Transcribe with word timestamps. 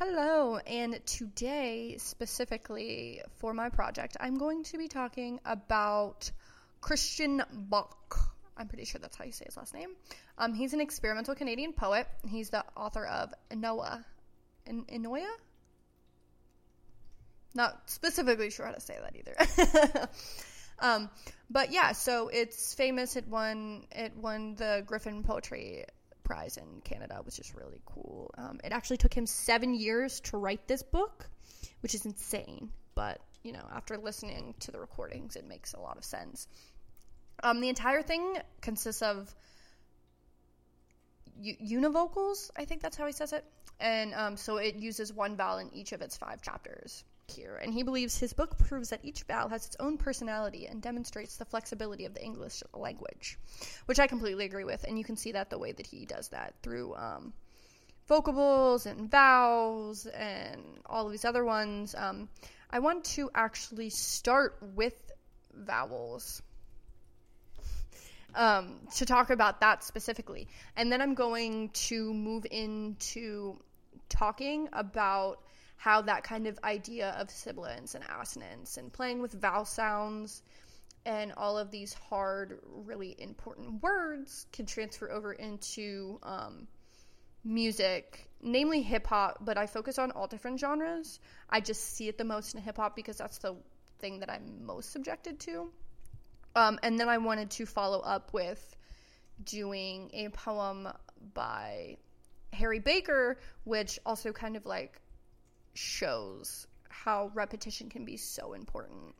Hello, 0.00 0.56
and 0.56 0.98
today, 1.06 1.98
specifically 1.98 3.20
for 3.36 3.54
my 3.54 3.68
project, 3.68 4.16
I'm 4.18 4.38
going 4.38 4.64
to 4.64 4.76
be 4.76 4.88
talking 4.88 5.38
about 5.44 6.32
Christian 6.80 7.40
Bök. 7.70 8.18
I'm 8.56 8.66
pretty 8.66 8.86
sure 8.86 9.00
that's 9.00 9.16
how 9.16 9.24
you 9.24 9.30
say 9.30 9.44
his 9.46 9.56
last 9.56 9.72
name. 9.72 9.90
Um, 10.36 10.52
he's 10.52 10.72
an 10.72 10.80
experimental 10.80 11.36
Canadian 11.36 11.74
poet. 11.74 12.08
He's 12.28 12.50
the 12.50 12.64
author 12.76 13.06
of. 13.06 13.32
En- 13.52 13.62
Enoia? 14.66 15.30
Not 17.54 17.88
specifically 17.88 18.50
sure 18.50 18.66
how 18.66 18.72
to 18.72 18.80
say 18.80 18.98
that 19.00 19.14
either. 19.14 20.08
um, 20.80 21.08
but 21.48 21.70
yeah, 21.70 21.92
so 21.92 22.26
it's 22.26 22.74
famous. 22.74 23.14
It 23.14 23.28
won 23.28 23.84
it 23.92 24.16
won 24.16 24.56
the 24.56 24.82
Griffin 24.84 25.22
Poetry 25.22 25.84
Prize 26.24 26.56
in 26.56 26.80
Canada, 26.82 27.20
was 27.24 27.36
just 27.36 27.54
really 27.54 27.80
cool. 27.86 28.30
Um, 28.36 28.58
it 28.64 28.72
actually 28.72 28.96
took 28.96 29.14
him 29.14 29.26
seven 29.26 29.74
years 29.74 30.20
to 30.20 30.36
write 30.36 30.66
this 30.66 30.82
book, 30.82 31.28
which 31.80 31.94
is 31.94 32.04
insane. 32.04 32.70
But 32.94 33.20
you 33.42 33.52
know, 33.52 33.64
after 33.72 33.96
listening 33.98 34.54
to 34.60 34.70
the 34.70 34.80
recordings, 34.80 35.36
it 35.36 35.46
makes 35.46 35.74
a 35.74 35.80
lot 35.80 35.96
of 35.98 36.04
sense. 36.04 36.48
Um, 37.42 37.60
the 37.60 37.68
entire 37.68 38.02
thing 38.02 38.38
consists 38.60 39.02
of 39.02 39.34
u- 41.40 41.80
univocals. 41.80 42.50
I 42.56 42.64
think 42.64 42.80
that's 42.80 42.96
how 42.96 43.06
he 43.06 43.12
says 43.12 43.32
it, 43.32 43.44
and 43.78 44.14
um, 44.14 44.36
so 44.36 44.56
it 44.56 44.76
uses 44.76 45.12
one 45.12 45.36
vowel 45.36 45.58
in 45.58 45.70
each 45.74 45.92
of 45.92 46.00
its 46.00 46.16
five 46.16 46.42
chapters 46.42 47.04
here, 47.30 47.56
and 47.62 47.72
he 47.72 47.82
believes 47.82 48.18
his 48.18 48.32
book 48.32 48.58
proves 48.58 48.90
that 48.90 49.04
each 49.04 49.22
vowel 49.24 49.48
has 49.48 49.66
its 49.66 49.76
own 49.80 49.96
personality 49.98 50.66
and 50.66 50.82
demonstrates 50.82 51.36
the 51.36 51.44
flexibility 51.44 52.04
of 52.04 52.14
the 52.14 52.22
English 52.22 52.62
language, 52.72 53.38
which 53.86 53.98
I 53.98 54.06
completely 54.06 54.44
agree 54.44 54.64
with. 54.64 54.84
And 54.84 54.98
you 54.98 55.04
can 55.04 55.16
see 55.16 55.32
that 55.32 55.50
the 55.50 55.58
way 55.58 55.72
that 55.72 55.86
he 55.86 56.06
does 56.06 56.28
that 56.28 56.54
through 56.62 56.94
um, 56.94 57.32
vocables 58.06 58.86
and 58.86 59.10
vowels 59.10 60.06
and 60.06 60.62
all 60.86 61.06
of 61.06 61.12
these 61.12 61.24
other 61.24 61.44
ones. 61.44 61.94
Um, 61.96 62.28
I 62.70 62.78
want 62.78 63.04
to 63.04 63.30
actually 63.34 63.90
start 63.90 64.56
with 64.74 64.94
vowels. 65.54 66.42
Um, 68.36 68.80
to 68.96 69.06
talk 69.06 69.30
about 69.30 69.60
that 69.60 69.84
specifically. 69.84 70.48
And 70.76 70.90
then 70.90 71.00
I'm 71.00 71.14
going 71.14 71.68
to 71.68 72.12
move 72.12 72.44
into 72.50 73.60
talking 74.08 74.68
about 74.72 75.38
how 75.84 76.00
that 76.00 76.24
kind 76.24 76.46
of 76.46 76.58
idea 76.64 77.14
of 77.20 77.30
sibilants 77.30 77.94
and 77.94 78.02
assonance 78.18 78.78
and 78.78 78.90
playing 78.90 79.20
with 79.20 79.34
vowel 79.34 79.66
sounds 79.66 80.42
and 81.04 81.30
all 81.36 81.58
of 81.58 81.70
these 81.70 81.92
hard, 81.92 82.58
really 82.86 83.14
important 83.18 83.82
words 83.82 84.46
can 84.50 84.64
transfer 84.64 85.12
over 85.12 85.34
into 85.34 86.18
um, 86.22 86.66
music, 87.44 88.30
namely 88.40 88.80
hip 88.80 89.06
hop, 89.06 89.36
but 89.42 89.58
I 89.58 89.66
focus 89.66 89.98
on 89.98 90.10
all 90.12 90.26
different 90.26 90.58
genres. 90.58 91.20
I 91.50 91.60
just 91.60 91.94
see 91.94 92.08
it 92.08 92.16
the 92.16 92.24
most 92.24 92.54
in 92.54 92.62
hip 92.62 92.78
hop 92.78 92.96
because 92.96 93.18
that's 93.18 93.36
the 93.36 93.54
thing 93.98 94.20
that 94.20 94.30
I'm 94.30 94.64
most 94.64 94.90
subjected 94.90 95.38
to. 95.40 95.70
Um, 96.56 96.78
and 96.82 96.98
then 96.98 97.10
I 97.10 97.18
wanted 97.18 97.50
to 97.50 97.66
follow 97.66 98.00
up 98.00 98.32
with 98.32 98.74
doing 99.44 100.10
a 100.14 100.30
poem 100.30 100.88
by 101.34 101.98
Harry 102.54 102.78
Baker, 102.78 103.38
which 103.64 103.98
also 104.06 104.32
kind 104.32 104.56
of 104.56 104.64
like 104.64 104.98
shows 105.74 106.66
how 106.88 107.30
repetition 107.34 107.88
can 107.88 108.04
be 108.04 108.16
so 108.16 108.52
important 108.52 109.14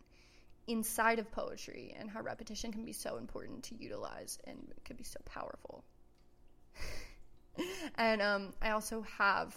inside 0.66 1.19
of 1.19 1.30
poetry 1.30 1.94
and 1.98 2.11
how 2.11 2.22
repetition 2.22 2.72
can 2.72 2.84
be 2.84 2.92
so 2.92 3.16
important 3.16 3.62
to 3.64 3.74
utilize 3.74 4.38
and 4.44 4.56
can 4.84 4.96
be 4.96 5.05
so 5.05 5.20
powerful. 5.24 5.84
and 7.96 8.22
um, 8.22 8.55
I 8.62 8.70
also 8.70 9.02
have 9.19 9.55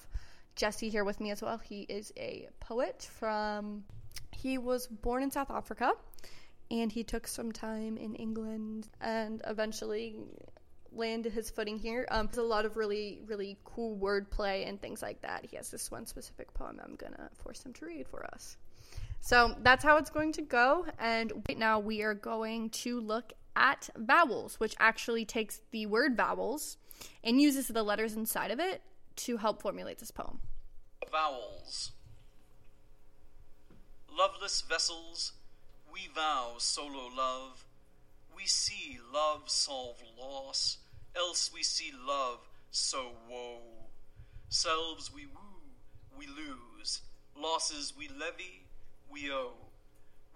Jesse 0.55 0.89
here 0.89 1.05
with 1.05 1.19
me 1.19 1.31
as 1.31 1.41
well. 1.41 1.59
He 1.59 1.81
is 1.83 2.11
a 2.17 2.49
poet 2.59 3.07
from, 3.19 3.83
he 4.31 4.57
was 4.57 4.87
born 4.87 5.23
in 5.23 5.31
South 5.31 5.51
Africa 5.51 5.93
and 6.69 6.91
he 6.91 7.03
took 7.03 7.27
some 7.27 7.51
time 7.51 7.97
in 7.97 8.15
England 8.15 8.89
and 8.99 9.41
eventually 9.47 10.15
landed 10.93 11.33
his 11.33 11.49
footing 11.49 11.77
here. 11.77 12.07
Um, 12.11 12.27
there's 12.27 12.37
a 12.37 12.43
lot 12.43 12.65
of 12.65 12.77
really, 12.77 13.21
really 13.25 13.57
cool 13.63 13.97
wordplay 13.97 14.67
and 14.67 14.81
things 14.81 15.01
like 15.01 15.21
that. 15.21 15.45
He 15.45 15.55
has 15.57 15.69
this 15.69 15.91
one 15.91 16.05
specific 16.05 16.53
poem 16.53 16.79
I'm 16.83 16.95
gonna 16.95 17.29
force 17.43 17.65
him 17.65 17.73
to 17.73 17.85
read 17.85 18.07
for 18.07 18.25
us. 18.25 18.57
So 19.19 19.55
that's 19.61 19.83
how 19.83 19.97
it's 19.97 20.09
going 20.09 20.31
to 20.33 20.41
go. 20.41 20.85
And 20.99 21.31
right 21.49 21.57
now 21.57 21.79
we 21.79 22.01
are 22.01 22.13
going 22.13 22.69
to 22.71 22.99
look 22.99 23.33
at 23.55 23.89
vowels, 23.97 24.59
which 24.59 24.75
actually 24.79 25.25
takes 25.25 25.61
the 25.71 25.85
word 25.85 26.15
vowels 26.15 26.77
and 27.23 27.41
uses 27.41 27.67
the 27.67 27.83
letters 27.83 28.15
inside 28.15 28.51
of 28.51 28.59
it 28.59 28.81
to 29.15 29.37
help 29.37 29.61
formulate 29.61 29.99
this 29.99 30.11
poem. 30.11 30.39
Vowels. 31.11 31.91
Loveless 34.15 34.61
vessels, 34.61 35.33
we 35.91 36.07
vow 36.13 36.55
solo 36.57 37.09
love. 37.15 37.66
We 38.37 38.45
see 38.45 38.99
love 39.11 39.49
solve 39.49 39.99
loss, 40.15 40.77
else 41.15 41.49
we 41.51 41.63
see 41.63 41.91
love 42.07 42.47
so 42.69 43.13
woe. 43.27 43.61
Selves 44.49 45.11
we 45.11 45.25
woo, 45.25 45.63
we 46.15 46.27
lose, 46.27 47.01
losses 47.35 47.93
we 47.97 48.07
levy, 48.09 48.61
we 49.09 49.31
owe. 49.31 49.53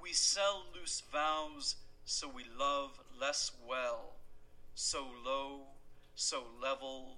We 0.02 0.14
sell 0.14 0.64
loose 0.74 1.04
vows, 1.14 1.76
so 2.06 2.28
we 2.28 2.44
love 2.58 3.00
less 3.20 3.52
well. 3.70 4.16
So 4.74 5.06
low, 5.24 5.68
so 6.16 6.42
level, 6.60 7.18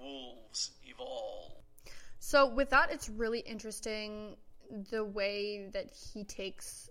wolves 0.00 0.70
evolve. 0.86 1.50
So, 2.20 2.46
with 2.46 2.70
that, 2.70 2.92
it's 2.92 3.08
really 3.08 3.40
interesting 3.40 4.36
the 4.90 5.04
way 5.04 5.68
that 5.72 5.90
he 5.90 6.22
takes 6.22 6.88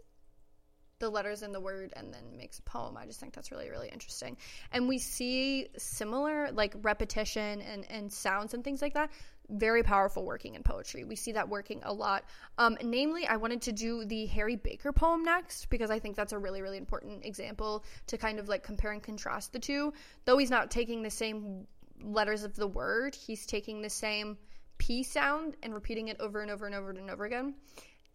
the 1.04 1.10
letters 1.10 1.44
in 1.44 1.52
the 1.52 1.60
word 1.60 1.92
and 1.98 2.14
then 2.14 2.38
makes 2.38 2.60
a 2.60 2.62
poem. 2.62 2.96
I 2.96 3.06
just 3.06 3.20
think 3.20 3.34
that's 3.34 3.52
really, 3.52 3.70
really 3.70 3.90
interesting. 3.90 4.38
And 4.72 4.88
we 4.88 5.00
see 5.00 5.68
similar, 5.78 6.50
like 6.54 6.74
repetition 6.82 7.62
and, 7.62 7.86
and 7.92 8.12
sounds 8.12 8.54
and 8.54 8.64
things 8.64 8.82
like 8.82 8.94
that, 8.94 9.12
very 9.50 9.84
powerful 9.84 10.24
working 10.24 10.56
in 10.56 10.64
poetry. 10.64 11.04
We 11.04 11.18
see 11.18 11.34
that 11.34 11.50
working 11.50 11.82
a 11.84 11.92
lot. 11.92 12.24
Um, 12.58 12.78
namely, 12.82 13.28
I 13.28 13.36
wanted 13.36 13.64
to 13.64 13.74
do 13.74 14.06
the 14.06 14.28
Harry 14.28 14.56
Baker 14.56 14.94
poem 14.94 15.24
next 15.24 15.70
because 15.70 15.92
I 15.92 16.00
think 16.00 16.16
that's 16.16 16.32
a 16.32 16.38
really, 16.38 16.62
really 16.62 16.78
important 16.78 17.26
example 17.26 17.84
to 18.08 18.18
kind 18.18 18.40
of 18.40 18.48
like 18.48 18.64
compare 18.64 18.94
and 18.94 19.04
contrast 19.04 19.52
the 19.52 19.60
two. 19.60 19.92
Though 20.24 20.38
he's 20.38 20.50
not 20.50 20.72
taking 20.72 21.04
the 21.04 21.10
same 21.10 21.68
letters 22.02 22.46
of 22.46 22.56
the 22.56 22.68
word, 22.68 23.14
he's 23.14 23.46
taking 23.46 23.82
the 23.82 23.90
same 23.90 24.38
P 24.78 25.04
sound 25.04 25.58
and 25.62 25.74
repeating 25.74 26.08
it 26.08 26.22
over 26.22 26.42
and 26.42 26.50
over 26.50 26.66
and 26.66 26.74
over 26.74 26.92
and 26.92 27.12
over 27.12 27.26
again. 27.26 27.56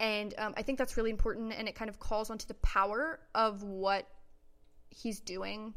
And 0.00 0.34
um, 0.38 0.54
I 0.56 0.62
think 0.62 0.78
that's 0.78 0.96
really 0.96 1.10
important, 1.10 1.52
and 1.56 1.68
it 1.68 1.74
kind 1.74 1.88
of 1.88 1.98
calls 1.98 2.30
onto 2.30 2.46
the 2.46 2.54
power 2.54 3.18
of 3.34 3.62
what 3.64 4.06
he's 4.90 5.20
doing, 5.20 5.74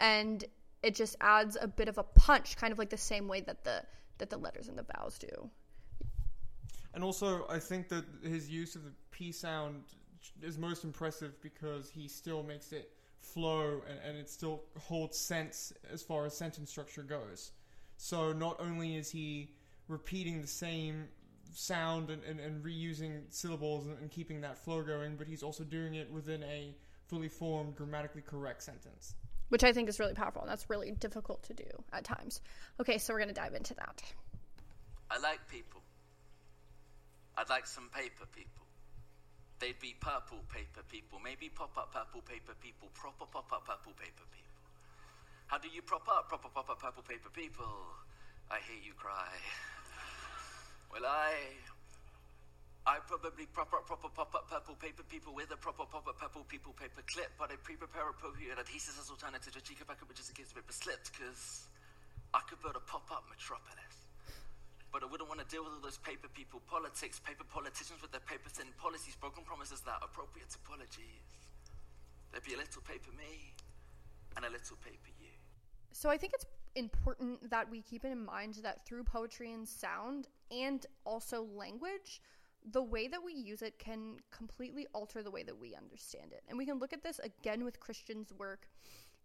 and 0.00 0.44
it 0.82 0.94
just 0.94 1.16
adds 1.20 1.56
a 1.60 1.68
bit 1.68 1.88
of 1.88 1.98
a 1.98 2.02
punch, 2.02 2.56
kind 2.56 2.72
of 2.72 2.78
like 2.78 2.90
the 2.90 2.96
same 2.96 3.28
way 3.28 3.40
that 3.40 3.64
the 3.64 3.82
that 4.18 4.30
the 4.30 4.36
letters 4.36 4.66
and 4.68 4.76
the 4.76 4.84
vowels 4.96 5.18
do. 5.18 5.50
And 6.94 7.04
also, 7.04 7.46
I 7.48 7.60
think 7.60 7.88
that 7.90 8.04
his 8.24 8.50
use 8.50 8.74
of 8.74 8.82
the 8.82 8.92
P 9.12 9.30
sound 9.30 9.84
is 10.42 10.58
most 10.58 10.82
impressive 10.82 11.40
because 11.40 11.88
he 11.88 12.08
still 12.08 12.42
makes 12.42 12.72
it 12.72 12.90
flow 13.20 13.82
and, 13.88 13.98
and 14.04 14.16
it 14.16 14.28
still 14.28 14.62
holds 14.78 15.16
sense 15.16 15.72
as 15.92 16.02
far 16.02 16.26
as 16.26 16.36
sentence 16.36 16.70
structure 16.70 17.02
goes. 17.02 17.52
So 17.96 18.32
not 18.32 18.56
only 18.60 18.96
is 18.96 19.10
he 19.10 19.50
repeating 19.86 20.40
the 20.40 20.48
same 20.48 21.08
sound 21.52 22.10
and, 22.10 22.22
and, 22.24 22.40
and 22.40 22.64
reusing 22.64 23.22
syllables 23.30 23.86
and, 23.86 23.98
and 23.98 24.10
keeping 24.10 24.40
that 24.42 24.58
flow 24.58 24.82
going, 24.82 25.16
but 25.16 25.26
he's 25.26 25.42
also 25.42 25.64
doing 25.64 25.94
it 25.94 26.10
within 26.10 26.42
a 26.44 26.74
fully 27.08 27.28
formed, 27.28 27.74
grammatically 27.76 28.22
correct 28.22 28.62
sentence. 28.62 29.14
Which 29.48 29.64
I 29.64 29.72
think 29.72 29.88
is 29.88 29.98
really 29.98 30.14
powerful, 30.14 30.42
and 30.42 30.50
that's 30.50 30.68
really 30.68 30.90
difficult 30.90 31.42
to 31.44 31.54
do 31.54 31.64
at 31.92 32.04
times. 32.04 32.40
Okay, 32.80 32.98
so 32.98 33.14
we're 33.14 33.20
going 33.20 33.34
to 33.34 33.34
dive 33.34 33.54
into 33.54 33.74
that. 33.74 34.02
I 35.10 35.18
like 35.18 35.40
people. 35.48 35.80
I'd 37.36 37.48
like 37.48 37.66
some 37.66 37.88
paper 37.94 38.26
people. 38.34 38.66
They'd 39.58 39.78
be 39.80 39.96
purple 39.98 40.38
paper 40.52 40.82
people, 40.88 41.18
maybe 41.18 41.48
pop 41.48 41.76
up 41.78 41.92
purple 41.92 42.20
paper 42.20 42.52
people, 42.60 42.88
proper 42.94 43.26
pop 43.26 43.50
up 43.52 43.66
purple 43.66 43.92
paper 43.92 44.22
people. 44.30 44.62
How 45.46 45.58
do 45.58 45.68
you 45.68 45.82
prop 45.82 46.06
up 46.08 46.28
proper 46.28 46.48
pop 46.48 46.68
up 46.68 46.78
purple 46.78 47.02
paper 47.02 47.30
people? 47.30 47.64
I 48.50 48.58
hear 48.68 48.78
you 48.84 48.92
cry. 48.94 49.32
Well, 50.92 51.04
I. 51.04 51.34
I 52.88 53.04
probably 53.04 53.44
proper 53.52 53.84
proper 53.84 54.08
pop 54.08 54.32
up 54.32 54.48
purple 54.48 54.72
paper 54.80 55.04
people 55.04 55.36
with 55.36 55.52
a 55.52 55.60
proper 55.60 55.84
pop 55.84 56.08
up 56.08 56.16
purple 56.16 56.40
people 56.48 56.72
paper 56.72 57.04
clip, 57.04 57.28
but 57.36 57.52
I 57.52 57.60
pre 57.60 57.76
prepare 57.76 58.08
a 58.08 58.16
poetry 58.16 58.48
and 58.48 58.56
adhesives 58.56 58.96
as 58.96 59.12
alternative 59.12 59.52
to 59.52 59.60
chica 59.60 59.84
packet, 59.84 60.08
which 60.08 60.16
is 60.16 60.32
in 60.32 60.34
case 60.34 60.48
the 60.48 60.56
paper 60.56 60.72
slipped, 60.72 61.12
because 61.12 61.68
I 62.32 62.40
could 62.48 62.64
build 62.64 62.80
a 62.80 62.84
pop 62.88 63.04
up 63.12 63.28
metropolis. 63.28 64.08
But 64.88 65.04
I 65.04 65.06
wouldn't 65.06 65.28
want 65.28 65.44
to 65.44 65.48
deal 65.52 65.68
with 65.68 65.76
all 65.76 65.84
those 65.84 66.00
paper 66.00 66.32
people 66.32 66.64
politics, 66.64 67.20
paper 67.20 67.44
politicians 67.44 68.00
with 68.00 68.08
their 68.08 68.24
paper 68.24 68.48
thin 68.48 68.72
policies, 68.80 69.12
broken 69.20 69.44
promises 69.44 69.84
that 69.84 70.00
appropriate 70.00 70.48
apologies. 70.64 71.28
There'd 72.32 72.44
be 72.44 72.56
a 72.56 72.60
little 72.60 72.80
paper 72.88 73.12
me 73.12 73.52
and 74.36 74.48
a 74.48 74.50
little 74.50 74.80
paper 74.80 75.12
you. 75.20 75.36
So 75.92 76.08
I 76.08 76.16
think 76.16 76.32
it's 76.32 76.48
important 76.74 77.50
that 77.50 77.68
we 77.68 77.82
keep 77.82 78.04
in 78.04 78.24
mind 78.24 78.64
that 78.64 78.86
through 78.86 79.04
poetry 79.04 79.52
and 79.52 79.68
sound, 79.68 80.28
and 80.50 80.84
also 81.04 81.46
language, 81.54 82.20
the 82.70 82.82
way 82.82 83.08
that 83.08 83.22
we 83.24 83.32
use 83.32 83.62
it 83.62 83.78
can 83.78 84.16
completely 84.30 84.86
alter 84.94 85.22
the 85.22 85.30
way 85.30 85.42
that 85.42 85.58
we 85.58 85.74
understand 85.74 86.32
it. 86.32 86.42
And 86.48 86.58
we 86.58 86.66
can 86.66 86.78
look 86.78 86.92
at 86.92 87.02
this 87.02 87.20
again 87.20 87.64
with 87.64 87.80
Christian's 87.80 88.32
work 88.32 88.68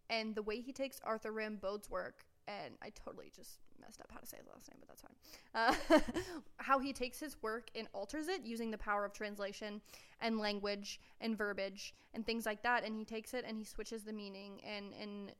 and 0.09 0.35
the 0.35 0.43
way 0.43 0.61
he 0.61 0.71
takes 0.71 0.99
Arthur 1.03 1.31
Rimbaud's 1.31 1.89
work 1.89 2.25
and 2.47 2.75
I 2.81 2.89
totally 2.89 3.31
just 3.35 3.59
messed 3.79 4.01
up 4.01 4.11
how 4.11 4.19
to 4.19 4.25
say 4.25 4.37
his 4.37 4.47
last 4.47 4.69
name, 4.69 4.77
but 4.79 4.89
that's 4.89 5.01
fine. 5.01 5.99
Uh, 5.99 6.31
how 6.57 6.79
he 6.79 6.93
takes 6.93 7.19
his 7.19 7.41
work 7.41 7.69
and 7.75 7.87
alters 7.93 8.27
it 8.27 8.41
using 8.43 8.71
the 8.71 8.77
power 8.77 9.05
of 9.05 9.13
translation 9.13 9.81
and 10.21 10.39
language 10.39 10.99
and 11.21 11.37
verbiage 11.37 11.93
and 12.13 12.25
things 12.25 12.45
like 12.45 12.61
that, 12.63 12.83
and 12.83 12.95
he 12.95 13.05
takes 13.05 13.33
it 13.33 13.45
and 13.47 13.57
he 13.57 13.63
switches 13.63 14.03
the 14.03 14.13
meaning 14.13 14.61
and 14.65 14.93
and 14.99 15.31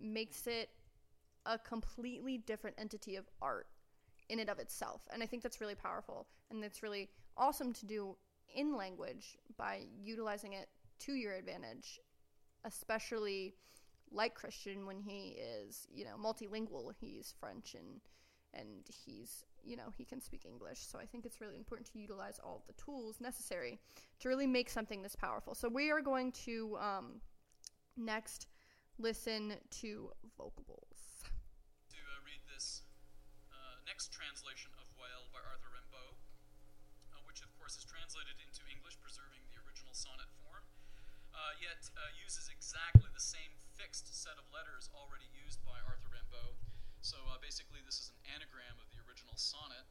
makes 0.00 0.46
it 0.46 0.70
a 1.46 1.58
completely 1.58 2.38
different 2.38 2.76
entity 2.78 3.16
of 3.16 3.28
art 3.40 3.68
in 4.28 4.40
and 4.40 4.50
of 4.50 4.58
itself. 4.58 5.02
And 5.12 5.22
I 5.22 5.26
think 5.26 5.42
that's 5.42 5.60
really 5.60 5.74
powerful 5.74 6.26
and 6.50 6.62
that's 6.62 6.82
really 6.82 7.08
awesome 7.36 7.72
to 7.72 7.86
do 7.86 8.16
in 8.54 8.76
language 8.76 9.36
by 9.56 9.82
utilizing 10.02 10.54
it 10.54 10.68
to 11.00 11.12
your 11.12 11.34
advantage, 11.34 12.00
especially 12.64 13.54
like 14.10 14.34
Christian 14.34 14.86
when 14.86 15.00
he 15.00 15.36
is, 15.38 15.86
you 15.92 16.04
know, 16.04 16.16
multilingual. 16.18 16.92
He's 16.98 17.34
French 17.38 17.74
and 17.74 18.00
and 18.54 18.86
he's, 19.04 19.44
you 19.62 19.76
know, 19.76 19.92
he 19.96 20.04
can 20.04 20.22
speak 20.22 20.46
English. 20.46 20.80
So 20.80 20.98
I 20.98 21.04
think 21.04 21.26
it's 21.26 21.40
really 21.40 21.56
important 21.56 21.92
to 21.92 21.98
utilize 21.98 22.40
all 22.42 22.64
the 22.66 22.72
tools 22.82 23.20
necessary 23.20 23.78
to 24.20 24.28
really 24.28 24.46
make 24.46 24.70
something 24.70 25.02
this 25.02 25.14
powerful. 25.14 25.54
So 25.54 25.68
we 25.68 25.90
are 25.90 26.00
going 26.00 26.32
to 26.46 26.78
um, 26.80 27.20
next 27.96 28.46
listen 28.98 29.54
to 29.82 30.10
vocables. 30.36 31.22
To 31.90 31.96
uh, 31.96 32.24
read 32.24 32.40
this 32.54 32.82
uh, 33.52 33.76
next 33.88 34.12
translation 34.12 34.68
of 34.76 34.84
Voyelles 35.00 35.32
by 35.32 35.40
Arthur 35.48 35.72
Rimbaud, 35.72 36.12
uh, 37.16 37.24
which 37.24 37.40
of 37.40 37.48
course 37.56 37.80
is 37.80 37.88
translated 37.88 38.36
into 38.36 38.60
English, 38.68 39.00
preserving 39.00 39.40
the 39.48 39.56
original 39.64 39.96
sonnet 39.96 40.28
form, 40.44 40.60
uh, 41.32 41.56
yet 41.56 41.80
uh, 41.96 42.12
uses 42.20 42.52
exactly 42.52 43.08
the 43.16 43.24
same 43.24 43.56
fixed 43.80 44.12
set 44.12 44.36
of 44.36 44.44
letters 44.52 44.92
already 44.92 45.24
used 45.32 45.64
by 45.64 45.80
Arthur 45.88 46.12
Rimbaud. 46.12 46.60
So 47.00 47.16
uh, 47.32 47.40
basically, 47.40 47.80
this 47.80 47.96
is 47.96 48.12
an 48.12 48.20
anagram 48.36 48.76
of 48.76 48.92
the 48.92 49.00
original 49.08 49.40
sonnet. 49.40 49.88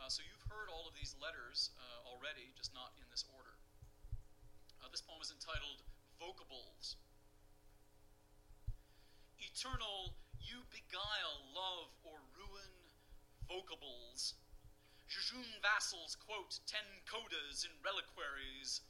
Uh, 0.00 0.08
so 0.08 0.24
you've 0.24 0.48
heard 0.48 0.72
all 0.72 0.88
of 0.88 0.96
these 0.96 1.12
letters 1.20 1.68
already, 2.08 2.48
just 2.56 2.72
not 2.72 2.96
in 2.96 3.04
this 3.12 3.28
order. 3.28 3.60
This 4.88 5.04
poem 5.04 5.20
is 5.20 5.34
entitled 5.34 5.82
Vocables. 6.22 6.96
Eternal, 9.42 10.14
you 10.38 10.62
beguile 10.70 11.50
love 11.50 11.90
or 12.06 12.22
ruin 12.38 12.83
vocables. 13.48 14.34
Jejune 15.08 15.60
vassals 15.60 16.16
quote 16.16 16.58
ten 16.66 17.04
codas 17.04 17.64
in 17.64 17.72
reliquaries. 17.84 18.80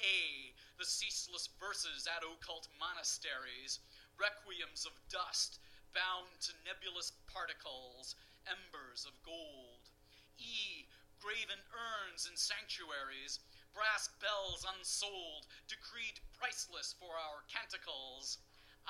A, 0.00 0.56
the 0.80 0.88
ceaseless 0.88 1.48
verses 1.60 2.08
at 2.08 2.24
occult 2.24 2.68
monasteries, 2.80 3.80
requiems 4.16 4.88
of 4.88 4.96
dust 5.12 5.60
bound 5.92 6.40
to 6.40 6.52
nebulous 6.64 7.12
particles, 7.28 8.16
embers 8.48 9.04
of 9.04 9.12
gold. 9.20 9.92
E, 10.40 10.88
graven 11.20 11.60
urns 11.68 12.24
in 12.24 12.36
sanctuaries, 12.36 13.40
brass 13.76 14.08
bells 14.20 14.64
unsold, 14.64 15.46
decreed 15.68 16.20
priceless 16.32 16.96
for 16.96 17.20
our 17.20 17.44
canticles. 17.44 18.40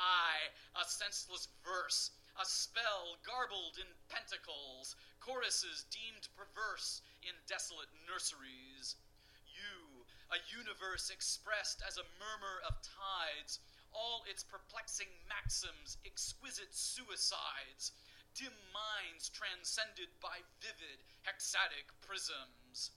I, 0.01 0.49
a 0.81 0.89
senseless 0.89 1.49
verse, 1.61 2.11
a 2.41 2.45
spell 2.49 3.21
garbled 3.21 3.77
in 3.77 3.87
pentacles, 4.09 4.97
choruses 5.21 5.85
deemed 5.93 6.33
perverse 6.33 7.03
in 7.23 7.37
desolate 7.45 7.93
nurseries. 8.09 8.97
You, 9.45 10.09
a 10.33 10.41
universe 10.49 11.13
expressed 11.13 11.85
as 11.85 12.01
a 12.01 12.09
murmur 12.17 12.65
of 12.65 12.81
tides, 12.81 13.61
all 13.93 14.25
its 14.25 14.43
perplexing 14.43 15.11
maxims, 15.29 15.99
exquisite 16.07 16.73
suicides, 16.73 17.93
dim 18.35 18.55
minds 18.73 19.29
transcended 19.29 20.09
by 20.23 20.41
vivid 20.63 21.05
hexatic 21.23 21.93
prisms. 22.01 22.91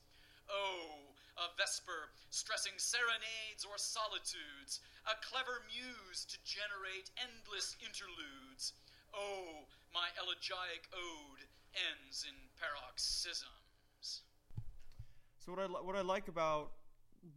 Oh, 0.47 1.12
a 1.38 1.50
vesper 1.57 2.13
stressing 2.30 2.77
serenades 2.77 3.65
or 3.65 3.77
solitudes, 3.77 4.81
a 5.06 5.15
clever 5.25 5.65
muse 5.69 6.25
to 6.25 6.38
generate 6.45 7.09
endless 7.18 7.75
interludes. 7.81 8.74
Oh, 9.13 9.69
my 9.94 10.09
elegiac 10.18 10.89
ode 10.94 11.45
ends 11.74 12.25
in 12.27 12.35
paroxysms. 12.57 14.25
So 15.38 15.51
what 15.51 15.62
I 15.62 15.65
li- 15.65 15.83
what 15.83 15.95
I 15.95 16.01
like 16.01 16.27
about 16.27 16.71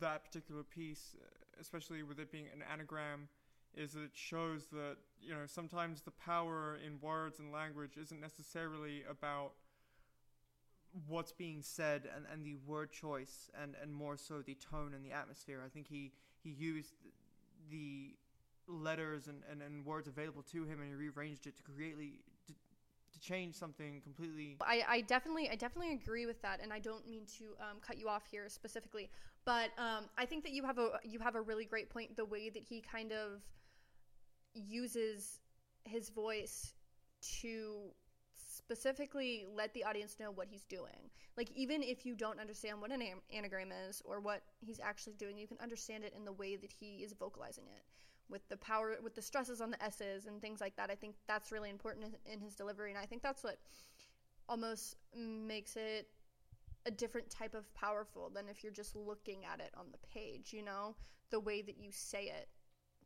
that 0.00 0.24
particular 0.24 0.62
piece, 0.62 1.16
especially 1.60 2.02
with 2.02 2.18
it 2.20 2.30
being 2.30 2.46
an 2.52 2.62
anagram, 2.70 3.28
is 3.74 3.92
that 3.92 4.02
it 4.02 4.14
shows 4.14 4.66
that 4.72 4.96
you 5.20 5.34
know 5.34 5.46
sometimes 5.46 6.02
the 6.02 6.12
power 6.12 6.78
in 6.84 7.00
words 7.00 7.38
and 7.38 7.52
language 7.52 7.96
isn't 8.00 8.20
necessarily 8.20 9.02
about 9.10 9.52
what's 11.06 11.32
being 11.32 11.62
said 11.62 12.08
and, 12.14 12.24
and 12.32 12.44
the 12.44 12.56
word 12.66 12.90
choice 12.90 13.50
and, 13.60 13.74
and 13.82 13.92
more 13.92 14.16
so 14.16 14.42
the 14.42 14.54
tone 14.54 14.92
and 14.94 15.04
the 15.04 15.12
atmosphere. 15.12 15.62
I 15.64 15.68
think 15.68 15.86
he, 15.88 16.12
he 16.42 16.50
used 16.50 16.94
the 17.70 18.14
letters 18.68 19.28
and, 19.28 19.42
and, 19.50 19.62
and 19.62 19.84
words 19.84 20.08
available 20.08 20.42
to 20.42 20.64
him 20.64 20.80
and 20.80 20.88
he 20.88 20.94
rearranged 20.94 21.46
it 21.46 21.56
to 21.56 21.62
create 21.62 21.96
to, 22.46 22.52
to 23.12 23.20
change 23.20 23.54
something 23.54 24.00
completely 24.00 24.56
I, 24.60 24.82
I 24.88 25.00
definitely 25.02 25.48
I 25.50 25.54
definitely 25.54 25.92
agree 25.92 26.26
with 26.26 26.40
that, 26.42 26.60
and 26.62 26.72
I 26.72 26.78
don't 26.80 27.08
mean 27.08 27.22
to 27.38 27.44
um, 27.60 27.76
cut 27.80 27.98
you 27.98 28.08
off 28.08 28.24
here 28.28 28.48
specifically, 28.48 29.08
but 29.44 29.70
um, 29.78 30.06
I 30.18 30.26
think 30.26 30.42
that 30.44 30.52
you 30.52 30.64
have 30.64 30.78
a 30.78 30.98
you 31.04 31.20
have 31.20 31.36
a 31.36 31.40
really 31.40 31.64
great 31.64 31.90
point. 31.90 32.16
The 32.16 32.24
way 32.24 32.50
that 32.50 32.62
he 32.62 32.80
kind 32.80 33.12
of 33.12 33.42
uses 34.54 35.40
his 35.84 36.10
voice 36.10 36.74
to 37.40 37.90
specifically 38.66 39.46
let 39.54 39.72
the 39.74 39.84
audience 39.84 40.16
know 40.18 40.32
what 40.32 40.48
he's 40.50 40.64
doing. 40.64 41.10
Like 41.36 41.50
even 41.54 41.84
if 41.84 42.04
you 42.04 42.16
don't 42.16 42.40
understand 42.40 42.80
what 42.80 42.90
an 42.90 43.00
am- 43.00 43.22
anagram 43.32 43.70
is 43.88 44.02
or 44.04 44.18
what 44.18 44.42
he's 44.58 44.80
actually 44.80 45.12
doing, 45.12 45.38
you 45.38 45.46
can 45.46 45.58
understand 45.62 46.02
it 46.02 46.12
in 46.16 46.24
the 46.24 46.32
way 46.32 46.56
that 46.56 46.72
he 46.72 47.04
is 47.04 47.12
vocalizing 47.12 47.66
it. 47.68 47.84
With 48.28 48.48
the 48.48 48.56
power, 48.56 48.96
with 49.04 49.14
the 49.14 49.22
stresses 49.22 49.60
on 49.60 49.70
the 49.70 49.80
s's 49.80 50.26
and 50.26 50.40
things 50.40 50.60
like 50.60 50.74
that, 50.78 50.90
I 50.90 50.96
think 50.96 51.14
that's 51.28 51.52
really 51.52 51.70
important 51.70 52.06
in 52.26 52.40
his 52.40 52.56
delivery, 52.56 52.90
and 52.90 52.98
I 52.98 53.06
think 53.06 53.22
that's 53.22 53.44
what 53.44 53.58
almost 54.48 54.96
makes 55.14 55.76
it 55.76 56.08
a 56.86 56.90
different 56.90 57.30
type 57.30 57.54
of 57.54 57.72
powerful 57.72 58.30
than 58.34 58.48
if 58.48 58.64
you're 58.64 58.72
just 58.72 58.96
looking 58.96 59.44
at 59.44 59.60
it 59.60 59.70
on 59.76 59.86
the 59.92 59.98
page. 60.12 60.52
You 60.52 60.64
know, 60.64 60.96
the 61.30 61.38
way 61.38 61.62
that 61.62 61.78
you 61.78 61.90
say 61.92 62.24
it, 62.24 62.48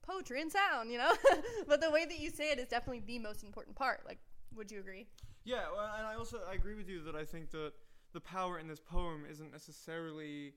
poetry 0.01 0.41
and 0.41 0.51
sound. 0.51 0.91
You 0.91 0.97
know, 0.97 1.13
but 1.69 1.83
the 1.83 1.91
way 1.91 2.07
that 2.07 2.19
you 2.19 2.31
say 2.31 2.51
it 2.51 2.59
is 2.59 2.69
definitely 2.69 3.03
the 3.07 3.19
most 3.19 3.43
important 3.43 3.77
part. 3.77 4.01
Like, 4.07 4.21
would 4.57 4.71
you 4.71 4.81
agree? 4.81 5.07
Yeah, 5.45 5.63
well, 5.75 5.91
and 5.97 6.07
I 6.07 6.15
also 6.15 6.39
I 6.51 6.55
agree 6.55 6.75
with 6.75 6.89
you 6.89 7.03
that 7.05 7.15
I 7.15 7.25
think 7.25 7.51
that 7.51 7.73
the 8.13 8.21
power 8.21 8.59
in 8.59 8.69
this 8.69 8.81
poem 8.81 9.25
isn't 9.31 9.53
necessarily 9.53 10.55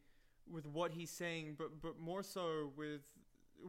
with 0.52 0.66
what 0.68 0.92
he's 0.92 1.10
saying, 1.10 1.56
but 1.58 1.82
but 1.82 2.00
more 2.00 2.24
so 2.24 2.72
with 2.76 3.02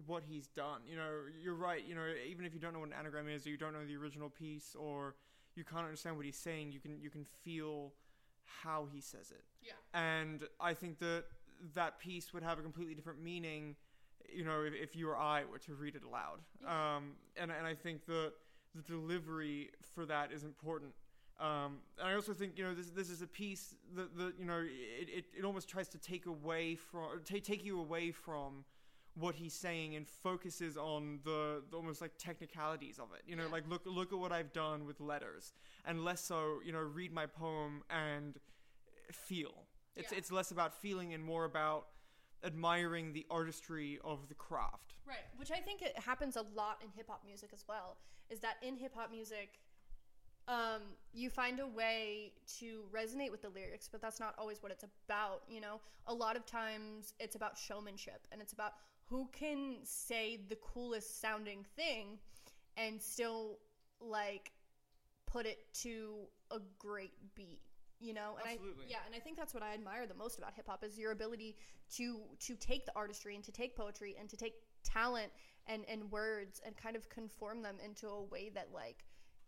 what 0.07 0.25
he's 0.27 0.49
done. 0.49 0.81
You 0.89 0.97
know, 0.97 1.11
you're 1.43 1.55
right. 1.55 1.85
You 1.87 1.95
know, 1.95 2.07
even 2.29 2.45
if 2.45 2.55
you 2.55 2.61
don't 2.61 2.73
know 2.73 2.81
what 2.81 2.89
an 2.89 2.95
anagram 2.99 3.29
is, 3.29 3.47
or 3.47 3.51
you 3.51 3.57
don't 3.57 3.73
know 3.73 3.85
the 3.85 3.97
original 3.97 4.29
piece, 4.29 4.75
or 4.79 5.15
you 5.55 5.65
can't 5.65 5.85
understand 5.85 6.17
what 6.17 6.25
he's 6.27 6.37
saying, 6.37 6.73
you 6.73 6.81
can 6.81 7.01
you 7.01 7.11
can 7.11 7.25
feel 7.45 7.93
how 8.45 8.87
he 8.93 9.01
says 9.01 9.31
it. 9.31 9.45
Yeah. 9.63 9.73
And 9.95 10.45
I 10.61 10.75
think 10.75 10.99
that 10.99 11.25
that 11.75 11.99
piece 11.99 12.33
would 12.35 12.43
have 12.43 12.59
a 12.59 12.63
completely 12.63 12.95
different 12.95 13.23
meaning, 13.23 13.77
you 14.29 14.45
know, 14.45 14.63
if, 14.63 14.75
if 14.75 14.97
you 14.97 15.09
or 15.09 15.17
I 15.17 15.45
were 15.45 15.59
to 15.61 15.75
read 15.75 15.95
it 15.95 16.03
aloud. 16.03 16.41
Um, 16.67 17.13
and 17.37 17.51
and 17.51 17.67
I 17.67 17.75
think 17.75 18.05
that 18.07 18.33
the 18.75 18.83
delivery 18.83 19.71
for 19.95 20.05
that 20.07 20.33
is 20.33 20.43
important. 20.43 20.93
Um, 21.41 21.79
and 21.99 22.09
I 22.09 22.15
also 22.15 22.33
think 22.33 22.57
you 22.57 22.65
know 22.65 22.75
this 22.75 22.91
this 22.91 23.11
is 23.11 23.21
a 23.23 23.27
piece 23.27 23.75
that 23.97 24.17
that 24.17 24.35
you 24.39 24.45
know 24.45 24.61
it, 24.61 25.09
it, 25.09 25.25
it 25.39 25.45
almost 25.45 25.69
tries 25.69 25.89
to 25.89 25.99
take 25.99 26.27
away 26.27 26.77
from 26.77 27.23
take 27.25 27.43
take 27.45 27.65
you 27.65 27.81
away 27.81 28.13
from 28.13 28.65
what 29.17 29.35
he's 29.37 29.55
saying 29.55 29.95
and 29.95 30.09
focuses 30.09 30.77
on 30.77 31.21
the, 31.25 31.63
the 31.71 31.77
almost 31.77 32.01
like 32.01 32.13
technicalities 32.19 32.99
of 32.99 33.09
it. 33.15 33.23
You 33.27 33.37
know, 33.37 33.45
Yeah. 33.45 33.53
like 33.53 33.69
look 33.69 33.83
look 33.85 34.13
at 34.13 34.19
what 34.19 34.33
I've 34.33 34.53
done 34.53 34.87
with 34.87 35.01
letters, 35.01 35.53
and 35.85 36.05
less 36.05 36.21
so 36.25 36.61
you 36.65 36.73
know 36.73 36.79
read 36.81 37.13
my 37.13 37.27
poem 37.27 37.83
and 37.91 38.39
feel. 39.13 39.67
It's 39.97 40.13
Yeah. 40.13 40.19
it's 40.19 40.31
less 40.31 40.51
about 40.53 40.73
feeling 40.75 41.15
and 41.15 41.23
more 41.25 41.45
about 41.45 41.89
admiring 42.45 43.13
the 43.13 43.27
artistry 43.31 43.99
of 44.05 44.29
the 44.29 44.35
craft. 44.35 44.95
Right, 45.07 45.25
which 45.37 45.51
I 45.51 45.61
think 45.61 45.83
it 45.83 45.99
happens 45.99 46.37
a 46.37 46.43
lot 46.55 46.81
in 46.83 46.91
hip 46.91 47.09
hop 47.09 47.25
music 47.25 47.51
as 47.53 47.65
well. 47.69 47.97
Is 48.31 48.41
that 48.41 48.57
in 48.63 48.77
hip 48.77 48.95
hop 48.95 49.11
music, 49.11 49.61
um, 50.49 50.83
you 51.13 51.31
find 51.31 51.61
a 51.61 51.67
way 51.67 52.33
to 52.59 52.83
resonate 52.93 53.31
with 53.31 53.43
the 53.43 53.49
lyrics, 53.49 53.89
but 53.91 54.01
that's 54.03 54.21
not 54.21 54.35
always 54.39 54.63
what 54.63 54.71
it's 54.73 54.85
about. 55.07 55.43
You 55.49 55.61
know, 55.61 55.81
a 56.07 56.15
lot 56.15 56.37
of 56.37 56.45
times 56.47 57.15
it's 57.19 57.35
about 57.35 57.57
showmanship 57.57 58.27
and 58.31 58.41
it's 58.43 58.53
about 58.53 58.73
who 59.09 59.29
can 59.33 59.77
say 59.85 60.41
the 60.49 60.57
coolest 60.57 61.21
sounding 61.21 61.65
thing 61.77 62.19
and 62.77 63.01
still 63.01 63.59
like 64.01 64.53
put 65.27 65.47
it 65.47 65.59
to 65.75 66.15
a 66.51 66.59
great 66.79 67.13
beat. 67.35 67.61
you 68.01 68.13
know 68.13 68.37
and 68.41 68.53
Absolutely. 68.53 68.85
i 68.87 68.91
yeah 68.91 68.97
and 69.07 69.15
i 69.15 69.19
think 69.19 69.37
that's 69.37 69.55
what 69.55 69.63
i 69.63 69.73
admire 69.73 70.07
the 70.07 70.15
most 70.15 70.39
about 70.39 70.53
hip 70.55 70.67
hop 70.69 70.85
is 70.85 70.99
your 70.99 71.13
ability 71.13 71.57
to 71.97 72.21
to 72.41 72.55
take 72.57 72.85
the 72.87 72.93
artistry 72.97 73.35
and 73.35 73.45
to 73.45 73.53
take 73.53 73.77
poetry 73.77 74.17
and 74.19 74.29
to 74.29 74.37
take 74.37 74.55
talent 74.83 75.31
and 75.67 75.85
and 75.89 76.11
words 76.11 76.61
and 76.67 76.77
kind 76.77 76.97
of 76.97 77.09
conform 77.09 77.63
them 77.63 77.77
into 77.85 78.09
a 78.09 78.23
way 78.23 78.51
that 78.55 78.69
like 78.75 79.05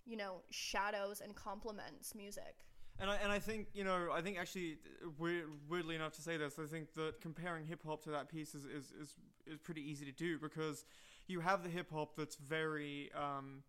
you 0.06 0.16
know 0.16 0.42
shadows 0.50 1.20
and 1.20 1.34
complements 1.34 2.14
music. 2.14 2.64
And 2.98 3.10
I 3.10 3.16
and 3.16 3.30
I 3.30 3.38
think 3.38 3.68
you 3.74 3.84
know 3.84 4.08
I 4.12 4.20
think 4.22 4.38
actually 4.38 4.78
weird, 5.18 5.44
weirdly 5.68 5.94
enough 5.94 6.12
to 6.12 6.22
say 6.22 6.36
this 6.36 6.58
I 6.58 6.66
think 6.66 6.94
that 6.94 7.20
comparing 7.20 7.66
hip 7.66 7.82
hop 7.86 8.02
to 8.04 8.10
that 8.10 8.28
piece 8.28 8.54
is, 8.54 8.64
is, 8.64 8.92
is, 9.00 9.14
is 9.46 9.58
pretty 9.62 9.82
easy 9.82 10.04
to 10.06 10.12
do 10.12 10.38
because 10.38 10.84
you 11.26 11.40
have 11.40 11.62
the 11.62 11.68
hip 11.68 11.90
hop 11.92 12.16
that's 12.16 12.36
very 12.36 13.10
um, 13.14 13.62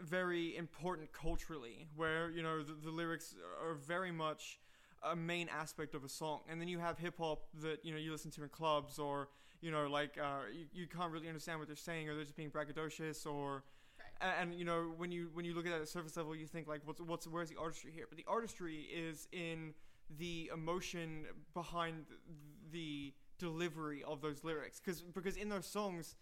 very 0.00 0.56
important 0.56 1.12
culturally 1.12 1.88
where 1.96 2.30
you 2.30 2.42
know 2.42 2.62
the, 2.62 2.72
the 2.72 2.90
lyrics 2.90 3.34
are 3.62 3.74
very 3.74 4.12
much 4.12 4.58
a 5.02 5.16
main 5.16 5.48
aspect 5.48 5.94
of 5.94 6.04
a 6.04 6.08
song. 6.08 6.40
And 6.48 6.60
then 6.60 6.68
you 6.68 6.78
have 6.78 6.98
hip 6.98 7.18
hop 7.18 7.44
that 7.62 7.84
you 7.84 7.92
know 7.92 7.98
you 7.98 8.12
listen 8.12 8.30
to 8.32 8.42
in 8.42 8.48
clubs 8.48 8.98
or 8.98 9.28
you 9.60 9.70
know 9.70 9.86
like 9.86 10.18
uh, 10.18 10.42
you, 10.52 10.66
you 10.72 10.86
can't 10.86 11.12
really 11.12 11.28
understand 11.28 11.58
what 11.58 11.68
they're 11.68 11.76
saying 11.76 12.08
or 12.08 12.14
they're 12.14 12.24
just 12.24 12.36
being 12.36 12.50
braggadocious 12.50 13.26
or 13.26 13.64
and, 14.20 14.32
and 14.50 14.58
you 14.58 14.64
know 14.64 14.92
when 14.96 15.10
you 15.12 15.30
when 15.32 15.44
you 15.44 15.54
look 15.54 15.66
at 15.66 15.72
it 15.72 15.80
at 15.82 15.88
surface 15.88 16.16
level 16.16 16.34
you 16.34 16.46
think 16.46 16.68
like 16.68 16.80
what's 16.84 17.00
what's 17.00 17.26
where's 17.26 17.48
the 17.50 17.56
artistry 17.56 17.92
here? 17.92 18.06
But 18.08 18.16
the 18.18 18.24
artistry 18.28 18.82
is 18.92 19.28
in 19.32 19.74
the 20.18 20.50
emotion 20.52 21.24
behind 21.54 22.04
the 22.72 23.12
delivery 23.38 24.02
of 24.06 24.20
those 24.20 24.44
lyrics. 24.44 24.80
Because 24.80 25.02
because 25.02 25.36
in 25.36 25.48
those 25.48 25.66
songs 25.66 26.14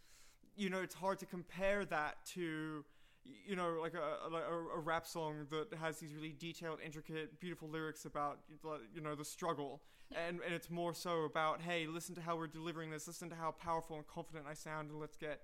you 0.57 0.69
know 0.71 0.81
it's 0.81 0.95
hard 0.95 1.19
to 1.21 1.27
compare 1.27 1.85
that 1.85 2.17
to 2.35 2.85
you 3.25 3.55
know 3.57 3.79
like 3.81 3.95
a, 3.95 4.35
a, 4.35 4.77
a 4.77 4.81
rap 4.81 5.07
song 5.07 5.47
that 5.51 5.77
has 5.79 5.99
these 5.99 6.15
really 6.15 6.35
detailed 6.39 6.79
intricate 6.85 7.39
beautiful 7.41 7.69
lyrics 7.69 8.05
about 8.05 8.39
you 8.95 9.01
know 9.01 9.15
the 9.15 9.25
struggle. 9.25 9.83
And 10.15 10.41
and 10.45 10.55
it's 10.55 10.71
more 10.71 10.95
so 10.95 11.25
about 11.25 11.61
hey 11.61 11.87
listen 11.87 12.15
to 12.15 12.21
how 12.23 12.37
we're 12.37 12.47
delivering 12.47 12.91
this. 12.91 13.07
Listen 13.07 13.29
to 13.31 13.37
how 13.37 13.51
powerful 13.53 13.97
and 13.97 14.07
confident 14.07 14.47
i 14.49 14.55
sound 14.55 14.91
and 14.91 14.99
let's 15.01 15.17
get 15.17 15.41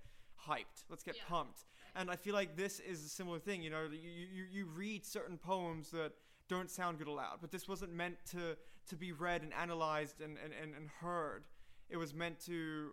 hyped. 0.49 0.85
Let's 0.89 1.03
get 1.03 1.17
Yeah. 1.17 1.23
pumped 1.29 1.65
and 1.97 2.11
i 2.11 2.17
feel 2.17 2.35
like 2.35 2.57
this 2.57 2.81
is 2.81 3.05
a 3.05 3.09
similar 3.09 3.39
thing 3.39 3.63
you 3.63 3.71
know 3.71 3.89
you, 3.91 4.27
you 4.33 4.45
you 4.51 4.67
read 4.67 5.05
certain 5.05 5.39
poems 5.39 5.91
that 5.91 6.13
don't 6.49 6.71
sound 6.71 6.99
good 6.99 7.09
aloud 7.09 7.39
but 7.41 7.51
this 7.51 7.69
wasn't 7.69 7.93
meant 7.93 8.17
to 8.31 8.57
to 8.87 8.97
be 8.97 9.13
read 9.13 9.43
and 9.43 9.53
analyzed 9.55 10.21
and 10.21 10.37
and, 10.43 10.53
and, 10.61 10.75
and 10.75 10.89
heard 11.01 11.45
it 11.89 11.97
was 11.97 12.15
meant 12.15 12.39
to 12.41 12.91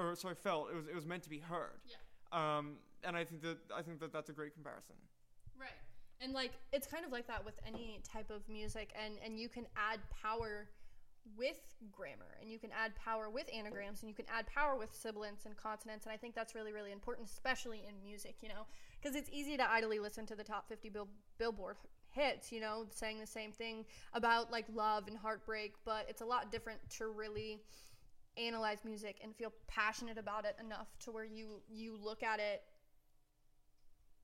or 0.00 0.14
sorry 0.14 0.34
felt 0.34 0.68
it 0.70 0.76
was 0.76 0.86
it 0.86 0.94
was 0.94 1.06
meant 1.06 1.22
to 1.22 1.30
be 1.30 1.38
heard 1.38 1.80
yeah 1.86 1.96
um, 2.32 2.76
and 3.04 3.16
I 3.16 3.24
think 3.24 3.42
that 3.42 3.58
I 3.74 3.82
think 3.82 4.00
that 4.00 4.12
that's 4.12 4.30
a 4.30 4.32
great 4.32 4.54
comparison. 4.54 4.96
Right. 5.58 5.70
And 6.20 6.32
like 6.32 6.52
it's 6.72 6.86
kind 6.86 7.04
of 7.04 7.12
like 7.12 7.26
that 7.28 7.44
with 7.44 7.54
any 7.66 8.00
type 8.10 8.30
of 8.30 8.48
music 8.48 8.92
and 9.02 9.14
and 9.24 9.38
you 9.38 9.48
can 9.48 9.66
add 9.76 10.00
power 10.22 10.68
with 11.36 11.58
grammar 11.90 12.38
and 12.40 12.50
you 12.50 12.58
can 12.58 12.70
add 12.70 12.94
power 12.94 13.28
with 13.28 13.48
anagrams 13.52 14.00
and 14.02 14.08
you 14.08 14.14
can 14.14 14.24
add 14.32 14.46
power 14.46 14.76
with 14.76 14.94
sibilants 14.94 15.44
and 15.44 15.56
consonants 15.56 16.06
and 16.06 16.12
I 16.12 16.16
think 16.16 16.34
that's 16.34 16.54
really 16.54 16.72
really 16.72 16.92
important 16.92 17.28
especially 17.28 17.82
in 17.88 17.94
music, 18.04 18.36
you 18.42 18.48
know, 18.48 18.66
because 19.00 19.16
it's 19.16 19.30
easy 19.32 19.56
to 19.56 19.70
idly 19.70 19.98
listen 19.98 20.26
to 20.26 20.36
the 20.36 20.44
top 20.44 20.68
50 20.68 20.88
bill- 20.88 21.08
Billboard 21.38 21.76
hits, 22.10 22.50
you 22.50 22.60
know, 22.60 22.86
saying 22.90 23.20
the 23.20 23.26
same 23.26 23.52
thing 23.52 23.84
about 24.14 24.50
like 24.50 24.64
love 24.74 25.08
and 25.08 25.16
heartbreak, 25.18 25.74
but 25.84 26.06
it's 26.08 26.22
a 26.22 26.24
lot 26.24 26.50
different 26.50 26.80
to 26.98 27.08
really 27.08 27.60
analyze 28.38 28.78
music 28.84 29.18
and 29.22 29.34
feel 29.34 29.52
passionate 29.66 30.18
about 30.18 30.44
it 30.44 30.56
enough 30.60 30.88
to 31.00 31.10
where 31.10 31.24
you 31.24 31.60
you 31.68 31.98
look 32.02 32.22
at 32.22 32.38
it 32.38 32.62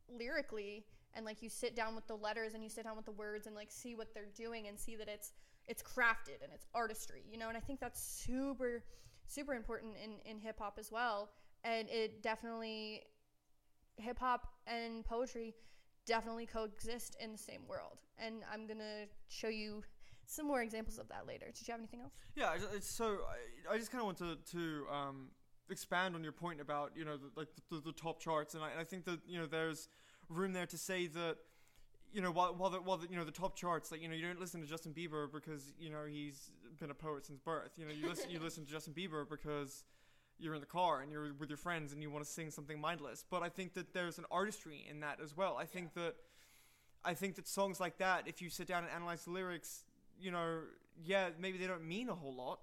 lyrically 0.09 0.85
and 1.15 1.25
like 1.25 1.43
you 1.43 1.49
sit 1.49 1.75
down 1.75 1.95
with 1.95 2.07
the 2.07 2.15
letters 2.15 2.55
and 2.55 2.63
you 2.63 2.69
sit 2.69 2.85
down 2.85 2.97
with 2.97 3.07
the 3.07 3.13
words 3.13 3.47
and 3.47 3.57
like 3.57 3.71
see 3.71 3.95
what 3.95 4.13
they're 4.15 4.33
doing 4.37 4.69
and 4.69 4.79
see 4.79 4.97
that 4.97 5.09
it's 5.09 5.33
it's 5.69 5.83
crafted 5.83 6.43
and 6.43 6.53
it's 6.53 6.67
artistry 6.75 7.23
you 7.31 7.39
know 7.39 7.49
and 7.49 7.57
i 7.57 7.61
think 7.61 7.81
that's 7.81 8.03
super 8.03 8.83
super 9.33 9.55
important 9.55 9.95
in 10.03 10.31
in 10.31 10.39
hip 10.39 10.59
hop 10.59 10.77
as 10.79 10.91
well. 10.93 11.31
And 11.65 11.89
it 11.89 12.23
definitely 12.23 13.03
hip 13.97 14.19
hop 14.19 14.49
and 14.67 15.05
poetry 15.05 15.55
definitely 16.07 16.47
coexist 16.47 17.17
in 17.21 17.33
the 17.33 17.39
same 17.39 17.63
world. 17.69 17.99
And 18.19 18.43
i'm 18.53 18.67
gonna 18.67 19.07
show 19.29 19.49
you 19.49 19.83
some 20.27 20.47
more 20.47 20.63
examples 20.63 20.99
of 20.99 21.09
that 21.09 21.27
later. 21.27 21.47
Did 21.47 21.67
you 21.67 21.73
have 21.73 21.81
anything 21.81 22.01
else? 22.01 22.13
Yeah, 22.35 22.57
it's 22.75 22.91
so 22.91 23.19
I, 23.71 23.75
I 23.75 23.79
just 23.79 23.91
kind 23.91 24.01
of 24.01 24.07
want 24.07 24.19
to 24.19 24.37
to 24.53 24.87
um, 24.93 25.29
expand 25.71 26.15
on 26.15 26.23
your 26.23 26.33
point 26.33 26.61
about 26.61 26.93
you 26.97 27.05
know 27.05 27.17
the, 27.17 27.31
like 27.37 27.49
the, 27.71 27.81
the 27.81 27.93
top 27.93 28.21
charts, 28.21 28.55
and 28.55 28.63
I, 28.63 28.71
and 28.71 28.81
I 28.81 28.85
think 28.85 29.05
that 29.07 29.21
you 29.27 29.39
know 29.39 29.47
there's 29.47 29.89
room 30.29 30.53
there 30.53 30.67
to 30.67 30.79
say 30.79 31.07
that 31.09 31.37
you 32.13 32.21
know 32.21 32.31
while 32.31 32.55
while 32.55 32.71
the, 32.71 32.79
while 32.79 32.97
the, 32.97 33.09
you 33.09 33.17
know 33.17 33.25
the 33.25 33.31
top 33.33 33.57
charts 33.57 33.91
like 33.91 34.03
you 34.03 34.09
know 34.09 34.15
you 34.15 34.27
don't 34.27 34.41
listen 34.41 34.61
to 34.61 34.67
Justin 34.67 34.93
Bieber 34.93 35.31
because 35.31 35.73
you 35.79 35.91
know 35.91 36.05
he's 36.09 36.51
been 36.79 36.91
a 36.91 36.95
poet 36.95 37.27
since 37.27 37.39
birth. 37.39 37.73
You 37.77 37.87
know 37.87 37.93
you 37.93 38.09
listen 38.09 38.31
you 38.31 38.39
listen 38.43 38.65
to 38.65 38.71
Justin 38.71 38.95
Bieber 38.95 39.29
because 39.29 39.85
you're 40.39 40.55
in 40.55 40.61
the 40.61 40.67
car 40.67 41.01
and 41.01 41.13
you're 41.13 41.33
with 41.35 41.49
your 41.49 41.57
friends 41.57 41.93
and 41.93 42.03
you 42.03 42.11
want 42.11 42.25
to 42.25 42.31
sing 42.31 42.51
something 42.51 42.81
mindless. 42.81 43.25
But 43.29 43.43
I 43.43 43.49
think 43.49 43.75
that 43.75 43.95
there's 43.95 44.19
an 44.19 44.25
artistry 44.31 44.85
in 44.89 45.01
that 45.01 45.19
as 45.23 45.37
well. 45.37 45.57
I 45.59 45.65
think 45.65 45.95
that 45.95 46.15
I 47.05 47.15
think 47.15 47.37
that 47.37 47.49
songs 47.49 47.81
like 47.81 47.99
that, 47.99 48.29
if 48.29 48.43
you 48.43 48.51
sit 48.51 48.67
down 48.67 48.85
and 48.85 48.93
analyze 48.93 49.25
the 49.25 49.31
lyrics, 49.31 49.85
you 50.21 50.31
know, 50.31 50.61
yeah, 51.03 51.31
maybe 51.39 51.59
they 51.59 51.67
don't 51.67 51.87
mean 51.87 52.09
a 52.09 52.15
whole 52.15 52.35
lot, 52.35 52.61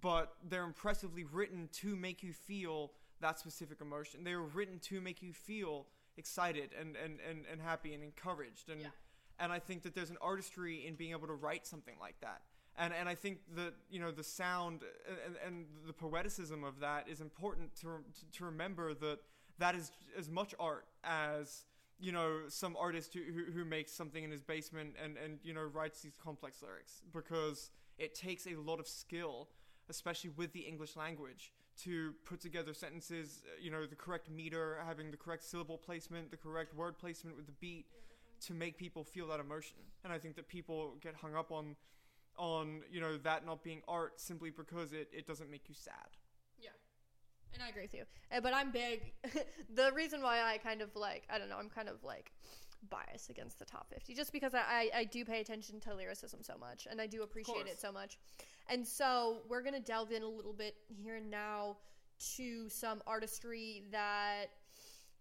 but 0.00 0.34
they're 0.48 0.64
impressively 0.64 1.24
written 1.24 1.68
to 1.72 1.96
make 1.96 2.22
you 2.22 2.32
feel 2.32 2.92
that 3.20 3.38
specific 3.38 3.80
emotion. 3.80 4.24
They 4.24 4.34
were 4.34 4.46
written 4.46 4.78
to 4.80 5.00
make 5.00 5.22
you 5.22 5.32
feel 5.32 5.86
excited 6.16 6.70
and, 6.78 6.96
and, 6.96 7.18
and, 7.28 7.44
and 7.50 7.60
happy 7.60 7.94
and 7.94 8.02
encouraged. 8.02 8.68
And 8.70 8.80
Yeah. 8.80 8.88
and 9.38 9.52
I 9.52 9.58
think 9.58 9.82
that 9.82 9.94
there's 9.94 10.10
an 10.10 10.18
artistry 10.20 10.86
in 10.86 10.94
being 10.94 11.12
able 11.12 11.26
to 11.26 11.34
write 11.34 11.66
something 11.66 11.96
like 12.00 12.18
that. 12.20 12.42
And 12.78 12.92
and 12.92 13.08
I 13.08 13.14
think 13.14 13.38
that 13.54 13.74
you 13.90 14.00
know 14.00 14.10
the 14.10 14.24
sound 14.24 14.82
and, 15.26 15.36
and 15.46 15.66
the 15.86 15.92
poeticism 15.92 16.64
of 16.66 16.80
that 16.80 17.08
is 17.08 17.20
important 17.20 17.74
to 17.76 17.88
to 18.32 18.44
remember 18.44 18.94
that 18.94 19.18
that 19.58 19.74
is 19.74 19.90
as 20.18 20.28
much 20.28 20.54
art 20.58 20.86
as 21.04 21.64
you 21.98 22.12
know 22.12 22.40
some 22.48 22.76
artist 22.76 23.14
who, 23.14 23.20
who, 23.22 23.50
who 23.52 23.64
makes 23.64 23.90
something 23.92 24.22
in 24.22 24.30
his 24.30 24.42
basement 24.42 24.94
and 25.02 25.16
and 25.16 25.38
you 25.42 25.54
know 25.54 25.62
writes 25.62 26.02
these 26.02 26.14
complex 26.22 26.62
lyrics 26.62 27.00
because 27.12 27.70
it 27.98 28.14
takes 28.14 28.46
a 28.46 28.54
lot 28.56 28.78
of 28.78 28.86
skill 28.86 29.48
especially 29.88 30.28
with 30.36 30.52
the 30.52 30.60
english 30.60 30.94
language 30.96 31.54
to 31.84 32.14
put 32.24 32.40
together 32.40 32.72
sentences 32.74 33.42
uh, 33.46 33.50
you 33.60 33.70
know 33.70 33.86
the 33.86 33.94
correct 33.96 34.30
meter 34.30 34.78
having 34.86 35.10
the 35.10 35.16
correct 35.16 35.44
syllable 35.44 35.78
placement 35.78 36.30
the 36.30 36.36
correct 36.36 36.74
word 36.74 36.98
placement 36.98 37.36
with 37.36 37.46
the 37.46 37.52
beat 37.60 37.86
to 38.40 38.54
make 38.54 38.76
people 38.78 39.04
feel 39.04 39.26
that 39.28 39.40
emotion 39.40 39.76
and 40.04 40.12
i 40.12 40.18
think 40.18 40.36
that 40.36 40.48
people 40.48 40.94
get 41.00 41.14
hung 41.14 41.34
up 41.34 41.50
on 41.52 41.76
on 42.38 42.82
you 42.90 43.00
know 43.00 43.16
that 43.16 43.44
not 43.46 43.62
being 43.62 43.80
art 43.88 44.20
simply 44.20 44.50
because 44.50 44.92
it, 44.92 45.08
it 45.12 45.26
doesn't 45.26 45.50
make 45.50 45.68
you 45.68 45.74
sad 45.74 46.16
Yeah. 46.58 46.68
And 47.54 47.62
I 47.62 47.68
agree 47.70 47.82
with 47.82 47.94
you. 47.94 48.04
Uh, 48.30 48.40
But 48.40 48.52
I'm 48.54 48.70
big. 48.70 49.12
the 49.74 49.90
reason 49.94 50.20
why 50.22 50.42
I 50.42 50.58
kind 50.58 50.82
of 50.82 50.94
like, 50.94 51.22
I 51.30 51.38
don't 51.38 51.48
know, 51.48 51.56
I'm 51.58 51.70
kind 51.70 51.88
of 51.88 52.02
like 52.04 52.32
biased 52.90 53.30
against 53.30 53.58
the 53.58 53.64
top 53.64 53.88
50 53.90 54.14
just 54.14 54.32
because 54.32 54.54
I, 54.54 54.90
I, 54.94 54.98
I 55.00 55.04
do 55.04 55.24
pay 55.24 55.40
attention 55.40 55.80
to 55.80 55.94
lyricism 55.94 56.42
so 56.42 56.54
much 56.58 56.86
and 56.90 57.00
I 57.00 57.06
do 57.06 57.22
appreciate 57.22 57.66
it 57.66 57.80
so 57.80 57.92
much. 57.92 58.18
And 58.68 58.86
so 58.86 59.38
we're 59.48 59.62
going 59.62 59.74
to 59.74 59.80
delve 59.80 60.12
in 60.12 60.22
a 60.22 60.28
little 60.28 60.52
bit 60.52 60.74
here 60.88 61.16
and 61.16 61.30
now 61.30 61.76
to 62.36 62.68
some 62.68 63.02
artistry 63.06 63.84
that 63.92 64.46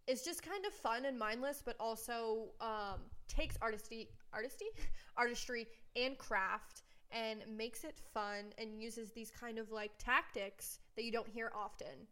is 0.08 0.24
just 0.24 0.44
kind 0.44 0.66
of 0.66 0.74
fun 0.74 1.06
and 1.06 1.18
mindless, 1.18 1.62
but 1.66 1.76
also 1.80 2.50
um, 2.62 3.02
takes 3.28 3.58
artistry, 3.62 4.08
artistry, 4.34 4.68
artistry 5.18 5.68
and 5.96 6.18
craft 6.18 6.84
and 7.12 7.40
makes 7.56 7.84
it 7.84 7.98
fun 8.14 8.46
and 8.58 8.82
uses 8.82 9.12
these 9.12 9.32
kind 9.32 9.58
of 9.58 9.72
like 9.72 9.92
tactics 9.98 10.80
that 10.96 11.04
you 11.04 11.12
don't 11.12 11.28
hear 11.28 11.52
often 11.56 12.08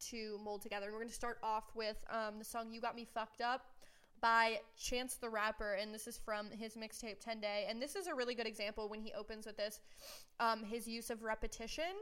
to 0.00 0.38
mold 0.42 0.62
together. 0.62 0.86
And 0.86 0.94
we're 0.94 1.00
going 1.00 1.08
to 1.08 1.14
start 1.14 1.38
off 1.42 1.64
with 1.74 1.96
um, 2.10 2.38
the 2.38 2.44
song 2.44 2.72
"You 2.72 2.80
Got 2.80 2.96
Me 2.96 3.04
Fucked 3.04 3.40
Up" 3.40 3.66
by 4.20 4.60
Chance 4.78 5.16
the 5.16 5.28
Rapper, 5.28 5.74
and 5.74 5.94
this 5.94 6.06
is 6.06 6.18
from 6.18 6.50
his 6.50 6.74
mixtape 6.74 7.20
10 7.20 7.40
Day. 7.40 7.66
And 7.68 7.80
this 7.80 7.96
is 7.96 8.06
a 8.06 8.14
really 8.14 8.34
good 8.34 8.46
example 8.46 8.88
when 8.88 9.00
he 9.00 9.12
opens 9.12 9.46
with 9.46 9.56
this, 9.56 9.80
um, 10.38 10.62
his 10.64 10.86
use 10.86 11.10
of 11.10 11.22
repetition. 11.22 11.92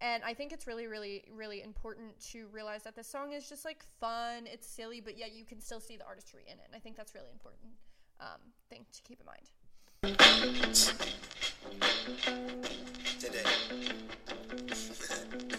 And 0.00 0.22
I 0.24 0.34
think 0.34 0.52
it's 0.52 0.66
really, 0.66 0.86
really, 0.86 1.24
really 1.34 1.62
important 1.62 2.18
to 2.32 2.48
realize 2.52 2.82
that 2.82 2.96
this 2.96 3.06
song 3.06 3.32
is 3.32 3.48
just 3.48 3.64
like 3.64 3.84
fun, 4.00 4.46
it's 4.46 4.66
silly, 4.66 5.00
but 5.00 5.16
yet 5.16 5.32
you 5.32 5.44
can 5.44 5.60
still 5.60 5.80
see 5.80 5.96
the 5.96 6.04
artistry 6.04 6.42
in 6.46 6.54
it. 6.54 6.64
And 6.66 6.76
I 6.76 6.78
think 6.78 6.96
that's 6.96 7.14
really 7.14 7.30
important 7.32 7.72
um, 8.20 8.40
thing 8.68 8.84
to 8.92 9.02
keep 9.02 9.20
in 9.20 9.26
mind. 9.26 9.48
today. 13.18 13.44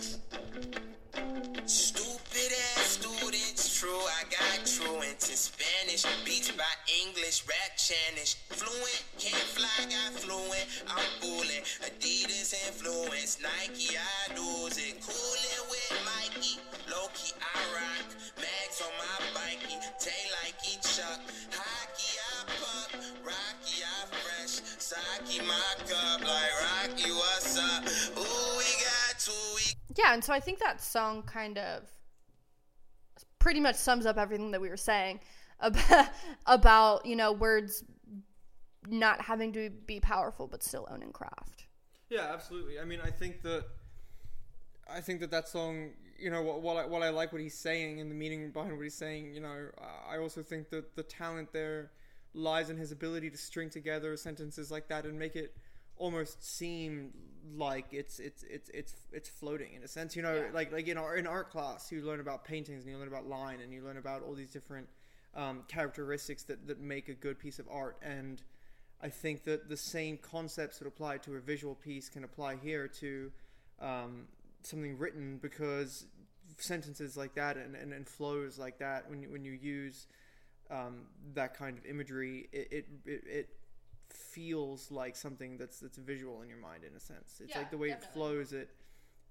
true, 3.86 4.02
I 4.02 4.24
got 4.34 4.66
truant 4.66 5.22
in 5.30 5.38
Spanish, 5.38 6.06
beats 6.26 6.50
by 6.52 6.74
English, 7.06 7.46
rap 7.48 7.78
Spanish, 7.78 8.34
fluent, 8.50 9.04
can't 9.20 9.50
fly, 9.54 9.86
got 9.86 10.14
fluent, 10.22 10.66
I'm 10.90 11.06
fooling, 11.22 11.62
Adidas 11.86 12.54
influence, 12.66 13.38
Nike, 13.46 13.94
I 13.94 14.34
lose 14.34 14.78
it, 14.82 14.98
cooling 15.06 15.64
with 15.70 15.92
Mikey, 16.02 16.58
Loki, 16.90 17.38
I 17.38 17.62
rock, 17.78 18.10
mags 18.42 18.82
on 18.82 18.94
my 18.98 19.18
bikey, 19.38 19.78
tail 20.02 20.30
like 20.42 20.58
each 20.66 20.86
chuck, 20.98 21.22
hockey, 21.54 22.18
I 22.18 22.42
puck, 22.58 22.90
Rocky, 23.22 23.86
I 23.86 24.02
fresh, 24.18 24.66
Saki, 24.82 25.46
my 25.46 25.74
cup, 25.86 26.22
like 26.26 26.54
Rocky, 26.66 27.12
what's 27.12 27.58
up, 27.58 27.84
ooh, 28.18 28.58
we 28.58 28.66
got 28.82 29.20
two, 29.20 29.32
we... 29.56 29.62
Yeah, 29.96 30.14
and 30.14 30.24
so 30.24 30.34
I 30.34 30.40
think 30.40 30.58
that 30.60 30.82
song 30.82 31.22
kind 31.22 31.60
of 31.60 31.84
pretty 33.46 33.60
much 33.60 33.76
sums 33.76 34.08
up 34.08 34.18
everything 34.18 34.50
that 34.50 34.60
we 34.60 34.70
were 34.70 34.76
saying 34.76 35.20
about, 35.60 36.08
about 36.48 37.06
you 37.06 37.16
know 37.16 37.32
words 37.32 37.84
not 38.90 39.22
having 39.22 39.54
to 39.54 39.70
be 39.86 40.00
powerful 40.00 40.48
but 40.48 40.64
still 40.64 40.88
owning 40.90 41.12
craft. 41.12 41.68
Yeah, 42.10 42.32
absolutely. 42.34 42.80
I 42.80 42.86
mean, 42.86 43.00
I 43.04 43.12
think 43.12 43.44
that 43.44 43.66
I 44.92 45.00
think 45.00 45.20
that 45.20 45.30
that 45.30 45.48
song, 45.48 45.92
you 46.18 46.32
know, 46.32 46.42
while 46.42 46.80
I, 46.80 46.88
while 46.88 47.04
I 47.04 47.10
like 47.10 47.32
what 47.32 47.40
he's 47.40 47.54
saying 47.54 48.00
and 48.00 48.10
the 48.10 48.16
meaning 48.16 48.50
behind 48.50 48.76
what 48.78 48.82
he's 48.82 48.96
saying, 48.96 49.36
you 49.36 49.42
know, 49.42 49.68
I 50.10 50.18
also 50.18 50.42
think 50.42 50.72
that 50.72 50.96
the 50.96 51.04
talent 51.04 51.54
there 51.54 51.92
lies 52.34 52.72
in 52.72 52.78
his 52.78 52.92
ability 52.92 53.30
to 53.30 53.38
string 53.38 53.70
together 53.70 54.18
sentences 54.18 54.72
like 54.72 54.88
that 54.88 55.06
and 55.06 55.20
make 55.20 55.36
it 55.36 55.56
almost 55.98 56.44
seem 56.58 57.12
like 57.56 57.86
it's 57.92 58.20
it's 58.20 58.44
it's 58.44 58.70
it's 58.74 58.96
it's 59.12 59.30
floating 59.30 59.74
in 59.74 59.84
a 59.84 59.88
sense. 59.88 60.16
You 60.16 60.22
know, 60.24 60.36
Yeah. 60.36 60.50
like 60.54 60.72
like 60.72 60.88
in 60.88 60.98
our 60.98 61.16
in 61.16 61.28
art 61.28 61.50
class, 61.52 61.92
you 61.92 62.02
learn 62.02 62.20
about 62.20 62.44
paintings 62.44 62.84
and 62.84 62.92
you 62.92 62.98
learn 62.98 63.08
about 63.08 63.28
line 63.28 63.60
and 63.62 63.74
you 63.74 63.84
learn 63.84 63.98
about 63.98 64.24
all 64.24 64.34
these 64.34 64.52
different 64.52 64.88
um, 65.36 65.64
characteristics 65.68 66.44
that 66.44 66.68
that 66.68 66.80
make 66.80 67.10
a 67.10 67.14
good 67.14 67.40
piece 67.40 67.60
of 67.60 67.68
art 67.70 67.98
and. 68.02 68.42
I 69.02 69.10
think 69.10 69.44
that 69.44 69.68
the 69.68 69.76
same 69.76 70.18
concepts 70.18 70.80
that 70.80 70.88
apply 70.88 71.18
to 71.18 71.36
a 71.36 71.40
visual 71.42 71.76
piece 71.76 72.08
can 72.08 72.24
apply 72.24 72.56
here 72.56 72.88
to 72.88 73.30
um, 73.82 74.26
something 74.64 74.98
written 74.98 75.38
because 75.42 76.06
sentences 76.58 77.18
like 77.18 77.36
that 77.36 77.58
and, 77.58 77.76
and, 77.76 77.92
and 77.92 78.08
flows 78.08 78.58
like 78.58 78.80
that 78.80 79.10
when 79.10 79.22
you, 79.22 79.30
when 79.30 79.44
you 79.44 79.52
use 79.52 80.08
um, 80.72 81.02
that 81.34 81.56
kind 81.58 81.78
of 81.78 81.86
imagery 81.86 82.48
it, 82.54 82.68
it, 82.72 82.86
it 83.06 83.50
feels 84.16 84.92
like 84.92 85.16
something 85.16 85.58
that's 85.58 85.80
that's 85.80 85.98
visual 85.98 86.42
in 86.42 86.50
your 86.50 86.58
mind 86.58 86.84
in 86.84 86.96
a 86.96 87.00
sense 87.00 87.40
it's 87.42 87.50
Yeah, 87.52 87.60
like 87.60 87.72
the 87.72 87.78
way 87.78 87.90
definitely. 87.90 88.08
it 88.10 88.14
flows 88.14 88.54
it 88.54 88.70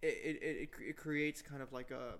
it, 0.02 0.06
it, 0.06 0.42
it, 0.42 0.68
it 0.90 0.96
creates 0.96 1.42
kind 1.42 1.62
of 1.62 1.72
like 1.72 1.90
a 1.90 2.18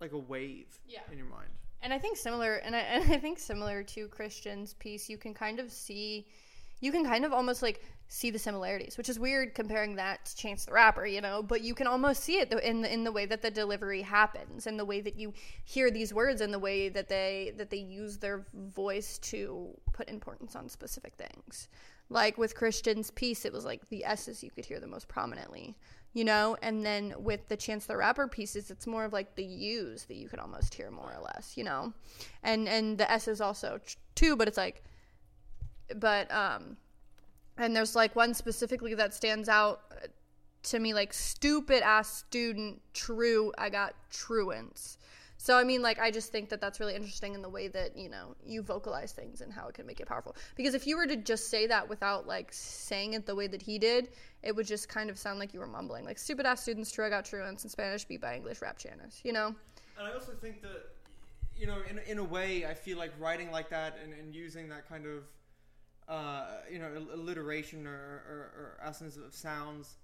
like 0.00 0.12
a 0.12 0.18
wave 0.18 0.78
Yeah. 0.86 1.00
in 1.10 1.18
your 1.18 1.26
mind 1.26 1.50
And 1.82 1.92
I 1.92 1.98
think 1.98 2.16
similar, 2.16 2.56
and 2.56 2.74
I, 2.74 2.78
and 2.80 3.12
I 3.12 3.18
think 3.18 3.38
similar 3.38 3.82
to 3.84 4.08
Christian's 4.08 4.74
piece, 4.74 5.08
you 5.08 5.18
can 5.18 5.34
kind 5.34 5.60
of 5.60 5.70
see, 5.70 6.26
you 6.80 6.92
can 6.92 7.04
kind 7.04 7.24
of 7.24 7.32
almost 7.32 7.62
like 7.62 7.82
see 8.08 8.30
the 8.30 8.38
similarities, 8.38 8.98
which 8.98 9.08
is 9.08 9.18
weird 9.18 9.54
comparing 9.54 9.96
that 9.96 10.24
to 10.26 10.36
Chance 10.36 10.66
the 10.66 10.72
Rapper, 10.72 11.06
you 11.06 11.20
know. 11.20 11.42
But 11.42 11.62
you 11.62 11.74
can 11.74 11.86
almost 11.86 12.22
see 12.22 12.38
it 12.38 12.52
in 12.52 12.82
the, 12.82 12.92
in 12.92 13.04
the 13.04 13.12
way 13.12 13.26
that 13.26 13.42
the 13.42 13.50
delivery 13.50 14.02
happens, 14.02 14.66
and 14.66 14.78
the 14.78 14.84
way 14.84 15.00
that 15.00 15.16
you 15.16 15.32
hear 15.64 15.90
these 15.90 16.12
words, 16.12 16.40
and 16.40 16.52
the 16.52 16.58
way 16.58 16.88
that 16.88 17.08
they 17.08 17.52
that 17.56 17.70
they 17.70 17.78
use 17.78 18.18
their 18.18 18.46
voice 18.52 19.18
to 19.18 19.68
put 19.92 20.08
importance 20.08 20.54
on 20.54 20.68
specific 20.68 21.14
things. 21.14 21.68
Like 22.10 22.36
with 22.36 22.54
Christian's 22.54 23.10
piece, 23.10 23.44
it 23.44 23.52
was 23.52 23.64
like 23.64 23.88
the 23.88 24.04
S's 24.04 24.42
you 24.42 24.50
could 24.50 24.66
hear 24.66 24.78
the 24.78 24.86
most 24.86 25.08
prominently, 25.08 25.74
you 26.12 26.24
know. 26.24 26.56
And 26.60 26.84
then 26.84 27.14
with 27.18 27.48
the 27.48 27.56
Chance 27.56 27.86
the 27.86 27.96
Rapper 27.96 28.28
pieces, 28.28 28.70
it's 28.70 28.86
more 28.86 29.04
of 29.04 29.12
like 29.14 29.34
the 29.36 29.44
U's 29.44 30.04
that 30.04 30.16
you 30.16 30.28
could 30.28 30.38
almost 30.38 30.74
hear 30.74 30.90
more 30.90 31.14
or 31.14 31.22
less, 31.22 31.56
you 31.56 31.64
know. 31.64 31.94
And 32.42 32.68
and 32.68 32.98
the 32.98 33.10
S's 33.10 33.40
also 33.40 33.80
too, 34.14 34.36
but 34.36 34.48
it's 34.48 34.58
like, 34.58 34.84
but 35.96 36.30
um, 36.32 36.76
and 37.58 37.74
there's 37.74 37.94
like 37.94 38.16
one 38.16 38.34
specifically 38.34 38.94
that 38.94 39.14
stands 39.14 39.48
out 39.48 39.82
uh, 39.92 40.06
to 40.64 40.78
me, 40.78 40.94
like 40.94 41.12
stupid 41.12 41.82
ass 41.82 42.08
student, 42.08 42.80
true. 42.94 43.52
I 43.58 43.68
got 43.68 43.94
truants. 44.10 44.98
So 45.36 45.58
I 45.58 45.64
mean, 45.64 45.82
like, 45.82 45.98
I 45.98 46.10
just 46.10 46.32
think 46.32 46.48
that 46.48 46.60
that's 46.60 46.80
really 46.80 46.94
interesting 46.94 47.34
in 47.34 47.42
the 47.42 47.48
way 47.50 47.68
that 47.68 47.96
you 47.98 48.08
know 48.08 48.34
you 48.46 48.62
vocalize 48.62 49.12
things 49.12 49.42
and 49.42 49.52
how 49.52 49.68
it 49.68 49.74
can 49.74 49.86
make 49.86 50.00
it 50.00 50.06
powerful. 50.06 50.34
Because 50.56 50.74
if 50.74 50.86
you 50.86 50.96
were 50.96 51.06
to 51.06 51.16
just 51.16 51.50
say 51.50 51.66
that 51.66 51.86
without 51.86 52.26
like 52.26 52.48
saying 52.50 53.12
it 53.12 53.26
the 53.26 53.34
way 53.34 53.46
that 53.48 53.60
he 53.60 53.78
did, 53.78 54.08
it 54.42 54.56
would 54.56 54.66
just 54.66 54.88
kind 54.88 55.10
of 55.10 55.18
sound 55.18 55.38
like 55.38 55.52
you 55.52 55.60
were 55.60 55.66
mumbling. 55.66 56.04
Like 56.04 56.18
stupid 56.18 56.46
ass 56.46 56.62
students, 56.62 56.90
true. 56.90 57.04
I 57.04 57.10
got 57.10 57.26
truants 57.26 57.62
in 57.62 57.68
Spanish, 57.68 58.04
beat 58.04 58.22
by 58.22 58.36
English, 58.36 58.62
rap 58.62 58.78
channels. 58.78 59.20
You 59.22 59.32
know? 59.32 59.54
And 59.98 60.06
I 60.06 60.12
also 60.12 60.32
think 60.32 60.62
that, 60.62 60.88
you 61.56 61.66
know, 61.66 61.78
in, 61.88 61.98
in 62.06 62.18
a 62.18 62.24
way, 62.24 62.66
I 62.66 62.74
feel 62.74 62.98
like 62.98 63.12
writing 63.18 63.50
like 63.50 63.68
that 63.70 63.98
and, 64.02 64.12
and 64.12 64.34
using 64.34 64.68
that 64.70 64.88
kind 64.88 65.06
of, 65.06 65.24
uh, 66.08 66.46
you 66.70 66.78
know, 66.78 66.90
alliteration 67.14 67.86
or, 67.86 67.90
or, 67.92 68.50
or 68.56 68.78
essence 68.82 69.16
of 69.16 69.34
sounds 69.34 69.94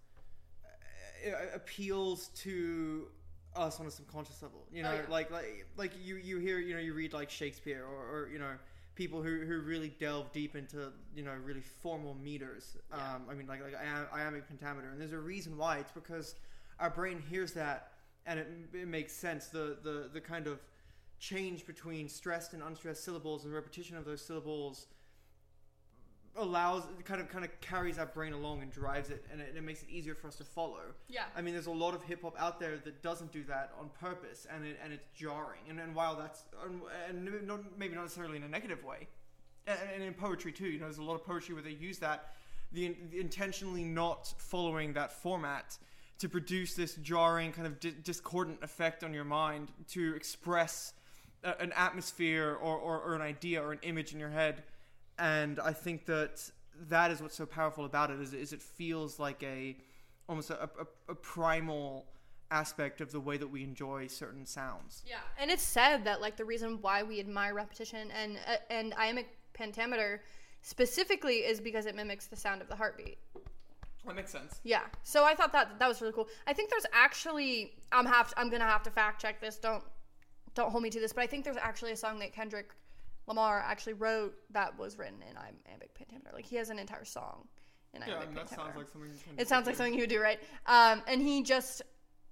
uh, 1.27 1.31
appeals 1.55 2.29
to 2.29 3.09
us 3.57 3.81
on 3.81 3.87
a 3.87 3.91
subconscious 3.91 4.43
level. 4.43 4.65
You 4.73 4.83
know, 4.83 4.91
Oh, 4.91 4.95
yeah. 4.95 5.03
like 5.09 5.31
like 5.31 5.67
like 5.77 5.93
you 6.03 6.17
you 6.17 6.39
hear 6.39 6.59
you 6.59 6.75
know 6.75 6.81
you 6.81 6.95
read 6.95 7.13
like 7.13 7.31
Shakespeare 7.31 7.85
or, 7.85 8.23
or 8.25 8.29
you 8.33 8.39
know 8.39 8.53
people 8.95 9.23
who, 9.23 9.41
who 9.41 9.61
really 9.61 9.95
delve 9.99 10.31
deep 10.33 10.57
into 10.57 10.93
you 11.15 11.23
know 11.23 11.33
really 11.45 11.61
formal 11.83 12.15
meters. 12.15 12.77
Um, 12.93 13.23
I 13.31 13.35
mean 13.35 13.47
like 13.47 13.63
like 13.63 13.75
iam- 13.75 14.13
iambic 14.13 14.49
pentameter, 14.49 14.91
and 14.91 15.01
there's 15.01 15.13
a 15.13 15.19
reason 15.19 15.57
why. 15.57 15.79
It's 15.79 15.93
because 15.93 16.35
our 16.79 16.91
brain 16.91 17.23
hears 17.29 17.53
that 17.55 17.93
and 18.27 18.39
it, 18.39 18.49
it 18.73 18.89
makes 18.89 19.13
sense. 19.13 19.47
The, 19.47 19.77
the 19.83 20.09
the 20.13 20.21
kind 20.21 20.47
of 20.47 20.61
change 21.19 21.67
between 21.67 22.09
stressed 22.09 22.55
and 22.55 22.63
unstressed 22.63 23.05
syllables 23.05 23.45
and 23.45 23.53
repetition 23.53 23.97
of 23.97 24.05
those 24.07 24.23
syllables 24.23 24.87
allows 26.37 26.85
kind 27.05 27.21
of 27.21 27.29
kind 27.29 27.45
of 27.45 27.61
carries 27.61 27.99
our 27.99 28.07
brain 28.07 28.33
along 28.33 28.63
and 28.63 28.71
drives 28.71 29.11
it 29.11 29.25
and 29.33 29.41
it, 29.41 29.53
it 29.57 29.65
makes 29.65 29.83
it 29.83 29.89
easier 29.91 30.15
for 30.15 30.29
us 30.29 30.37
to 30.37 30.45
follow 30.45 30.81
Yeah. 31.09 31.25
i 31.37 31.43
mean 31.43 31.55
there's 31.55 31.67
a 31.67 31.73
lot 31.73 31.93
of 31.93 32.03
hip-hop 32.05 32.37
out 32.39 32.61
there 32.61 32.77
that 32.79 33.03
doesn't 33.03 33.33
do 33.33 33.43
that 33.45 33.73
on 33.79 33.91
purpose 34.01 34.47
and 34.55 34.65
it, 34.65 34.79
and 34.83 34.93
it's 34.93 35.07
jarring 35.15 35.61
and, 35.69 35.81
and 35.81 35.95
while 35.95 36.15
that's 36.17 36.45
and, 36.65 36.81
and 37.09 37.47
not, 37.47 37.61
maybe 37.77 37.95
not 37.97 38.03
necessarily 38.03 38.37
in 38.37 38.45
a 38.45 38.49
negative 38.49 38.85
way 38.85 39.09
and, 39.67 39.79
and 39.95 40.03
in 40.05 40.15
poetry 40.15 40.53
too 40.53 40.69
you 40.69 40.79
know 40.79 40.85
there's 40.87 40.99
a 40.99 41.03
lot 41.03 41.15
of 41.17 41.25
poetry 41.25 41.53
where 41.53 41.65
they 41.65 41.71
use 41.71 41.99
that 41.99 42.35
the, 42.73 42.97
the 43.11 43.19
intentionally 43.19 43.83
not 43.85 44.33
following 44.39 44.93
that 44.93 45.11
format 45.13 45.77
to 46.21 46.29
produce 46.29 46.75
this 46.75 46.95
jarring 46.97 47.51
kind 47.51 47.67
of 47.67 47.81
di- 47.81 47.95
discordant 48.05 48.63
effect 48.63 49.03
on 49.03 49.13
your 49.13 49.25
mind 49.25 49.73
to 49.89 50.15
express 50.15 50.93
a, 51.43 51.61
an 51.61 51.73
atmosphere 51.75 52.57
or, 52.61 52.77
or, 52.77 53.01
or 53.01 53.15
an 53.17 53.23
idea 53.23 53.61
or 53.61 53.73
an 53.73 53.81
image 53.83 54.13
in 54.13 54.21
your 54.21 54.29
head 54.31 54.63
and 55.21 55.61
I 55.61 55.73
think 55.73 56.07
that 56.07 56.51
that 56.89 57.11
is 57.11 57.21
what's 57.21 57.37
so 57.37 57.47
powerful 57.47 57.85
about 57.85 58.11
it 58.11 58.21
is, 58.21 58.33
is 58.33 58.53
it 58.53 58.63
feels 58.63 59.19
like 59.19 59.43
a 59.43 59.77
almost 60.29 60.51
a, 60.51 60.63
a, 60.63 60.87
a 61.11 61.15
primal 61.15 62.07
aspect 62.51 63.01
of 63.01 63.13
the 63.13 63.21
way 63.21 63.37
that 63.37 63.47
we 63.47 63.63
enjoy 63.63 64.07
certain 64.07 64.45
sounds. 64.47 65.03
Yeah, 65.07 65.19
and 65.39 65.51
it's 65.51 65.63
said 65.63 66.05
that 66.05 66.21
like 66.21 66.37
the 66.37 66.45
reason 66.45 66.79
why 66.81 67.03
we 67.03 67.21
admire 67.21 67.55
repetition 67.55 68.11
and 68.11 68.39
uh, 68.49 68.57
and 68.71 68.95
iambic 68.95 69.29
pentameter 69.53 70.23
specifically 70.63 71.37
is 71.37 71.61
because 71.61 71.87
it 71.87 71.95
mimics 71.95 72.27
the 72.27 72.37
sound 72.37 72.63
of 72.63 72.69
the 72.69 72.77
heartbeat. 72.77 73.19
That 74.07 74.17
makes 74.17 74.33
sense. 74.33 74.61
Yeah, 74.65 74.83
so 75.03 75.25
I 75.25 75.35
thought 75.35 75.53
that 75.53 75.79
that 75.79 75.89
was 75.89 76.01
really 76.01 76.15
cool. 76.15 76.29
I 76.47 76.55
think 76.55 76.71
there's 76.71 76.87
actually 76.93 77.75
I'm 77.93 78.07
have 78.07 78.33
I'm 78.37 78.51
gonna 78.51 78.65
have 78.65 78.83
to 78.85 78.91
fact 78.91 79.21
check 79.21 79.41
this. 79.41 79.59
Don't 79.59 79.85
don't 80.55 80.71
hold 80.71 80.83
me 80.83 80.91
to 80.91 80.99
this, 80.99 81.13
but 81.13 81.23
I 81.23 81.27
think 81.27 81.45
there's 81.45 81.59
actually 81.59 81.93
a 81.93 81.97
song 81.97 82.19
that 82.21 82.33
Kendrick 82.33 82.71
Lamar 83.27 83.61
actually 83.61 83.95
wrote 83.95 84.35
that 84.51 84.79
was 84.79 84.99
written 84.99 85.23
in 85.29 85.37
iambic 85.37 85.95
pentameter. 85.95 86.31
Like 86.33 86.47
he 86.47 86.57
has 86.57 86.71
an 86.71 86.79
entire 86.79 87.05
song 87.05 87.47
in 87.95 88.03
Yeah, 88.07 88.15
iambic 88.15 88.29
and 88.29 88.37
that 88.37 88.49
sounds 88.49 88.77
like 88.77 88.89
something. 88.89 89.11
It 89.39 89.49
sounds 89.49 89.67
like 89.67 89.77
something 89.77 89.95
he 89.95 90.01
would 90.01 90.11
do, 90.11 90.21
right? 90.21 90.41
Um, 90.67 91.03
and 91.07 91.21
he 91.21 91.43
just 91.43 91.83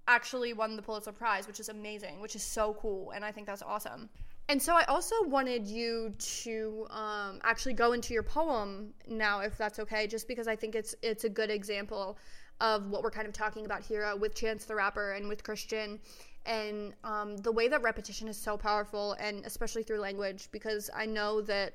actually 0.07 0.55
won 0.55 0.75
the 0.75 0.83
Pulitzer 0.83 1.13
Prize, 1.13 1.47
which 1.47 1.61
is 1.61 1.69
amazing, 1.69 2.21
which 2.21 2.35
is 2.35 2.43
so 2.43 2.75
cool, 2.81 3.11
and 3.11 3.25
I 3.25 3.31
think 3.31 3.47
that's 3.47 3.63
awesome. 3.63 4.09
And 4.49 4.61
so 4.61 4.75
I 4.75 4.85
also 4.85 5.15
wanted 5.25 5.67
you 5.67 6.15
to 6.19 6.87
um, 6.89 7.39
actually 7.43 7.75
go 7.75 7.93
into 7.93 8.15
your 8.15 8.23
poem 8.23 8.95
now, 9.07 9.41
if 9.41 9.59
that's 9.59 9.79
okay, 9.79 10.07
just 10.07 10.27
because 10.27 10.49
I 10.49 10.57
think 10.57 10.75
it's 10.75 10.95
it's 11.03 11.25
a 11.25 11.29
good 11.29 11.51
example 11.51 12.19
of 12.61 12.89
what 12.89 13.03
we're 13.03 13.11
kind 13.11 13.27
of 13.27 13.35
talking 13.35 13.67
about 13.67 13.83
here 13.83 14.05
uh, 14.05 14.17
with 14.17 14.35
Chance 14.35 14.65
the 14.65 14.75
Rapper 14.75 15.13
and 15.13 15.29
with 15.29 15.45
Christian, 15.45 16.01
and 16.47 16.95
um, 17.05 17.37
the 17.37 17.53
way 17.53 17.69
that 17.69 17.83
repetition 17.83 18.29
is 18.29 18.37
so 18.37 18.57
powerful, 18.57 19.13
and 19.21 19.45
especially 19.45 19.83
through 19.83 19.99
language, 19.99 20.49
because 20.53 20.91
I 20.95 21.07
know 21.07 21.41
that 21.43 21.75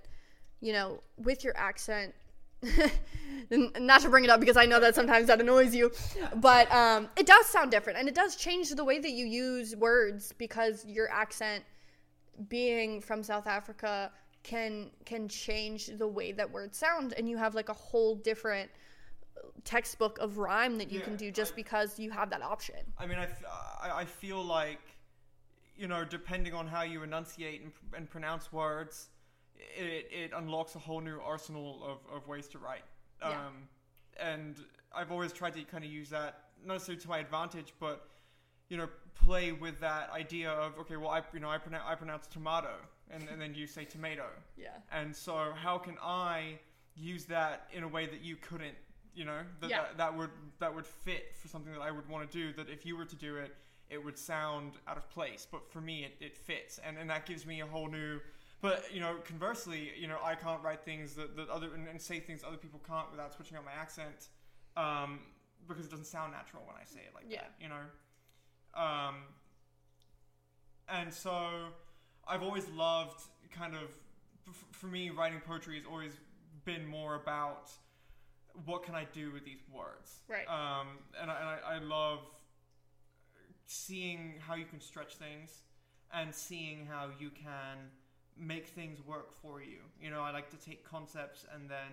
you 0.62 0.73
know 0.73 1.02
with 1.17 1.43
your 1.43 1.56
accent 1.58 2.13
not 3.52 4.02
to 4.02 4.10
bring 4.10 4.23
it 4.23 4.30
up 4.30 4.39
because 4.39 4.58
I 4.58 4.65
know 4.65 4.80
that 4.80 4.95
sometimes 4.95 5.28
that 5.28 5.41
annoys 5.41 5.76
you, 5.76 5.91
but 6.36 6.71
um, 6.71 7.10
it 7.17 7.26
does 7.26 7.45
sound 7.47 7.71
different 7.71 7.99
and 7.99 8.08
it 8.08 8.15
does 8.15 8.36
change 8.36 8.69
the 8.69 8.84
way 8.84 8.99
that 8.99 9.12
you 9.12 9.26
use 9.26 9.76
words 9.76 10.34
because 10.38 10.86
your 10.86 11.12
accent, 11.12 11.63
being 12.47 13.02
from 13.02 13.21
South 13.21 13.47
Africa, 13.47 14.12
can 14.43 14.91
can 15.06 15.28
change 15.28 15.88
the 15.97 16.08
way 16.08 16.32
that 16.32 16.52
words 16.52 16.78
sound, 16.78 17.13
and 17.17 17.30
you 17.30 17.38
have 17.38 17.56
like 17.56 17.69
a 17.69 17.73
whole 17.73 18.15
different 18.15 18.69
textbook 19.63 20.17
of 20.19 20.38
rhyme 20.38 20.77
that 20.77 20.91
you 20.91 20.99
can 21.01 21.15
do 21.15 21.32
just 21.32 21.53
I- 21.53 21.56
because 21.56 21.99
you 21.99 22.12
have 22.12 22.29
that 22.32 22.41
option. 22.41 22.77
I 22.97 23.06
mean, 23.06 23.17
I, 23.19 23.27
I- 23.82 23.99
I 24.01 24.06
feel 24.06 24.43
like, 24.43 24.82
you 25.75 25.88
know, 25.88 26.03
depending 26.03 26.53
on 26.53 26.67
how 26.67 26.84
you 26.84 27.03
enunciate 27.03 27.62
and, 27.62 27.73
pr- 27.73 27.95
and 27.95 28.10
pronounce 28.10 28.51
words, 28.53 29.10
it, 29.56 30.08
it 30.12 30.32
unlocks 30.36 30.75
a 30.75 30.79
whole 30.79 31.01
new 31.01 31.19
arsenal 31.19 31.82
of, 31.84 32.15
of 32.15 32.27
ways 32.27 32.47
to 32.49 32.60
write. 32.60 32.84
Um, 33.21 33.32
Yeah. 33.32 33.49
And 34.32 34.56
I've 34.95 35.12
always 35.12 35.34
tried 35.34 35.53
to 35.53 35.63
kind 35.63 35.84
of 35.84 35.89
use 35.89 36.10
that, 36.10 36.49
not 36.63 36.73
necessarily 36.73 37.01
to 37.01 37.10
my 37.10 37.17
advantage, 37.19 37.73
but, 37.79 38.08
you 38.69 38.77
know, 38.77 38.88
play 39.15 39.51
with 39.51 39.79
that 39.79 40.10
idea 40.12 40.51
of, 40.51 40.77
okay, 40.79 40.97
well, 40.97 41.10
I, 41.10 41.21
you 41.34 41.39
know, 41.39 41.49
I, 41.49 41.58
pronounce 41.58 41.84
I 41.88 41.95
pronounce 41.95 42.27
tomato, 42.27 42.75
and, 43.10 43.27
and 43.32 43.41
then 43.41 43.56
you 43.56 43.65
say 43.67 43.86
tomato. 43.86 44.25
Yeah. 44.58 44.69
And 44.91 45.15
so, 45.15 45.51
how 45.56 45.77
can 45.79 45.97
I 46.01 46.60
use 46.95 47.25
that 47.25 47.67
in 47.73 47.82
a 47.84 47.88
way 47.88 48.06
that 48.06 48.21
you 48.21 48.36
couldn't 48.36 48.75
you 49.15 49.26
know 49.26 49.41
that, 49.62 49.69
Yeah. 49.69 49.82
that 49.84 49.97
that 49.97 50.17
would 50.17 50.32
that 50.60 50.73
would 50.73 50.86
fit 50.88 51.36
for 51.36 51.47
something 51.47 51.71
that 51.73 51.82
I 51.82 51.91
would 51.91 52.08
want 52.10 52.30
to 52.30 52.38
do. 52.38 52.54
That 52.54 52.69
if 52.69 52.86
you 52.86 52.97
were 52.97 53.06
to 53.06 53.15
do 53.15 53.36
it, 53.38 53.56
it 53.89 54.04
would 54.04 54.17
sound 54.17 54.73
out 54.88 54.97
of 54.97 55.10
place. 55.10 55.47
But 55.49 55.69
for 55.71 55.82
me, 55.82 56.04
it, 56.06 56.15
it 56.19 56.38
fits, 56.38 56.80
and 56.86 56.97
and 56.97 57.10
that 57.10 57.26
gives 57.26 57.45
me 57.45 57.62
a 57.62 57.65
whole 57.67 57.88
new. 57.89 58.19
But 58.62 58.86
you 58.93 58.99
know, 59.02 59.17
conversely, 59.26 59.91
you 59.99 60.08
know, 60.08 60.17
I 60.23 60.36
can't 60.36 60.62
write 60.63 60.84
things 60.86 61.15
that, 61.15 61.36
that 61.36 61.49
other 61.49 61.73
and, 61.73 61.88
and 61.88 62.02
say 62.02 62.19
things 62.19 62.43
other 62.47 62.58
people 62.58 62.80
can't 62.88 63.12
without 63.12 63.34
switching 63.34 63.58
up 63.58 63.65
my 63.65 63.73
accent, 63.73 64.30
um, 64.78 65.19
because 65.67 65.86
it 65.86 65.91
doesn't 65.91 66.06
sound 66.08 66.32
natural 66.32 66.63
when 66.65 66.76
I 66.76 66.86
say 66.86 66.99
it 67.02 67.13
like 67.13 67.26
Yeah. 67.28 67.41
that. 67.41 67.52
You 67.60 67.69
know, 67.69 68.82
um, 68.82 69.15
and 70.89 71.13
so 71.13 71.67
I've 72.28 72.41
always 72.43 72.67
loved 72.69 73.21
kind 73.52 73.76
of 73.76 73.89
for 74.71 74.88
me 74.88 75.10
writing 75.10 75.39
poetry 75.45 75.78
has 75.78 75.86
always 75.86 76.12
been 76.65 76.86
more 76.86 77.15
about 77.15 77.71
what 78.65 78.83
can 78.83 78.95
I 78.95 79.05
do 79.13 79.31
with 79.31 79.43
these 79.45 79.61
words, 79.71 80.21
Right. 80.27 80.47
Um, 80.47 80.87
and 81.19 81.31
I, 81.31 81.35
and 81.39 81.49
I, 81.49 81.75
I 81.75 81.79
love 81.79 82.19
seeing 83.65 84.35
how 84.39 84.55
you 84.55 84.65
can 84.65 84.79
stretch 84.79 85.15
things 85.15 85.61
and 86.13 86.33
seeing 86.33 86.85
how 86.85 87.09
you 87.19 87.29
can 87.31 87.77
make 88.37 88.67
things 88.67 88.99
work 89.05 89.31
for 89.41 89.61
you. 89.61 89.79
You 89.99 90.11
know, 90.11 90.21
I 90.21 90.31
like 90.31 90.49
to 90.51 90.57
take 90.57 90.83
concepts 90.83 91.45
and 91.53 91.69
then 91.69 91.91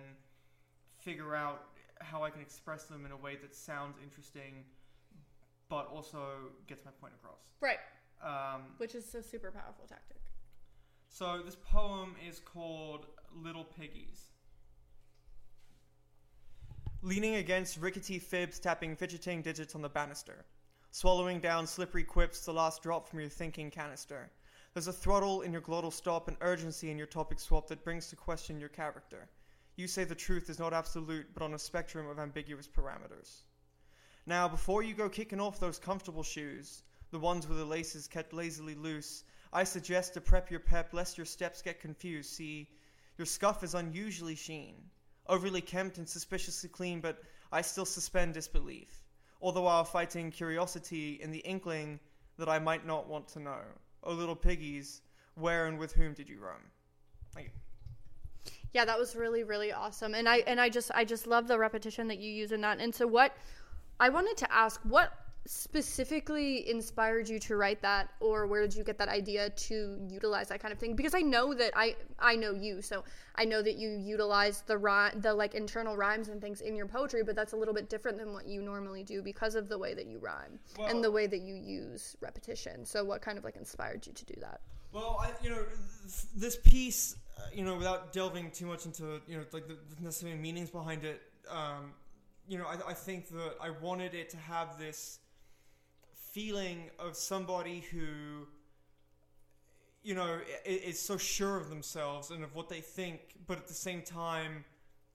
figure 0.99 1.35
out 1.35 1.63
how 1.99 2.23
I 2.23 2.29
can 2.29 2.41
express 2.41 2.83
them 2.83 3.05
in 3.05 3.11
a 3.11 3.17
way 3.17 3.37
that 3.41 3.53
sounds 3.55 3.97
interesting, 4.03 4.65
but 5.69 5.87
also 5.93 6.19
gets 6.67 6.83
my 6.85 6.91
point 6.99 7.13
across. 7.21 7.39
Right. 7.59 7.79
Um, 8.23 8.61
Which 8.77 8.93
is 8.95 9.13
a 9.15 9.23
super 9.23 9.51
powerful 9.51 9.85
tactic. 9.87 10.17
so 11.09 11.41
this 11.43 11.55
poem 11.55 12.15
is 12.27 12.39
called 12.39 13.07
Little 13.35 13.63
Piggies. 13.63 14.25
Leaning 17.03 17.37
against 17.37 17.77
rickety 17.77 18.19
fibs, 18.19 18.59
tapping 18.59 18.95
fidgeting 18.95 19.41
digits 19.41 19.73
on 19.73 19.81
the 19.81 19.89
banister. 19.89 20.45
Swallowing 20.91 21.39
down 21.39 21.65
slippery 21.65 22.03
quips, 22.03 22.45
the 22.45 22.53
last 22.53 22.83
drop 22.83 23.07
from 23.07 23.19
your 23.19 23.27
thinking 23.27 23.71
canister. 23.71 24.29
There's 24.75 24.85
a 24.85 24.93
throttle 24.93 25.41
in 25.41 25.51
your 25.51 25.63
glottal 25.63 25.91
stop, 25.91 26.27
and 26.27 26.37
urgency 26.41 26.91
in 26.91 26.99
your 26.99 27.07
topic 27.07 27.39
swap 27.39 27.67
that 27.69 27.83
brings 27.83 28.09
to 28.09 28.15
question 28.15 28.59
your 28.59 28.69
character. 28.69 29.27
You 29.77 29.87
say 29.87 30.03
the 30.03 30.13
truth 30.13 30.47
is 30.47 30.59
not 30.59 30.73
absolute, 30.73 31.25
but 31.33 31.41
on 31.41 31.55
a 31.55 31.59
spectrum 31.59 32.07
of 32.07 32.19
ambiguous 32.19 32.67
parameters. 32.67 33.45
Now, 34.27 34.47
before 34.47 34.83
you 34.83 34.93
go 34.93 35.09
kicking 35.09 35.41
off 35.41 35.59
those 35.59 35.79
comfortable 35.79 36.21
shoes, 36.21 36.83
the 37.09 37.17
ones 37.17 37.47
with 37.47 37.57
the 37.57 37.65
laces 37.65 38.07
kept 38.07 38.31
lazily 38.31 38.75
loose, 38.75 39.23
I 39.51 39.63
suggest 39.63 40.13
to 40.13 40.21
prep 40.21 40.51
your 40.51 40.59
pep 40.59 40.93
lest 40.93 41.17
your 41.17 41.25
steps 41.25 41.63
get 41.63 41.81
confused. 41.81 42.29
See, 42.29 42.69
your 43.17 43.25
scuff 43.25 43.63
is 43.63 43.73
unusually 43.73 44.35
sheen, 44.35 44.75
overly 45.27 45.61
kempt 45.61 45.97
and 45.97 46.07
suspiciously 46.07 46.69
clean, 46.69 46.99
but 46.99 47.23
I 47.51 47.61
still 47.61 47.85
suspend 47.85 48.33
disbelief, 48.33 49.03
all 49.39 49.51
the 49.51 49.61
while 49.61 49.83
fighting 49.83 50.31
curiosity 50.31 51.19
in 51.21 51.31
the 51.31 51.39
inkling 51.39 51.99
that 52.37 52.49
I 52.49 52.59
might 52.59 52.85
not 52.85 53.07
want 53.07 53.27
to 53.29 53.39
know. 53.39 53.61
Oh, 54.03 54.13
little 54.13 54.35
piggies, 54.35 55.01
where 55.35 55.67
and 55.67 55.77
with 55.77 55.93
whom 55.93 56.13
did 56.13 56.27
you 56.27 56.39
roam? 56.39 56.61
Thank 57.33 57.47
you. 57.47 57.53
Yeah, 58.73 58.85
that 58.85 58.97
was 58.97 59.15
really 59.15 59.43
really 59.43 59.71
awesome. 59.71 60.15
And 60.15 60.27
I 60.27 60.37
and 60.47 60.59
I 60.59 60.69
just 60.69 60.91
I 60.95 61.05
just 61.05 61.27
love 61.27 61.47
the 61.47 61.59
repetition 61.59 62.07
that 62.07 62.19
you 62.19 62.31
use 62.31 62.51
in 62.51 62.61
that. 62.61 62.79
And 62.79 62.93
so 62.95 63.05
what 63.05 63.35
I 63.99 64.09
wanted 64.09 64.37
to 64.37 64.51
ask 64.51 64.81
what 64.81 65.13
specifically 65.45 66.69
inspired 66.69 67.27
you 67.27 67.39
to 67.39 67.55
write 67.55 67.81
that 67.81 68.09
or 68.19 68.45
where 68.45 68.61
did 68.61 68.75
you 68.75 68.83
get 68.83 68.97
that 68.97 69.09
idea 69.09 69.49
to 69.51 69.99
utilize 70.07 70.49
that 70.49 70.59
kind 70.59 70.71
of 70.71 70.79
thing? 70.79 70.95
Because 70.95 71.15
i 71.15 71.21
know 71.21 71.53
that 71.53 71.71
i 71.75 71.95
i 72.19 72.35
know 72.35 72.51
you 72.51 72.81
so 72.81 73.03
i 73.35 73.43
know 73.43 73.61
that 73.61 73.75
you 73.75 73.89
utilize 73.89 74.61
the 74.61 74.77
rhyme 74.77 75.19
the 75.21 75.33
like 75.33 75.55
internal 75.55 75.97
rhymes 75.97 76.29
and 76.29 76.41
things 76.41 76.61
in 76.61 76.75
your 76.75 76.85
poetry 76.85 77.23
but 77.23 77.35
that's 77.35 77.53
a 77.53 77.55
little 77.55 77.73
bit 77.73 77.89
different 77.89 78.17
than 78.17 78.33
what 78.33 78.47
you 78.47 78.61
normally 78.61 79.03
do 79.03 79.21
because 79.21 79.55
of 79.55 79.67
the 79.67 79.77
way 79.77 79.93
that 79.93 80.05
you 80.05 80.19
rhyme 80.19 80.59
Well- 80.77 80.87
and 80.87 81.03
the 81.03 81.11
way 81.11 81.27
that 81.27 81.39
you 81.41 81.55
use 81.55 82.15
repetition. 82.21 82.85
So 82.85 83.03
what 83.03 83.21
kind 83.21 83.37
of 83.37 83.43
like 83.43 83.55
inspired 83.55 84.05
you 84.05 84.13
to 84.13 84.25
do 84.25 84.35
that? 84.41 84.61
Well, 84.91 85.19
I, 85.21 85.31
you 85.41 85.49
know, 85.49 85.63
this 86.35 86.57
piece, 86.57 87.15
uh, 87.37 87.43
you 87.53 87.63
know, 87.63 87.77
without 87.77 88.11
delving 88.11 88.51
too 88.51 88.65
much 88.65 88.85
into, 88.85 89.21
you 89.25 89.37
know, 89.37 89.45
like 89.53 89.67
the, 89.67 89.77
the 89.95 90.03
necessary 90.03 90.35
meanings 90.35 90.69
behind 90.69 91.05
it, 91.05 91.21
um, 91.49 91.93
you 92.47 92.57
know, 92.57 92.65
I, 92.65 92.89
I 92.89 92.93
think 92.93 93.29
that 93.29 93.53
I 93.61 93.69
wanted 93.69 94.13
it 94.13 94.29
to 94.31 94.37
have 94.37 94.77
this 94.77 95.19
feeling 96.31 96.89
of 96.99 97.15
somebody 97.15 97.83
who, 97.91 98.47
you 100.03 100.15
know, 100.15 100.39
is 100.65 100.99
so 100.99 101.17
sure 101.17 101.57
of 101.57 101.69
themselves 101.69 102.31
and 102.31 102.43
of 102.43 102.55
what 102.55 102.69
they 102.69 102.81
think, 102.81 103.19
but 103.47 103.57
at 103.57 103.67
the 103.67 103.73
same 103.73 104.01
time, 104.01 104.65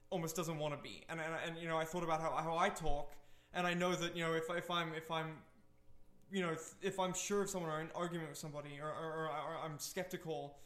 almost 0.09 0.35
doesn't 0.35 0.57
want 0.57 0.75
to 0.75 0.81
be. 0.81 1.03
And, 1.09 1.19
and, 1.19 1.33
and 1.45 1.57
you 1.61 1.67
know, 1.67 1.77
I 1.77 1.83
thought 1.83 2.03
about 2.03 2.21
how, 2.21 2.31
how 2.31 2.57
I 2.57 2.69
talk, 2.69 3.13
and 3.53 3.67
I 3.67 3.73
know 3.73 3.93
that, 3.95 4.15
you 4.15 4.23
know, 4.23 4.33
if, 4.33 4.43
if 4.49 4.71
I'm 4.71 4.93
if 4.93 5.11
I'm 5.11 5.37
you 6.31 6.41
know, 6.41 6.55
if, 6.81 6.99
I'm 6.99 7.13
sure 7.13 7.41
of 7.41 7.49
someone 7.49 7.71
or 7.71 7.81
in 7.81 7.87
argument 7.95 8.29
with 8.29 8.37
somebody 8.37 8.79
or, 8.81 8.87
or, 8.87 9.13
or, 9.13 9.25
or 9.27 9.57
I'm 9.63 9.79
skeptical, 9.79 10.57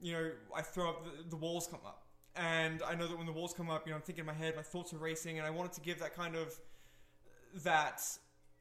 you 0.00 0.12
know, 0.14 0.30
I 0.54 0.62
throw 0.62 0.90
up, 0.90 1.04
the, 1.04 1.30
the 1.30 1.36
walls 1.36 1.66
come 1.66 1.80
up. 1.86 2.04
And 2.34 2.82
I 2.82 2.94
know 2.94 3.06
that 3.06 3.16
when 3.16 3.26
the 3.26 3.32
walls 3.32 3.52
come 3.52 3.68
up, 3.68 3.86
you 3.86 3.90
know, 3.90 3.96
I'm 3.96 4.02
thinking 4.02 4.22
in 4.22 4.26
my 4.26 4.32
head, 4.32 4.56
my 4.56 4.62
thoughts 4.62 4.94
are 4.94 4.98
racing, 4.98 5.38
and 5.38 5.46
I 5.46 5.50
wanted 5.50 5.72
to 5.72 5.82
give 5.82 5.98
that 5.98 6.16
kind 6.16 6.34
of, 6.34 6.58
that 7.62 8.02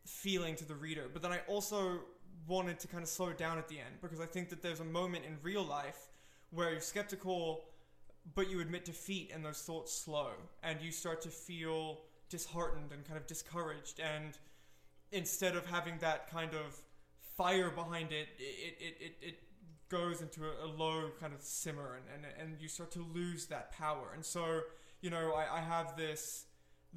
feeling 0.06 0.56
to 0.56 0.66
the 0.66 0.76
reader. 0.76 1.10
But 1.12 1.22
then 1.22 1.32
I 1.32 1.40
also 1.48 2.00
wanted 2.48 2.80
to 2.80 2.88
kind 2.88 3.04
of 3.04 3.10
slow 3.10 3.30
it 3.30 3.38
down 3.38 3.58
at 3.58 3.68
the 3.68 3.78
end, 3.78 3.96
because 4.02 4.20
I 4.20 4.26
think 4.26 4.50
that 4.50 4.62
there's 4.62 4.80
a 4.80 4.86
moment 4.86 5.26
in 5.26 5.38
real 5.44 5.64
life 5.64 6.10
where 6.50 6.72
you're 6.72 6.82
skeptical, 6.82 7.66
but 8.36 8.50
you 8.50 8.60
admit 8.62 8.86
defeat 8.86 9.32
and 9.34 9.46
those 9.46 9.62
thoughts 9.62 9.94
slow, 9.94 10.32
and 10.64 10.82
you 10.82 10.92
start 10.92 11.22
to 11.22 11.30
feel 11.30 12.02
disheartened 12.30 12.92
and 12.92 13.06
kind 13.06 13.18
of 13.18 13.28
discouraged, 13.28 14.00
and 14.00 14.38
instead 15.12 15.56
of 15.56 15.66
having 15.66 15.98
that 16.00 16.32
kind 16.32 16.54
of 16.54 16.78
fire 17.38 17.70
behind 17.70 18.12
it, 18.12 18.28
it, 18.40 18.78
it, 18.80 18.98
it, 19.00 19.16
it 19.22 19.40
goes 19.90 20.22
into 20.22 20.46
a, 20.46 20.66
a 20.66 20.68
low 20.68 21.10
kind 21.20 21.34
of 21.34 21.42
simmer 21.42 21.98
and, 21.98 22.26
and, 22.26 22.52
and 22.52 22.62
you 22.62 22.68
start 22.68 22.92
to 22.92 23.06
lose 23.14 23.48
that 23.48 23.72
power. 23.72 24.12
And 24.14 24.26
so, 24.26 24.62
you 25.02 25.10
know, 25.10 25.34
I, 25.34 25.58
I 25.58 25.60
have 25.60 25.98
this, 25.98 26.46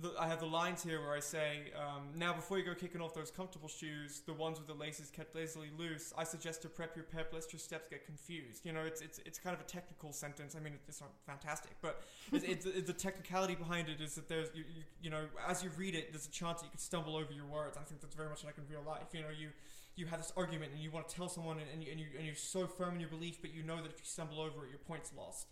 the, 0.00 0.12
I 0.18 0.26
have 0.26 0.40
the 0.40 0.46
lines 0.46 0.83
here 0.83 1.00
where 1.00 1.14
I 1.14 1.20
say, 1.20 1.72
um, 1.78 2.09
now 2.16 2.33
before 2.33 2.59
you 2.59 2.64
go 2.64 2.74
kicking 2.74 3.00
off 3.00 3.14
those 3.14 3.30
comfortable 3.30 3.68
shoes, 3.68 4.22
the 4.26 4.33
ones 4.33 4.59
with 4.59 4.66
the 4.66 4.74
laces 4.74 5.09
kept 5.09 5.37
lazily 5.37 5.70
loose, 5.78 6.12
I 6.18 6.24
suggest 6.24 6.62
to 6.62 6.68
prep 6.68 6.96
your 6.96 7.04
pep 7.04 7.33
lest 7.33 7.52
your 7.52 7.61
steps 7.61 7.88
get 7.88 8.04
confused. 8.04 8.66
You 8.66 8.72
know, 8.72 8.80
it's, 8.80 9.00
it's, 9.00 9.20
it's 9.24 9.38
kind 9.38 9.54
of 9.54 9.61
a 9.61 9.64
technical 9.64 10.12
sentence. 10.12 10.57
I 10.57 10.61
mean, 10.61 10.74
it's 10.88 11.00
not 11.00 11.11
fantastic, 11.24 11.72
but 11.80 12.02
it's, 12.33 12.44
it's, 12.44 12.87
the 12.87 12.92
technicality 12.92 13.54
behind 13.54 13.88
it 13.88 14.00
is 14.00 14.16
that 14.16 14.28
there's, 14.28 14.48
you, 14.52 14.64
you, 14.74 14.83
you 15.00 15.11
know, 15.11 15.26
as 15.48 15.62
you 15.62 15.70
read 15.76 15.94
it, 15.94 16.12
there's 16.12 16.26
a 16.26 16.30
chance 16.30 16.61
that 16.61 16.66
you 16.66 16.70
could 16.72 16.80
stumble 16.80 17.14
over 17.16 17.33
your 17.33 17.46
words. 17.46 17.76
I 17.76 17.85
think 17.85 18.00
that's 18.00 18.16
very 18.16 18.28
much 18.28 18.44
like 18.44 18.59
in 18.59 18.64
real 18.68 18.83
life. 18.85 19.12
You 19.12 19.22
know, 19.22 19.28
you, 19.38 19.50
you 19.94 20.07
have 20.07 20.18
this 20.18 20.33
argument 20.37 20.72
and 20.72 20.83
you 20.83 20.90
want 20.90 21.09
to 21.09 21.14
tell 21.14 21.28
someone 21.28 21.59
and, 21.59 21.66
and, 21.72 21.85
you, 21.85 21.92
and, 21.92 22.00
you, 22.00 22.07
and 22.16 22.26
you're 22.26 22.35
so 22.35 22.66
firm 22.66 22.94
in 22.94 23.00
your 23.00 23.11
belief, 23.11 23.40
but 23.40 23.54
you 23.54 23.62
know 23.62 23.76
that 23.76 23.92
if 23.92 23.98
you 24.00 24.04
stumble 24.04 24.40
over 24.40 24.64
it, 24.66 24.70
your 24.70 24.80
point's 24.88 25.12
lost. 25.16 25.46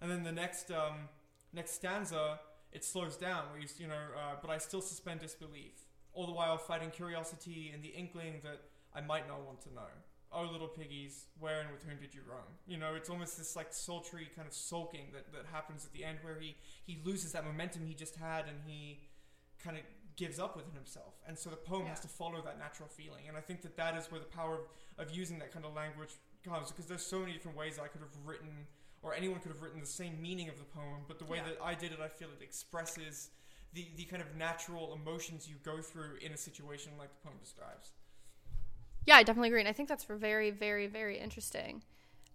And 0.00 0.10
then 0.10 0.24
the 0.24 0.32
next, 0.32 0.72
um, 0.72 1.08
next 1.52 1.74
stanza, 1.74 2.40
it 2.74 2.84
slows 2.84 3.16
down 3.16 3.44
where 3.50 3.60
you, 3.60 3.68
you 3.78 3.86
know, 3.86 3.94
uh, 4.16 4.34
but 4.42 4.50
I 4.50 4.58
still 4.58 4.82
suspend 4.82 5.20
disbelief, 5.20 5.86
all 6.12 6.26
the 6.26 6.32
while 6.32 6.58
fighting 6.58 6.90
curiosity 6.90 7.70
and 7.72 7.82
the 7.82 7.88
inkling 7.88 8.40
that 8.42 8.60
I 8.94 9.00
might 9.00 9.28
not 9.28 9.46
want 9.46 9.62
to 9.62 9.72
know. 9.72 9.88
Oh, 10.32 10.48
little 10.50 10.66
piggies, 10.66 11.26
where 11.38 11.60
and 11.60 11.70
with 11.70 11.84
whom 11.84 11.96
did 12.00 12.12
you 12.12 12.20
roam? 12.28 12.42
You 12.66 12.76
know, 12.76 12.96
it's 12.96 13.08
almost 13.08 13.38
this 13.38 13.54
like 13.54 13.68
sultry 13.70 14.28
kind 14.34 14.48
of 14.48 14.52
sulking 14.52 15.06
that, 15.12 15.32
that 15.32 15.46
happens 15.52 15.84
at 15.84 15.92
the 15.92 16.04
end 16.04 16.18
where 16.22 16.36
he, 16.40 16.56
he 16.84 16.98
loses 17.04 17.30
that 17.32 17.44
momentum 17.44 17.86
he 17.86 17.94
just 17.94 18.16
had 18.16 18.46
and 18.48 18.58
he 18.66 18.98
kind 19.62 19.76
of 19.76 19.84
gives 20.16 20.40
up 20.40 20.56
within 20.56 20.74
himself. 20.74 21.14
And 21.28 21.38
so 21.38 21.50
the 21.50 21.56
poem 21.56 21.86
has 21.86 22.00
to 22.00 22.08
follow 22.08 22.42
that 22.42 22.58
natural 22.58 22.88
feeling. 22.88 23.28
And 23.28 23.36
I 23.36 23.40
think 23.40 23.62
that 23.62 23.76
that 23.76 23.96
is 23.96 24.10
where 24.10 24.18
the 24.18 24.26
power 24.26 24.58
of, 24.98 25.06
of 25.06 25.16
using 25.16 25.38
that 25.38 25.52
kind 25.52 25.64
of 25.64 25.74
language 25.74 26.10
comes 26.44 26.70
because 26.70 26.86
there's 26.86 27.06
so 27.06 27.20
many 27.20 27.32
different 27.32 27.56
ways 27.56 27.78
I 27.78 27.86
could 27.86 28.00
have 28.00 28.16
written 28.24 28.66
or 29.04 29.14
anyone 29.14 29.38
could 29.38 29.52
have 29.52 29.62
written 29.62 29.80
the 29.80 29.86
same 29.86 30.20
meaning 30.20 30.48
of 30.48 30.58
the 30.58 30.64
poem, 30.64 31.02
but 31.06 31.18
the 31.18 31.26
way 31.26 31.36
Yeah. 31.36 31.44
that 31.50 31.58
I 31.62 31.74
did 31.74 31.92
it, 31.92 32.00
I 32.00 32.08
feel 32.08 32.28
it 32.28 32.42
expresses 32.42 33.30
the, 33.74 33.86
the 33.96 34.04
kind 34.04 34.22
of 34.22 34.34
natural 34.34 34.94
emotions 34.94 35.48
you 35.48 35.56
go 35.62 35.80
through 35.82 36.16
in 36.22 36.32
a 36.32 36.36
situation 36.36 36.92
like 36.98 37.10
the 37.10 37.28
poem 37.28 37.38
describes. 37.38 37.90
Yeah, 39.06 39.16
I 39.16 39.22
definitely 39.22 39.48
agree, 39.48 39.60
and 39.60 39.68
I 39.68 39.72
think 39.72 39.88
that's 39.88 40.04
very, 40.04 40.50
very, 40.50 40.86
very 40.86 41.18
interesting. 41.18 41.82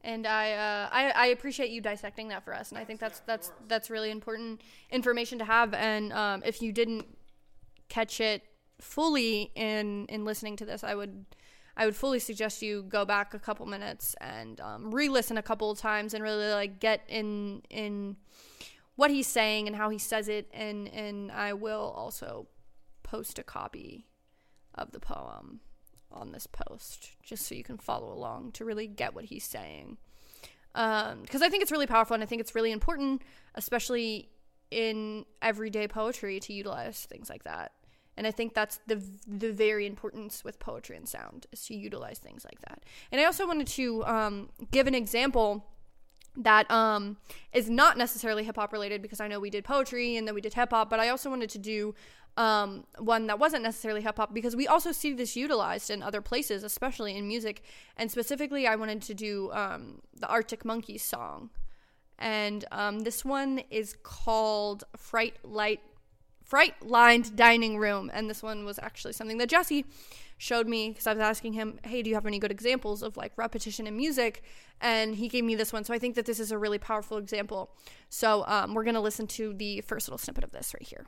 And 0.01 0.27
I, 0.27 0.53
uh, 0.53 0.89
I, 0.91 1.09
I 1.09 1.25
appreciate 1.27 1.71
you 1.71 1.81
dissecting 1.81 2.27
that 2.29 2.43
for 2.45 2.53
us, 2.53 2.69
and 2.69 2.77
I 2.77 2.85
think 2.85 2.99
that's 2.99 3.19
that's 3.21 3.51
that's 3.67 3.89
really 3.89 4.11
important 4.11 4.61
information 4.91 5.39
to 5.39 5.45
have. 5.45 5.73
And 5.73 6.13
um, 6.13 6.41
if 6.45 6.61
you 6.61 6.71
didn't 6.71 7.17
catch 7.89 8.21
it 8.21 8.43
fully 8.79 9.51
in 9.55 10.05
in 10.05 10.23
listening 10.23 10.55
to 10.57 10.65
this, 10.65 10.83
I 10.83 10.95
would 10.95 11.25
I 11.79 11.85
would 11.85 11.95
fully 11.95 12.19
suggest 12.19 12.61
you 12.61 12.83
go 12.83 13.05
back 13.05 13.33
a 13.33 13.39
couple 13.39 13.65
minutes 13.65 14.15
and 14.19 14.59
um, 14.59 14.93
re-listen 14.93 15.37
a 15.37 15.41
couple 15.41 15.71
of 15.71 15.79
times 15.79 16.13
and 16.13 16.21
really 16.21 16.49
like 16.49 16.79
get 16.79 17.01
in 17.07 17.61
in 17.69 18.17
what 18.97 19.09
he's 19.09 19.27
saying 19.27 19.67
and 19.67 19.75
how 19.75 19.89
he 19.89 19.97
says 19.97 20.27
it. 20.27 20.49
And 20.53 20.89
and 20.89 21.31
I 21.31 21.53
will 21.53 21.93
also 21.95 22.47
post 23.03 23.39
a 23.39 23.43
copy 23.43 24.07
of 24.75 24.91
the 24.91 24.99
poem 24.99 25.61
on 26.11 26.33
this 26.33 26.47
post 26.47 27.11
just 27.23 27.47
so 27.47 27.55
you 27.55 27.63
can 27.63 27.77
follow 27.77 28.11
along 28.11 28.51
to 28.51 28.65
really 28.65 28.87
get 28.87 29.13
what 29.15 29.25
he's 29.25 29.43
saying 29.43 29.97
because 30.73 31.41
i 31.41 31.49
think 31.49 31.61
it's 31.61 31.71
really 31.71 31.85
powerful 31.85 32.15
and 32.15 32.23
i 32.23 32.25
think 32.25 32.39
it's 32.39 32.55
really 32.55 32.71
important 32.71 33.21
especially 33.55 34.29
in 34.71 35.25
everyday 35.41 35.87
poetry 35.87 36.39
to 36.39 36.53
utilize 36.53 37.05
things 37.05 37.29
like 37.29 37.43
that. 37.43 37.71
And 38.19 38.27
I 38.27 38.31
think 38.31 38.53
that's 38.53 38.81
the 38.85 39.01
the 39.25 39.53
very 39.53 39.87
importance 39.87 40.43
with 40.43 40.59
poetry 40.59 40.97
and 40.97 41.07
sound 41.07 41.47
is 41.53 41.63
to 41.67 41.73
utilize 41.73 42.19
things 42.19 42.43
like 42.43 42.59
that. 42.67 42.83
And 43.13 43.21
I 43.21 43.23
also 43.23 43.47
wanted 43.47 43.67
to 43.67 44.03
um, 44.05 44.49
give 44.71 44.87
an 44.87 44.93
example 44.93 45.65
that 46.35 46.69
um, 46.69 47.15
is 47.53 47.69
not 47.69 47.97
necessarily 47.97 48.43
hip 48.43 48.57
hop 48.57 48.73
related 48.73 49.01
because 49.01 49.21
I 49.21 49.29
know 49.29 49.39
we 49.39 49.49
did 49.49 49.63
poetry 49.63 50.17
and 50.17 50.27
then 50.27 50.35
we 50.35 50.41
did 50.41 50.53
hip 50.53 50.71
hop, 50.71 50.89
but 50.89 50.99
I 50.99 51.07
also 51.07 51.29
wanted 51.29 51.49
to 51.51 51.59
do 51.59 51.95
um, 52.35 52.83
one 52.97 53.27
that 53.27 53.39
wasn't 53.39 53.63
necessarily 53.63 54.01
hip 54.01 54.17
hop 54.17 54.33
because 54.33 54.53
we 54.53 54.67
also 54.67 54.91
see 54.91 55.13
this 55.13 55.37
utilized 55.37 55.89
in 55.89 56.03
other 56.03 56.19
places, 56.19 56.65
especially 56.65 57.15
in 57.15 57.25
music. 57.25 57.63
And 57.95 58.11
specifically, 58.11 58.67
I 58.67 58.75
wanted 58.75 59.01
to 59.03 59.13
do 59.13 59.49
um, 59.53 60.01
the 60.19 60.27
Arctic 60.27 60.65
Monkeys 60.65 61.03
song. 61.03 61.51
And 62.17 62.65
um, 62.73 62.99
this 62.99 63.23
one 63.23 63.61
is 63.69 63.95
called 64.03 64.83
Fright 64.97 65.37
Light. 65.41 65.79
Fright 66.49 66.73
lined 66.81 67.35
dining 67.35 67.77
room, 67.77 68.09
and 68.11 68.27
this 68.27 68.41
one 68.41 68.65
was 68.65 68.79
actually 68.79 69.13
something 69.13 69.37
that 69.37 69.49
Jesse 69.49 69.85
showed 70.39 70.67
me 70.67 70.89
because 70.89 71.05
I 71.05 71.13
was 71.13 71.21
asking 71.21 71.53
him, 71.53 71.79
"Hey, 71.83 72.01
do 72.01 72.09
you 72.09 72.15
have 72.15 72.25
any 72.25 72.39
good 72.39 72.49
examples 72.49 73.03
of 73.03 73.15
like 73.17 73.33
repetition 73.37 73.85
in 73.85 73.95
music?" 73.95 74.41
And 74.81 75.13
he 75.17 75.27
gave 75.27 75.43
me 75.43 75.53
this 75.53 75.71
one, 75.71 75.83
so 75.83 75.93
I 75.93 75.99
think 75.99 76.15
that 76.15 76.25
this 76.25 76.39
is 76.39 76.51
a 76.51 76.57
really 76.57 76.79
powerful 76.79 77.17
example. 77.17 77.69
So 78.09 78.45
um, 78.47 78.73
we're 78.73 78.83
gonna 78.83 78.99
listen 78.99 79.27
to 79.27 79.53
the 79.53 79.81
first 79.81 80.07
little 80.07 80.17
snippet 80.17 80.43
of 80.43 80.49
this 80.49 80.73
right 80.73 80.81
here. 80.81 81.05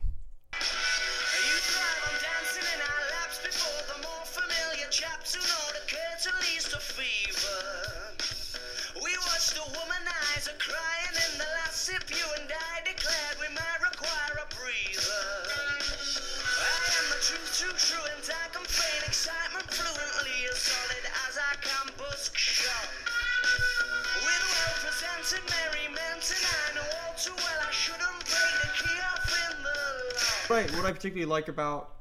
What 30.81 30.89
I 30.89 30.93
particularly 30.93 31.29
like 31.29 31.47
about 31.47 31.91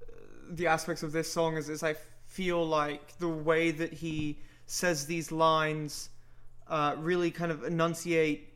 uh, 0.00 0.14
the 0.50 0.68
aspects 0.68 1.02
of 1.02 1.10
this 1.10 1.28
song 1.28 1.56
is, 1.56 1.68
is 1.68 1.82
I 1.82 1.96
feel 2.28 2.64
like 2.64 3.18
the 3.18 3.26
way 3.26 3.72
that 3.72 3.92
he 3.92 4.38
says 4.66 5.06
these 5.06 5.32
lines 5.32 6.10
uh, 6.68 6.94
really 6.98 7.32
kind 7.32 7.50
of 7.50 7.64
enunciate 7.64 8.52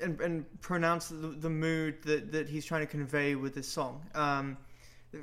and, 0.00 0.18
and 0.22 0.60
pronounce 0.62 1.08
the, 1.08 1.16
the 1.16 1.50
mood 1.50 2.02
that, 2.04 2.32
that 2.32 2.48
he's 2.48 2.64
trying 2.64 2.80
to 2.80 2.86
convey 2.86 3.34
with 3.34 3.54
this 3.54 3.68
song. 3.68 4.00
Um, 4.14 4.56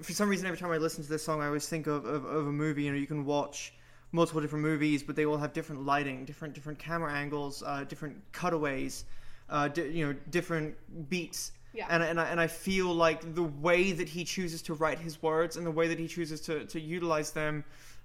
for 0.03 0.13
some 0.13 0.29
reason, 0.29 0.45
every 0.45 0.59
time 0.59 0.69
I 0.69 0.77
listen 0.77 1.03
to 1.03 1.09
this 1.09 1.23
song, 1.23 1.41
I 1.41 1.47
always 1.47 1.67
think 1.67 1.87
of, 1.87 2.05
of, 2.05 2.23
of 2.25 2.45
a 2.45 2.51
movie. 2.51 2.83
You 2.83 2.91
know, 2.91 2.99
you 2.99 3.07
can 3.07 3.25
watch 3.25 3.73
multiple 4.11 4.41
different 4.41 4.63
movies, 4.63 5.01
but 5.01 5.15
they 5.15 5.25
all 5.25 5.37
have 5.37 5.53
different 5.53 5.87
lighting, 5.87 6.23
different 6.23 6.53
different 6.53 6.77
camera 6.77 7.11
angles, 7.11 7.63
uh, 7.65 7.83
different 7.85 8.21
cutaways, 8.31 9.05
uh, 9.49 9.69
di- 9.69 9.89
you 9.89 10.05
know, 10.05 10.13
different 10.29 10.75
beats. 11.09 11.53
Yeah. 11.73 11.87
And, 11.89 12.03
and, 12.03 12.19
I, 12.19 12.25
and 12.29 12.39
I 12.39 12.47
feel 12.47 12.93
like 12.93 13.33
the 13.33 13.43
way 13.43 13.91
that 13.93 14.07
he 14.07 14.23
chooses 14.23 14.61
to 14.63 14.73
write 14.75 14.99
his 14.99 15.21
words 15.23 15.57
and 15.57 15.65
the 15.65 15.71
way 15.71 15.87
that 15.87 15.97
he 15.99 16.07
chooses 16.07 16.39
to, 16.41 16.65
to 16.65 16.79
utilize 16.79 17.31
them 17.31 17.63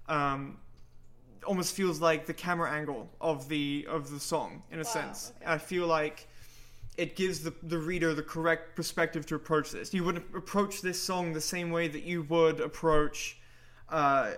um, 0.09 0.57
almost 1.47 1.75
feels 1.75 2.01
like 2.01 2.27
the 2.27 2.35
camera 2.35 2.71
angle 2.71 3.11
of 3.21 3.49
the 3.49 3.87
of 3.89 4.11
the 4.11 4.19
song 4.19 4.63
in 4.73 4.81
a 4.81 4.85
sense. 4.85 5.33
okay. 5.43 5.53
I 5.53 5.59
feel 5.59 5.87
like 5.87 6.27
it 6.97 7.15
gives 7.15 7.41
the, 7.41 7.55
the 7.63 7.79
reader 7.79 8.13
the 8.15 8.23
correct 8.23 8.75
perspective 8.75 9.25
to 9.27 9.35
approach 9.37 9.71
this. 9.71 9.95
You 9.95 10.03
would 10.05 10.17
approach 10.35 10.81
this 10.83 11.01
song 11.01 11.33
the 11.33 11.41
same 11.41 11.71
way 11.71 11.87
that 11.89 12.03
you 12.03 12.23
would 12.23 12.61
approach 12.61 13.39
uh, 13.91 14.33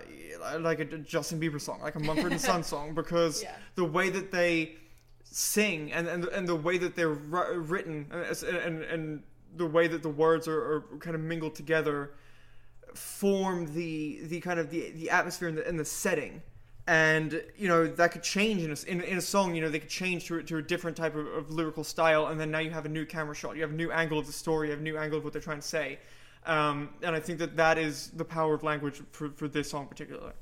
like 0.59 0.79
a 0.79 0.85
Justin 0.85 1.39
Bieber 1.39 1.59
song, 1.59 1.81
like 1.81 1.95
a 1.95 1.99
Mumford 1.99 2.31
and 2.33 2.39
Sons 2.39 2.67
song, 2.73 2.93
because 2.93 3.41
Yeah. 3.41 3.55
the 3.75 3.83
way 3.85 4.09
that 4.09 4.31
they 4.31 4.75
sing 5.31 5.91
and 5.93 6.07
and, 6.07 6.25
and 6.25 6.47
the 6.47 6.55
way 6.55 6.77
that 6.77 6.95
they're 6.95 7.09
written 7.09 8.05
and, 8.11 8.43
and 8.43 8.83
and 8.83 9.23
the 9.55 9.65
way 9.65 9.87
that 9.87 10.03
the 10.03 10.09
words 10.09 10.47
are, 10.47 10.75
are 10.75 10.81
kind 10.99 11.15
of 11.15 11.21
mingled 11.21 11.55
together 11.55 12.11
form 12.93 13.73
the 13.73 14.19
the 14.23 14.41
kind 14.41 14.59
of 14.59 14.69
the 14.69 14.91
the 14.91 15.09
atmosphere 15.09 15.47
and 15.47 15.57
the, 15.57 15.67
and 15.67 15.79
the 15.79 15.85
setting. 15.85 16.41
And 16.87 17.41
you 17.55 17.69
know 17.69 17.87
that 17.87 18.11
could 18.11 18.23
change 18.23 18.63
in 18.63 18.71
a, 18.71 18.91
in, 18.91 19.01
in 19.01 19.17
a 19.17 19.21
song 19.21 19.55
you 19.55 19.61
know 19.61 19.69
they 19.69 19.79
could 19.79 19.89
change 19.89 20.25
to, 20.25 20.41
to 20.43 20.57
a 20.57 20.61
different 20.61 20.97
type 20.97 21.15
of, 21.15 21.27
of 21.27 21.51
lyrical 21.51 21.83
style 21.83 22.27
and 22.27 22.39
then 22.39 22.51
now 22.51 22.59
you 22.59 22.71
have 22.71 22.85
a 22.85 22.89
new 22.89 23.05
camera 23.05 23.35
shot 23.35 23.55
you 23.55 23.61
have 23.61 23.71
a 23.71 23.75
new 23.75 23.91
angle 23.91 24.17
of 24.17 24.25
the 24.25 24.33
story 24.33 24.67
you 24.67 24.71
have 24.71 24.81
a 24.81 24.83
new 24.83 24.97
angle 24.97 25.19
of 25.19 25.23
what 25.23 25.31
they're 25.31 25.41
trying 25.41 25.59
to 25.59 25.67
say. 25.67 25.99
Um, 26.47 26.89
and 27.03 27.15
i 27.15 27.19
think 27.19 27.37
that 27.37 27.55
that 27.57 27.77
is 27.77 28.07
the 28.15 28.25
power 28.25 28.55
of 28.55 28.63
language 28.63 28.99
for, 29.11 29.29
for 29.29 29.47
this 29.47 29.69
song 29.69 29.85
particularly 29.85 30.33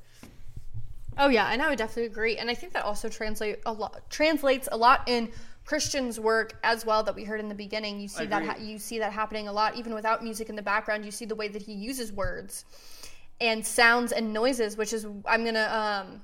Oh 1.19 1.27
yeah, 1.29 1.51
and 1.51 1.61
I 1.61 1.69
would 1.69 1.77
definitely 1.77 2.05
agree. 2.05 2.37
And 2.37 2.49
I 2.49 2.55
think 2.55 2.73
that 2.73 2.83
also 2.85 3.09
translate 3.09 3.59
a 3.65 3.73
lot 3.73 4.09
translates 4.09 4.67
a 4.71 4.77
lot 4.77 5.03
in 5.07 5.29
Christian's 5.65 6.19
work 6.19 6.57
as 6.63 6.85
well 6.85 7.03
that 7.03 7.13
we 7.13 7.23
heard 7.25 7.39
in 7.39 7.49
the 7.49 7.55
beginning. 7.55 7.99
You 7.99 8.07
see 8.07 8.25
that 8.25 8.43
ha- 8.43 8.55
you 8.59 8.79
see 8.79 8.99
that 8.99 9.11
happening 9.13 9.47
a 9.47 9.53
lot 9.53 9.75
even 9.75 9.93
without 9.93 10.23
music 10.23 10.49
in 10.49 10.55
the 10.55 10.61
background. 10.63 11.05
You 11.05 11.11
see 11.11 11.25
the 11.25 11.35
way 11.35 11.47
that 11.49 11.61
he 11.61 11.73
uses 11.73 12.11
words 12.11 12.65
and 13.41 13.65
sounds 13.65 14.11
and 14.11 14.33
noises, 14.33 14.77
which 14.77 14.93
is 14.93 15.05
I'm 15.25 15.43
going 15.43 15.55
to 15.55 15.77
um 15.77 16.21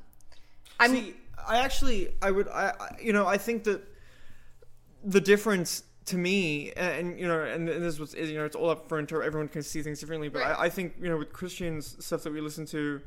I'm 0.79 0.91
See, 0.91 1.15
I 1.47 1.57
actually, 1.59 2.09
I 2.21 2.31
would, 2.31 2.47
I, 2.47 2.73
I- 2.79 2.97
you 3.01 3.13
know, 3.13 3.27
I 3.27 3.37
think 3.37 3.63
that 3.65 3.81
the 5.03 5.21
difference 5.21 5.83
to 6.05 6.17
me, 6.17 6.71
and, 6.75 7.09
and, 7.09 7.19
you 7.19 7.27
know, 7.27 7.41
and, 7.43 7.69
and 7.69 7.83
this 7.83 7.99
was, 7.99 8.13
you 8.13 8.35
know, 8.35 8.45
it's 8.45 8.55
all 8.55 8.69
up 8.69 8.89
for 8.89 8.99
inter- 8.99 9.21
everyone 9.23 9.47
can 9.47 9.61
see 9.63 9.81
things 9.81 9.99
differently, 9.99 10.29
but 10.29 10.41
Right. 10.41 10.57
I, 10.57 10.63
I 10.65 10.69
think, 10.69 10.93
you 10.99 11.09
know, 11.09 11.17
with 11.17 11.31
Christian's 11.33 12.03
stuff 12.03 12.23
that 12.23 12.33
we 12.33 12.41
listen 12.41 12.65
to, 12.67 13.01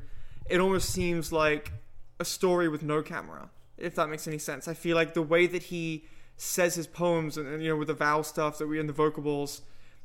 it 0.49 0.59
almost 0.59 0.89
seems 0.89 1.31
like 1.31 1.71
a 2.19 2.25
story 2.25 2.67
with 2.67 2.83
no 2.83 3.01
camera, 3.01 3.49
if 3.77 3.95
that 3.95 4.09
makes 4.09 4.27
any 4.27 4.37
sense. 4.37 4.67
I 4.67 4.73
feel 4.73 4.95
like 4.95 5.13
the 5.13 5.21
way 5.21 5.47
that 5.47 5.63
he 5.63 6.05
says 6.37 6.75
his 6.75 6.87
poems, 6.87 7.37
and, 7.37 7.47
and 7.47 7.63
you 7.63 7.69
know, 7.69 7.75
with 7.75 7.87
the 7.87 7.93
vowel 7.93 8.23
stuff 8.23 8.57
that 8.57 8.67
we 8.67 8.79
in 8.79 8.87
the 8.87 8.93
vocables, 8.93 9.61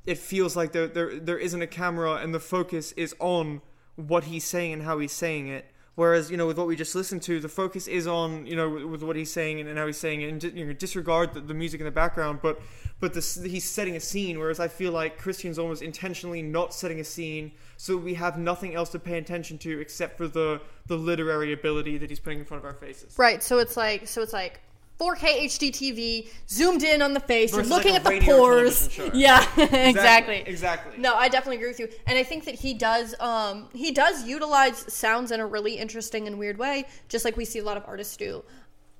it 0.07 0.19
feels 0.19 0.57
like 0.57 0.73
there, 0.73 0.87
there 0.87 1.19
there 1.19 1.39
isn't 1.39 1.63
a 1.63 1.67
camera 1.67 2.17
and 2.17 2.35
the 2.35 2.41
focus 2.41 2.93
is 2.93 3.15
on 3.19 3.63
what 3.97 4.25
he's 4.25 4.45
saying 4.45 4.75
and 4.75 4.83
how 4.83 4.99
he's 4.99 5.13
saying 5.13 5.49
it. 5.49 5.67
Whereas 5.97 6.31
you 6.31 6.37
know 6.37 6.47
with 6.47 6.59
what 6.59 6.67
we 6.67 6.75
just 6.75 6.95
listened 6.95 7.23
to, 7.23 7.39
the 7.39 7.49
focus 7.49 7.87
is 7.87 8.07
on 8.07 8.47
you 8.47 8.57
know 8.57 8.69
with, 8.69 8.85
with 8.85 9.03
what 9.03 9.17
he's 9.17 9.33
saying 9.33 9.61
and, 9.61 9.69
and 9.69 9.79
how 9.79 9.87
he's 9.87 9.97
saying 9.97 10.23
it, 10.23 10.29
and 10.29 10.43
you 10.43 10.67
know, 10.67 10.73
disregard 10.73 11.35
the, 11.35 11.41
the 11.41 11.55
music 11.55 11.81
in 11.81 11.85
the 11.85 11.93
background. 11.93 12.41
But 12.43 12.61
but 12.99 13.15
this, 13.15 13.41
he's 13.43 13.65
setting 13.65 13.95
a 13.95 14.01
scene. 14.01 14.39
Whereas 14.39 14.59
I 14.59 14.69
feel 14.69 14.93
like 14.93 15.19
Christian's 15.19 15.59
almost 15.59 15.83
intentionally 15.83 16.43
not 16.43 16.75
setting 16.75 16.99
a 16.99 17.05
scene, 17.05 17.53
so 17.77 17.97
we 17.97 18.15
have 18.15 18.39
nothing 18.39 18.75
else 18.75 18.91
to 18.91 18.99
pay 18.99 19.19
attention 19.19 19.59
to 19.59 19.81
except 19.81 20.17
for 20.17 20.27
the 20.27 20.61
the 20.87 20.97
literary 20.97 21.53
ability 21.53 21.99
that 21.99 22.11
he's 22.11 22.21
putting 22.21 22.41
in 22.41 22.45
front 22.45 22.63
of 22.63 22.67
our 22.67 22.75
faces. 22.75 23.17
right, 23.17 23.43
so 23.43 23.59
it's 23.59 23.77
like 23.77 24.09
so 24.09 24.21
it's 24.21 24.33
like 24.33 24.61
4K 25.01 25.45
HD 25.45 25.71
TV 25.71 26.29
zoomed 26.49 26.83
in 26.83 27.03
on 27.03 27.15
the 27.15 27.21
face. 27.21 27.51
Versus 27.51 27.69
You're 27.69 27.77
looking 27.77 27.95
like 27.95 28.07
at 28.07 28.21
the 28.21 28.27
pores. 28.27 28.99
Yeah, 29.15 29.45
exactly. 29.59 30.43
Exactly. 30.47 30.99
No, 30.99 31.15
I 31.15 31.29
definitely 31.29 31.57
agree 31.57 31.69
with 31.69 31.81
you, 31.81 31.89
and 32.07 32.19
I 32.19 32.23
think 32.23 32.45
that 32.45 32.55
he 32.55 32.75
does. 32.75 33.15
Um, 33.21 33.69
he 33.73 33.91
does 33.91 34.25
utilize 34.25 34.93
sounds 34.93 35.31
in 35.31 35.41
a 35.41 35.47
really 35.47 35.75
interesting 35.75 36.27
and 36.27 36.39
weird 36.39 36.59
way, 36.59 36.87
just 37.09 37.25
like 37.25 37.37
we 37.37 37.45
see 37.45 37.59
a 37.59 37.65
lot 37.65 37.77
of 37.77 37.85
artists 37.87 38.17
do. 38.17 38.45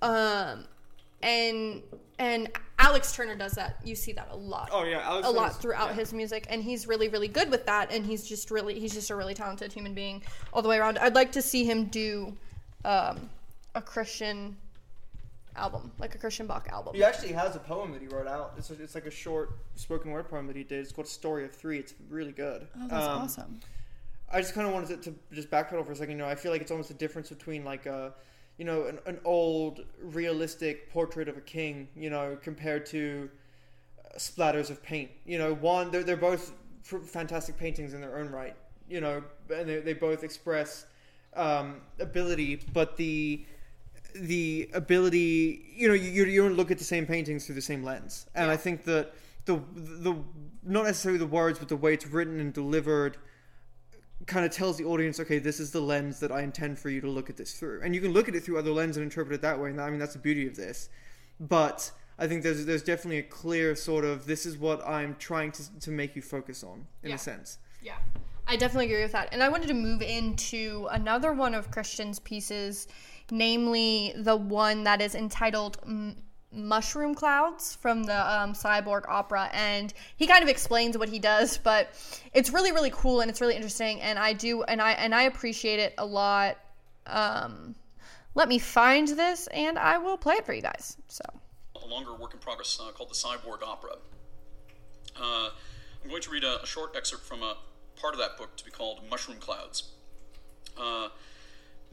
Um, 0.03 0.65
and 1.23 1.83
and 2.19 2.49
Alex 2.79 3.15
Turner 3.15 3.35
does 3.35 3.53
that. 3.53 3.79
You 3.85 3.95
see 3.95 4.13
that 4.13 4.29
a 4.31 4.37
lot. 4.37 4.71
Oh, 4.73 4.85
yeah, 4.85 5.01
Alex 5.03 5.27
a 5.27 5.31
lot 5.31 5.61
throughout 5.61 5.91
yeah. 5.91 5.97
his 5.97 6.13
music, 6.13 6.47
and 6.51 6.63
he's 6.63 6.87
really 6.87 7.09
really 7.09 7.29
good 7.29 7.51
with 7.51 7.67
that. 7.67 7.93
And 7.93 8.05
he's 8.05 8.27
just 8.27 8.51
really 8.51 8.79
he's 8.79 8.95
just 8.95 9.11
a 9.11 9.17
really 9.17 9.35
talented 9.35 9.73
human 9.73 9.95
being 9.95 10.23
all 10.53 10.63
the 10.63 10.69
way 10.69 10.79
around. 10.79 10.99
I'd 10.99 11.15
like 11.15 11.33
to 11.33 11.43
see 11.43 11.65
him 11.65 11.85
do 11.87 12.37
um, 12.85 13.31
a 13.75 13.83
Christian 13.83 14.57
album, 15.57 15.93
like 15.99 16.15
a 16.15 16.19
Christian 16.19 16.47
Bök 16.49 16.69
album. 16.69 16.95
He 16.95 17.05
actually 17.05 17.33
has 17.33 17.57
a 17.57 17.59
poem 17.59 17.93
that 17.93 18.03
he 18.03 18.09
wrote 18.09 18.27
out. 18.27 18.55
It's, 18.57 18.71
a, 18.71 18.83
it's 18.83 18.95
like 18.95 19.07
a 19.07 19.11
short 19.11 19.59
spoken 19.77 20.11
word 20.11 20.29
poem 20.29 20.47
that 20.47 20.57
he 20.57 20.65
did. 20.65 20.81
It's 20.81 20.93
called 20.93 21.09
"Story 21.09 21.45
of 21.45 21.53
Three. 21.53 21.79
It's 21.79 21.95
really 22.09 22.33
good. 22.33 22.67
Oh, 22.77 22.89
that's 22.89 23.07
Um, 23.07 23.23
awesome. 23.23 23.61
I 24.33 24.41
just 24.41 24.55
kind 24.55 24.67
of 24.67 24.73
wanted 24.73 25.03
to, 25.03 25.11
to 25.11 25.19
just 25.33 25.51
backpedal 25.51 25.85
for 25.87 25.93
a 25.93 25.97
second. 25.97 26.13
You 26.13 26.19
know, 26.19 26.29
I 26.29 26.35
feel 26.35 26.51
like 26.51 26.61
it's 26.61 26.71
almost 26.71 26.91
a 26.91 26.95
difference 26.95 27.29
between 27.29 27.65
like 27.65 27.87
a, 27.87 28.15
you 28.59 28.65
know, 28.65 28.87
an, 28.87 28.99
an 29.07 29.21
old 29.25 29.85
realistic 30.03 30.91
portrait 30.91 31.29
of 31.29 31.37
a 31.37 31.43
king. 31.43 31.89
You 31.97 32.11
know, 32.11 32.37
compared 32.43 32.87
to 32.87 33.31
uh, 34.05 34.19
splatters 34.19 34.71
of 34.71 34.83
paint. 34.83 35.11
You 35.25 35.39
know, 35.39 35.55
one 35.55 35.91
they're 35.91 36.03
they're 36.05 36.17
both 36.17 36.53
fantastic 36.83 37.57
paintings 37.57 37.95
in 37.95 38.01
their 38.01 38.19
own 38.19 38.29
right. 38.31 38.57
You 38.89 39.01
know, 39.01 39.23
and 39.55 39.69
they, 39.69 39.79
they 39.81 39.95
both 39.95 40.23
express 40.25 40.87
um, 41.35 41.81
ability, 42.01 42.61
but 42.73 42.97
the 42.97 43.47
the 44.15 44.71
ability 44.75 45.65
you 45.75 45.89
know 45.89 45.95
you, 45.95 46.25
you 46.25 46.43
don't 46.43 46.57
look 46.57 46.71
at 46.71 46.79
the 46.79 46.85
same 46.85 47.07
paintings 47.07 47.47
through 47.47 47.55
the 47.55 47.61
same 47.61 47.83
lens 47.83 48.27
and 48.35 48.51
i 48.51 48.57
think 48.57 48.85
that 48.85 49.13
the 49.45 49.61
the 49.75 50.15
not 50.63 50.85
necessarily 50.85 51.19
the 51.19 51.27
words 51.27 51.59
but 51.59 51.69
the 51.69 51.77
way 51.77 51.93
it's 51.95 52.07
written 52.07 52.39
and 52.41 52.53
delivered 52.53 53.17
kind 54.27 54.47
of 54.47 54.53
tells 54.53 54.77
the 54.79 54.85
audience 54.85 55.19
okay 55.19 55.39
this 55.39 55.59
is 55.59 55.73
the 55.73 55.81
lens 55.81 56.21
that 56.21 56.31
i 56.31 56.43
intend 56.43 56.79
for 56.79 56.91
you 56.91 57.01
to 57.01 57.09
look 57.09 57.29
at 57.29 57.37
this 57.37 57.53
through 57.53 57.81
and 57.83 57.95
you 57.95 58.01
can 58.01 58.13
look 58.13 58.29
at 58.29 58.35
it 58.35 58.45
through 58.45 58.57
other 58.59 58.71
lenses 58.71 58.97
and 58.99 59.05
interpret 59.05 59.35
it 59.35 59.43
that 59.43 59.59
way 59.61 59.71
and 59.71 59.81
i 59.81 59.91
mean 59.91 59.99
that's 59.99 60.15
the 60.15 60.19
beauty 60.19 60.47
of 60.47 60.55
this 60.55 60.89
but 61.41 61.91
I 62.17 62.29
think 62.29 62.45
there's 62.45 62.65
there's 62.65 62.85
definitely 62.85 63.19
a 63.19 63.25
clear 63.25 63.75
sort 63.75 64.05
of 64.05 64.25
this 64.25 64.47
is 64.47 64.57
what 64.57 64.87
I'm 64.87 65.17
trying 65.19 65.51
to 65.53 65.81
to 65.81 65.91
make 65.91 66.15
you 66.15 66.23
focus 66.23 66.63
on 66.63 66.87
in 67.03 67.09
Yeah. 67.09 67.17
a 67.17 67.19
sense. 67.19 67.59
Yeah. 67.83 67.97
I 68.47 68.57
definitely 68.57 68.87
agree 68.87 69.03
with 69.03 69.13
that. 69.13 69.31
And 69.33 69.43
I 69.43 69.49
wanted 69.49 69.67
to 69.69 69.75
move 69.75 70.01
into 70.03 70.87
another 70.93 71.33
one 71.33 71.55
of 71.55 71.71
Christian's 71.71 72.21
pieces, 72.21 72.87
namely 73.31 74.13
the 74.17 74.37
one 74.37 74.85
that 74.85 75.01
is 75.01 75.15
entitled 75.15 75.79
M- 75.85 76.17
Mushroom 76.53 77.15
Clouds 77.15 77.77
from 77.81 78.05
the 78.05 78.33
um, 78.33 78.53
Cyborg 78.53 79.09
Opera. 79.09 79.51
And 79.53 79.93
he 80.17 80.27
kind 80.27 80.43
of 80.43 80.49
explains 80.49 80.97
what 80.97 81.09
he 81.09 81.19
does, 81.19 81.59
but 81.63 81.89
it's 82.33 82.51
really, 82.51 82.73
really 82.73 82.91
cool 82.91 83.21
and 83.21 83.31
it's 83.31 83.41
really 83.41 83.57
interesting. 83.57 84.01
And 84.01 84.19
I 84.19 84.33
do, 84.33 84.63
and 84.63 84.81
I, 84.81 84.93
and 84.93 85.15
I 85.15 85.23
appreciate 85.23 85.81
it 85.81 85.95
a 85.99 86.07
lot. 86.07 86.59
Um, 87.07 87.75
let 88.35 88.49
me 88.49 88.59
find 88.59 89.07
this 89.07 89.47
and 89.49 89.79
I 89.79 89.99
will 89.99 90.17
play 90.17 90.35
it 90.35 90.47
for 90.47 90.53
you 90.53 90.63
guys. 90.63 90.97
So. 91.09 91.25
a 91.77 91.87
longer 91.87 92.15
work 92.15 92.35
in 92.35 92.41
progress 92.41 92.79
uh, 92.81 92.91
called 92.93 93.11
the 93.11 93.15
Cyborg 93.15 93.63
Opera. 93.63 93.97
Uh, 95.17 95.51
I'm 96.03 96.11
going 96.11 96.23
to 96.23 96.31
read 96.31 96.45
a, 96.45 96.63
a 96.63 96.67
short 96.67 96.97
excerpt 96.97 97.25
from 97.25 97.43
a 97.43 97.57
part 97.97 98.15
of 98.15 98.21
that 98.21 98.37
book 98.37 98.57
to 98.57 98.65
be 98.65 98.71
called 98.71 99.01
Mushroom 99.09 99.39
Clouds. 99.39 99.93
Uh, 100.77 101.09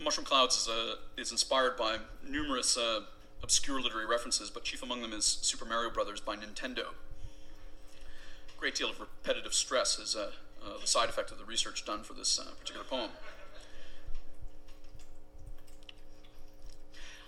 Mushroom 0.04 0.26
Clouds 0.26 0.58
is, 0.58 0.68
a, 0.68 0.96
is 1.20 1.32
inspired 1.32 1.78
by 1.78 1.98
numerous 2.28 2.78
uh, 2.78 3.02
obscure 3.44 3.80
literary 3.80 4.08
references, 4.08 4.50
but 4.50 4.64
chief 4.64 4.82
among 4.82 5.02
them 5.02 5.14
is 5.14 5.26
Super 5.26 5.66
Mario 5.66 5.90
Brothers 5.92 6.20
by 6.20 6.36
Nintendo. 6.36 6.88
A 8.50 8.60
great 8.60 8.76
deal 8.76 8.90
of 8.90 9.00
repetitive 9.00 9.54
stress 9.54 10.00
is 10.00 10.16
uh, 10.16 10.32
uh, 10.64 10.80
the 10.80 10.88
side 10.88 11.10
effect 11.10 11.32
of 11.32 11.38
the 11.38 11.46
research 11.46 11.86
done 11.86 12.04
for 12.04 12.14
this 12.14 12.40
uh, 12.40 12.52
particular 12.60 12.86
poem. 12.86 13.10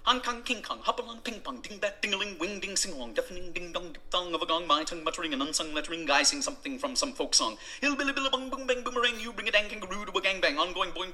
Hong 0.05 0.19
Kong, 0.19 0.41
King 0.43 0.61
Kong, 0.61 0.79
hop 0.81 0.99
along, 0.99 1.19
ping 1.19 1.39
pong, 1.39 1.61
ding 1.61 1.77
bat, 1.77 2.01
ding 2.01 2.13
a 2.13 2.17
ling, 2.17 2.37
wing 2.37 2.59
ding, 2.59 2.75
sing 2.75 2.91
along, 2.91 3.13
deafening, 3.13 3.53
ding 3.53 3.71
dong, 3.71 3.93
dip 3.93 4.09
dong 4.09 4.33
of 4.35 4.41
a 4.41 4.45
gong, 4.45 4.67
my 4.67 4.83
tongue 4.83 5.01
muttering, 5.01 5.33
an 5.33 5.41
unsung 5.41 5.73
lettering, 5.73 6.05
guy 6.05 6.23
sing 6.23 6.41
something 6.41 6.77
from 6.77 6.93
some 6.93 7.13
folk 7.13 7.33
song. 7.33 7.55
Hillbilly, 7.79 8.11
billy, 8.11 8.29
bung, 8.29 8.49
bung, 8.49 8.67
bang, 8.67 8.83
boomerang, 8.83 9.17
you 9.21 9.31
bring 9.31 9.47
a 9.47 9.51
dang 9.51 9.69
kangaroo 9.69 10.03
to 10.05 10.11
a 10.11 10.21
gang 10.21 10.41
bang, 10.41 10.57
ongoing, 10.57 10.91
boing, 10.91 11.13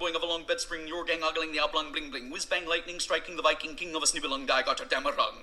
bed 0.59 0.63
spring, 0.63 0.87
your 0.87 1.05
gang 1.05 1.23
ogling 1.23 1.53
the 1.53 1.59
oblong, 1.59 1.91
bling, 1.91 2.09
bling, 2.09 2.29
whiz 2.29 2.45
bang, 2.45 2.67
lightning, 2.67 2.99
striking 2.99 3.37
the 3.37 3.41
Viking 3.41 3.75
king 3.75 3.95
of 3.95 4.03
a 4.03 4.05
snibblung, 4.05 4.45
guy 4.45 4.61
got 4.61 4.81
a 4.81 4.83
damarung. 4.83 5.39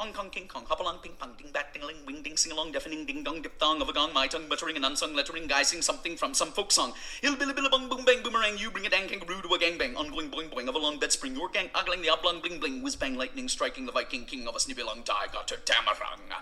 Hong 0.00 0.14
Kong, 0.14 0.30
King 0.30 0.48
Kong, 0.48 0.64
hop 0.66 0.80
along, 0.80 0.96
ping 1.02 1.12
pong, 1.18 1.34
ding 1.36 1.52
bat, 1.52 1.74
ding 1.74 1.82
ling, 1.82 2.06
wing 2.06 2.22
ding, 2.22 2.34
sing 2.34 2.52
along, 2.52 2.72
deafening, 2.72 3.04
ding 3.04 3.22
dong, 3.22 3.42
dip 3.42 3.58
dong 3.58 3.82
of 3.82 3.88
a 3.90 3.92
gong, 3.92 4.14
my 4.14 4.26
tongue 4.26 4.48
muttering, 4.48 4.74
an 4.78 4.82
unsung 4.82 5.14
lettering, 5.14 5.46
guy 5.46 5.62
sing 5.62 5.82
something 5.82 6.16
from 6.16 6.32
some 6.32 6.50
folk 6.52 6.72
song. 6.72 6.94
Hillbilly, 7.20 7.52
billy, 7.52 7.68
bung, 7.68 7.86
boom, 7.86 8.06
bang, 8.06 8.22
boomerang, 8.22 8.56
you 8.56 8.70
bring 8.70 8.86
a 8.86 8.88
dang 8.88 9.08
kangaroo 9.08 9.42
to 9.42 9.52
a 9.52 9.58
gang 9.58 9.76
bang, 9.76 9.94
ongoing, 9.96 10.30
boing, 10.30 10.48
boing 10.48 10.70
of 10.70 10.74
a 10.74 10.78
long 10.78 10.98
bed 10.98 11.12
spring, 11.12 11.36
your 11.36 11.50
gang 11.50 11.68
ogling 11.74 12.00
the 12.00 12.08
oblong, 12.08 12.40
bling, 12.40 12.58
bling, 12.58 12.82
whiz 12.82 12.96
bang, 12.96 13.14
lightning, 13.14 13.46
striking 13.46 13.84
the 13.84 13.92
Viking 13.92 14.24
king 14.24 14.48
of 14.48 14.56
a 14.56 14.58
snibblung, 14.58 15.04
die 15.04 15.26
got 15.34 15.52
a 15.52 15.56
damarung. 15.56 16.32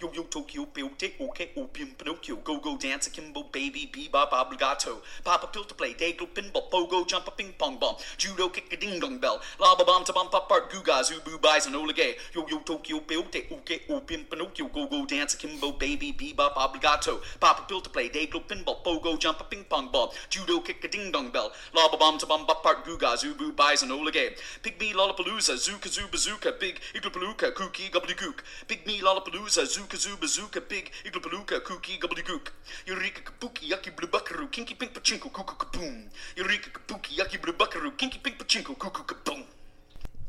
Yo 0.00 0.10
yo 0.14 0.22
Tokyo, 0.22 0.64
Beauty, 0.64 1.12
okay, 1.20 1.50
opium, 1.54 1.90
Pinocchio, 1.98 2.36
go 2.36 2.56
go 2.60 2.78
dance, 2.78 3.08
akimbo, 3.08 3.52
baby, 3.52 3.90
bebop, 3.92 4.30
obligato, 4.30 5.02
papa 5.22 5.48
pill 5.48 5.64
to 5.64 5.74
play, 5.74 5.92
dago, 5.92 6.26
pinball, 6.32 6.70
pogo, 6.70 7.06
jump 7.06 7.28
a 7.28 7.30
ping 7.30 7.52
pong 7.58 7.78
bomb, 7.78 7.96
judo, 8.16 8.48
kick 8.48 8.72
a 8.72 8.76
ding 8.78 8.98
dong 8.98 9.18
bell, 9.18 9.42
lava 9.60 9.84
bomb 9.84 10.02
to 10.02 10.14
bomb 10.14 10.30
pop 10.30 10.48
part, 10.48 10.70
guga, 10.70 11.02
zubu, 11.02 11.38
buys 11.42 11.66
and 11.66 11.74
oligay, 11.74 12.14
yo 12.34 12.46
yo 12.48 12.58
Tokyo, 12.60 13.01
Beauty, 13.06 13.46
okay, 13.50 13.80
opium, 13.88 14.24
Pinocchio, 14.24 14.66
go 14.68 14.86
go 14.86 15.04
dance, 15.04 15.34
akimbo, 15.34 15.78
baby, 15.78 16.12
bebop, 16.12 16.54
obligato, 16.54 17.20
papa 17.40 17.64
pill 17.66 17.80
to 17.80 17.90
play, 17.90 18.08
dago, 18.08 18.40
pinball, 18.46 18.82
pogo, 18.84 19.18
jump 19.18 19.40
a 19.40 19.44
ping 19.44 19.64
pong 19.64 19.88
ball, 19.90 20.14
judo, 20.30 20.60
kick 20.60 20.84
a 20.84 20.88
ding 20.88 21.10
dong 21.10 21.30
bell, 21.30 21.52
lava 21.74 21.96
bomb 21.96 22.18
to 22.18 22.26
bomb 22.26 22.46
part, 22.46 22.84
guga, 22.84 23.16
zubu, 23.16 23.48
and 23.82 23.90
oligay, 23.90 24.36
pygmy, 24.62 24.92
lollapalooza, 24.92 25.54
zooka, 25.56 25.88
zoo, 25.88 26.06
bazooka, 26.10 26.52
big, 26.52 26.80
iglapalooka, 26.94 27.52
kooky, 27.52 27.90
gobbledygook, 27.90 28.42
pygmy, 28.68 29.00
lollapalooza, 29.00 29.64
zooka, 29.66 29.96
zoo, 29.96 30.16
bazooka, 30.16 30.60
big, 30.60 30.90
iglapalooka, 31.04 31.60
kooky, 31.60 31.98
gobbledygook, 31.98 32.52
eureka, 32.86 33.20
kabuki, 33.22 33.68
yucky, 33.70 33.90
blue 33.90 34.08
buckaroo, 34.08 34.48
kinky, 34.48 34.74
pink, 34.74 34.92
pachinko, 34.92 35.30
cuckoo, 35.30 35.56
kaboom, 35.56 36.08
eureka, 36.36 36.70
kabuki, 36.70 37.18
yucky, 37.18 37.38
blue 37.40 37.52
buckaroo, 37.54 37.92
kinky, 37.96 38.18
pink, 38.18 38.38
pachinko, 38.38 38.74
cuckoo, 38.78 39.04
kaboom. 39.04 39.51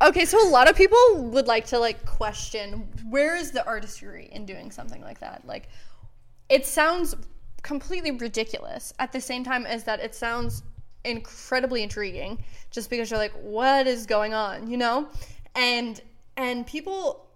Okay, 0.01 0.25
so 0.25 0.45
a 0.45 0.49
lot 0.49 0.69
of 0.69 0.75
people 0.75 0.97
would 1.32 1.47
like 1.47 1.65
to 1.67 1.79
like 1.79 2.06
question 2.06 2.88
where 3.10 3.36
is 3.36 3.51
the 3.51 3.65
artistry 3.65 4.29
in 4.32 4.45
doing 4.45 4.71
something 4.71 5.01
like 5.01 5.19
that? 5.19 5.43
Like 5.45 5.69
it 6.49 6.65
sounds 6.65 7.15
completely 7.62 8.12
ridiculous 8.12 8.93
at 8.99 9.12
the 9.13 9.21
same 9.21 9.43
time 9.43 9.65
as 9.65 9.86
that 9.86 9.99
it 10.01 10.13
sounds 10.13 10.63
incredibly 11.06 11.84
intriguing 11.84 12.43
just 12.71 12.89
because 12.89 13.10
you're 13.10 13.19
like 13.19 13.34
what 13.41 13.88
is 13.88 14.06
going 14.06 14.34
on, 14.34 14.69
you 14.69 14.77
know? 14.77 15.08
And 15.56 16.01
and 16.36 16.65
people 16.67 17.27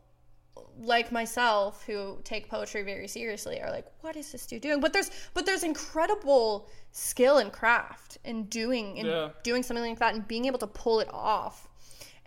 like 0.80 1.12
myself 1.12 1.84
who 1.86 2.20
take 2.24 2.50
poetry 2.50 2.84
very 2.84 3.08
seriously 3.08 3.60
are 3.62 3.72
like 3.72 3.86
what 4.02 4.15
is 4.15 4.32
this 4.32 4.46
dude 4.46 4.62
doing 4.62 4.80
but 4.80 4.93
there's 4.93 5.10
but 5.34 5.43
there's 5.43 5.63
incredible 5.63 6.70
skill 6.91 7.38
and 7.39 7.52
craft 7.52 8.20
in 8.26 8.43
doing 8.43 8.98
in 8.98 9.08
Yeah. 9.08 9.30
doing 9.41 9.63
something 9.63 9.84
like 9.84 9.98
that 10.00 10.13
and 10.13 10.28
being 10.28 10.46
able 10.46 10.60
to 10.60 10.67
pull 10.67 11.00
it 11.00 11.10
off 11.12 11.67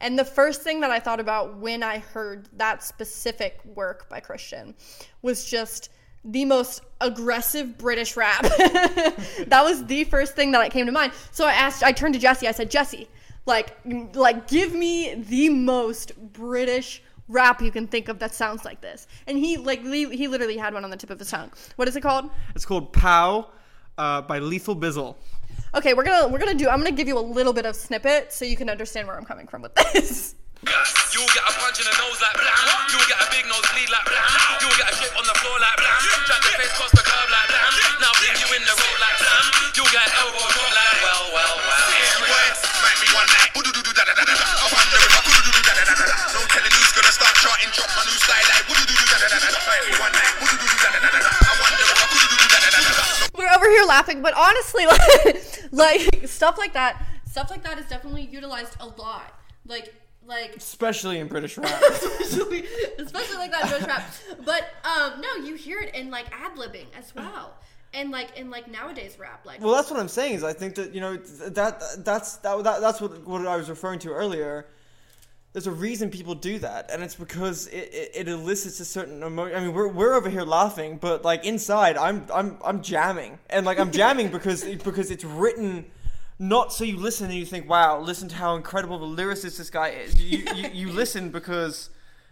and 0.00 0.18
the 0.18 0.24
first 0.24 0.62
thing 0.62 0.80
that 0.80 0.90
i 0.90 0.98
thought 0.98 1.20
about 1.20 1.56
when 1.58 1.82
i 1.82 1.98
heard 1.98 2.48
that 2.56 2.82
specific 2.82 3.60
work 3.64 4.08
by 4.08 4.20
christian 4.20 4.74
was 5.22 5.44
just 5.44 5.90
the 6.24 6.44
most 6.44 6.82
aggressive 7.00 7.78
british 7.78 8.16
rap. 8.16 8.42
That 9.46 9.62
was 9.64 9.86
the 9.86 10.04
first 10.04 10.36
thing 10.36 10.52
that 10.52 10.70
came 10.70 10.84
to 10.86 10.92
mind. 10.92 11.12
So 11.30 11.46
i 11.46 11.52
asked 11.52 11.82
i 11.82 11.92
turned 11.92 12.14
to 12.14 12.20
jesse. 12.20 12.46
I 12.46 12.52
said 12.52 12.70
jesse 12.70 13.08
like 13.46 13.76
like 14.14 14.48
give 14.48 14.74
me 14.74 15.14
the 15.14 15.48
most 15.48 16.12
british 16.32 17.02
rap 17.28 17.62
you 17.62 17.70
can 17.70 17.86
think 17.86 18.08
of 18.08 18.18
that 18.18 18.34
sounds 18.34 18.64
like 18.64 18.80
this. 18.80 19.06
And 19.26 19.38
he 19.38 19.56
like 19.56 19.82
li- 19.82 20.14
he 20.16 20.28
literally 20.28 20.56
had 20.56 20.74
one 20.74 20.84
on 20.84 20.90
the 20.90 20.96
tip 20.96 21.10
of 21.10 21.18
his 21.18 21.30
tongue. 21.30 21.50
What 21.76 21.88
is 21.88 21.96
it 21.96 22.02
called? 22.02 22.30
It's 22.54 22.66
called 22.66 22.92
Pow 22.92 23.48
uh, 23.96 24.22
by 24.22 24.40
Lethal 24.40 24.76
Bizzle. 24.76 25.16
Okay 25.74 25.94
we're 25.94 26.04
gonna 26.04 26.28
we're 26.28 26.38
gonna 26.38 26.54
do 26.54 26.68
i'm 26.68 26.78
gonna 26.78 26.90
give 26.90 27.08
you 27.08 27.18
a 27.18 27.20
little 27.20 27.52
bit 27.52 27.66
of 27.66 27.76
snippet 27.76 28.32
so 28.32 28.44
you 28.44 28.56
can 28.56 28.68
understand 28.68 29.06
where 29.06 29.16
i'm 29.16 29.24
coming 29.24 29.46
from 29.46 29.62
with 29.62 29.74
this 29.92 30.34
You'll 31.16 31.24
get 31.32 31.40
a 31.40 31.52
punch 31.56 31.80
in 31.80 31.88
the 31.88 31.96
nose 31.96 32.20
like 32.20 32.36
blam. 32.36 32.52
You'll 32.92 33.08
get 33.08 33.16
a 33.16 33.24
big 33.32 33.48
nose 33.48 33.64
bleed 33.72 33.88
like 33.88 34.04
blam. 34.04 34.28
You'll 34.60 34.76
get 34.76 34.92
a 34.92 34.94
chip 35.00 35.08
on 35.16 35.24
the 35.24 35.32
floor 35.40 35.56
like 35.56 35.72
blam. 35.80 35.96
Drag 36.28 36.36
the 36.36 36.52
face 36.52 36.68
across 36.76 36.92
the 36.92 37.00
curb 37.00 37.28
like 37.32 37.48
blam. 37.48 37.72
Now 37.96 38.12
fling 38.20 38.36
you 38.36 38.48
in 38.60 38.62
the 38.68 38.74
road 38.76 38.98
like 39.00 39.16
blam. 39.24 39.44
You'll 39.72 39.88
get 39.88 40.04
elbow 40.20 40.44
drop 40.52 40.68
like 40.76 41.00
well, 41.00 41.24
well, 41.32 41.56
well. 41.64 41.86
Boys, 42.28 42.60
might 42.84 42.98
be 43.00 43.08
one 43.16 43.24
night. 43.32 43.50
I 43.56 44.66
wonder 44.68 45.00
if 45.00 45.12
I 45.16 45.20
could-doo-doo-doo-da-da-da-da. 45.24 46.36
No 46.36 46.40
telling 46.44 46.74
who's 46.76 46.92
gonna 46.92 47.08
start 47.16 47.34
charting, 47.40 47.72
drop 47.72 47.90
my 47.96 48.04
new 48.04 48.18
style 48.20 48.46
like. 48.52 48.68
Might 48.68 49.84
be 49.88 49.94
one 49.96 50.12
night. 50.12 51.39
We're 53.40 53.56
over 53.56 53.68
here 53.68 53.84
laughing 53.84 54.22
but 54.22 54.34
honestly 54.36 54.86
like, 55.72 55.72
like 55.72 56.28
stuff 56.28 56.58
like 56.58 56.72
that 56.72 57.02
stuff 57.26 57.50
like 57.50 57.62
that 57.62 57.78
is 57.78 57.86
definitely 57.86 58.22
utilized 58.22 58.76
a 58.80 58.86
lot 58.86 59.34
like 59.66 59.94
like 60.26 60.56
Especially 60.56 61.18
in 61.18 61.26
British 61.26 61.58
rap. 61.58 61.82
especially, 61.90 62.64
especially 62.98 63.36
like 63.36 63.50
that 63.50 63.68
British 63.68 63.86
rap. 63.86 64.10
But 64.44 64.68
um, 64.84 65.20
no, 65.20 65.44
you 65.44 65.54
hear 65.54 65.80
it 65.80 65.94
in 65.94 66.10
like 66.10 66.26
ad 66.32 66.56
libbing 66.56 66.86
as 66.96 67.14
well, 67.14 67.54
and 67.92 68.10
like 68.10 68.36
in 68.38 68.50
like 68.50 68.70
nowadays 68.70 69.18
rap, 69.18 69.44
like 69.44 69.60
Well, 69.60 69.74
that's 69.74 69.90
what 69.90 69.98
I'm 69.98 70.08
saying. 70.08 70.34
Is 70.34 70.44
I 70.44 70.52
think 70.52 70.76
that 70.76 70.94
you 70.94 71.00
know 71.00 71.16
that 71.16 72.04
that's 72.04 72.36
that, 72.36 72.64
that 72.64 72.80
that's 72.80 73.00
what 73.00 73.26
what 73.26 73.46
I 73.46 73.56
was 73.56 73.68
referring 73.68 73.98
to 74.00 74.10
earlier. 74.10 74.66
There's 75.52 75.66
a 75.66 75.72
reason 75.72 76.10
people 76.10 76.36
do 76.36 76.60
that, 76.60 76.90
and 76.92 77.02
it's 77.02 77.16
because 77.16 77.66
it, 77.66 77.92
it, 77.92 78.10
it 78.14 78.28
elicits 78.28 78.78
a 78.78 78.84
certain 78.84 79.22
emotion. 79.22 79.56
I 79.56 79.60
mean, 79.60 79.72
we're, 79.72 79.88
we're 79.88 80.14
over 80.14 80.30
here 80.30 80.44
laughing, 80.44 80.96
but 80.98 81.24
like 81.24 81.44
inside, 81.44 81.96
I'm 81.96 82.26
I'm 82.32 82.56
I'm 82.64 82.82
jamming, 82.82 83.38
and 83.48 83.66
like 83.66 83.80
I'm 83.80 83.90
jamming 83.90 84.28
because 84.32 84.62
because 84.64 85.10
it's 85.10 85.24
written 85.24 85.86
not 86.38 86.72
so 86.72 86.84
you 86.84 86.96
listen 86.96 87.26
and 87.26 87.34
you 87.34 87.44
think, 87.44 87.68
wow, 87.68 88.00
listen 88.00 88.28
to 88.28 88.34
how 88.34 88.54
incredible 88.54 88.98
the 88.98 89.22
lyricist 89.22 89.58
this 89.58 89.70
guy 89.70 89.88
is. 89.88 90.20
You 90.20 90.38
you, 90.54 90.68
you 90.72 90.92
listen 90.92 91.30
because 91.38 91.90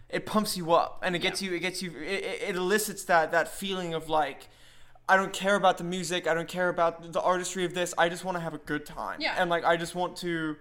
it 0.09 0.25
pumps 0.25 0.55
you 0.55 0.71
up, 0.71 1.01
and 1.03 1.15
it 1.15 1.19
gets 1.19 1.41
you 1.41 1.53
it 1.53 1.59
gets 1.59 1.81
you 1.81 1.91
it, 1.91 2.23
it 2.23 2.41
it 2.49 2.55
elicits 2.55 3.03
that 3.05 3.31
that 3.31 3.47
feeling 3.47 3.93
of 3.93 4.09
like. 4.09 4.49
I 5.07 5.15
don't 5.17 5.33
care 5.33 5.55
about 5.55 5.79
the 5.79 5.83
music. 5.83 6.27
I 6.27 6.35
don't 6.35 6.47
care 6.47 6.69
about 6.69 7.13
the 7.13 7.19
artistry 7.19 7.65
of 7.65 7.73
this. 7.73 7.95
I 7.97 8.09
just 8.09 8.23
want 8.23 8.37
to 8.37 8.41
have 8.41 8.53
a 8.53 8.59
good 8.59 8.85
time. 8.85 9.19
Yeah. 9.19 9.33
And 9.39 9.49
like 9.49 9.65
I 9.65 9.75
just 9.75 9.95
want 9.95 10.17
to 10.17 10.55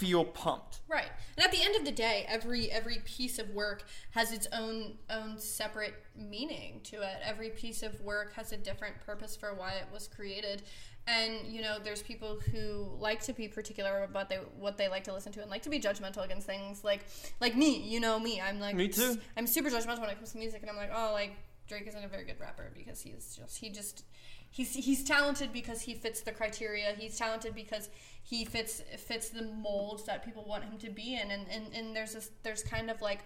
feel 0.00 0.24
pumped. 0.24 0.80
right. 0.88 1.08
And 1.36 1.44
at 1.44 1.52
the 1.52 1.62
end 1.62 1.76
of 1.76 1.84
the 1.84 1.92
day, 1.92 2.24
every 2.28 2.70
every 2.70 2.98
piece 3.04 3.38
of 3.38 3.50
work 3.50 3.84
has 4.10 4.32
its 4.32 4.48
own 4.52 4.98
own 5.08 5.38
separate 5.38 5.94
meaning 6.16 6.80
to 6.84 7.02
it. 7.02 7.16
Every 7.24 7.50
piece 7.50 7.82
of 7.82 8.00
work 8.00 8.34
has 8.34 8.52
a 8.52 8.56
different 8.56 9.00
purpose 9.04 9.36
for 9.36 9.54
why 9.54 9.72
it 9.72 9.86
was 9.92 10.08
created. 10.08 10.62
And 11.06 11.46
you 11.46 11.62
know, 11.62 11.78
there's 11.82 12.02
people 12.02 12.38
who 12.52 12.90
like 12.98 13.20
to 13.22 13.32
be 13.32 13.48
particular 13.48 14.04
about 14.04 14.28
they, 14.28 14.36
what 14.58 14.76
they 14.76 14.88
like 14.88 15.04
to 15.04 15.12
listen 15.12 15.32
to 15.32 15.42
and 15.42 15.50
like 15.50 15.62
to 15.62 15.70
be 15.70 15.80
judgmental 15.80 16.24
against 16.24 16.46
things. 16.46 16.84
Like 16.84 17.04
like 17.40 17.56
me, 17.56 17.80
you 17.82 18.00
know 18.00 18.18
me. 18.18 18.40
I'm 18.40 18.60
like 18.60 18.76
Me 18.76 18.88
too. 18.88 19.18
I'm 19.36 19.46
super 19.46 19.70
judgmental 19.70 20.00
when 20.00 20.10
it 20.10 20.16
comes 20.16 20.32
to 20.32 20.38
music, 20.38 20.60
and 20.62 20.70
I'm 20.70 20.76
like, 20.76 20.90
oh, 20.94 21.10
like 21.12 21.32
Drake 21.68 21.86
isn't 21.86 22.04
a 22.04 22.08
very 22.08 22.24
good 22.24 22.40
rapper 22.40 22.70
because 22.74 23.00
he's 23.00 23.36
just 23.36 23.58
he 23.58 23.70
just 23.70 24.04
he's 24.50 24.74
he's 24.74 25.04
talented 25.04 25.52
because 25.52 25.82
he 25.82 25.94
fits 25.94 26.20
the 26.20 26.32
criteria. 26.32 26.94
He's 26.98 27.16
talented 27.16 27.54
because 27.54 27.88
he 28.22 28.44
fits 28.44 28.82
fits 28.98 29.30
the 29.30 29.42
molds 29.42 30.04
that 30.04 30.24
people 30.24 30.44
want 30.44 30.64
him 30.64 30.78
to 30.78 30.90
be 30.90 31.14
in, 31.14 31.30
and 31.30 31.46
and, 31.50 31.74
and 31.74 31.96
there's 31.96 32.14
this 32.14 32.30
there's 32.42 32.62
kind 32.62 32.90
of 32.90 33.00
like 33.00 33.20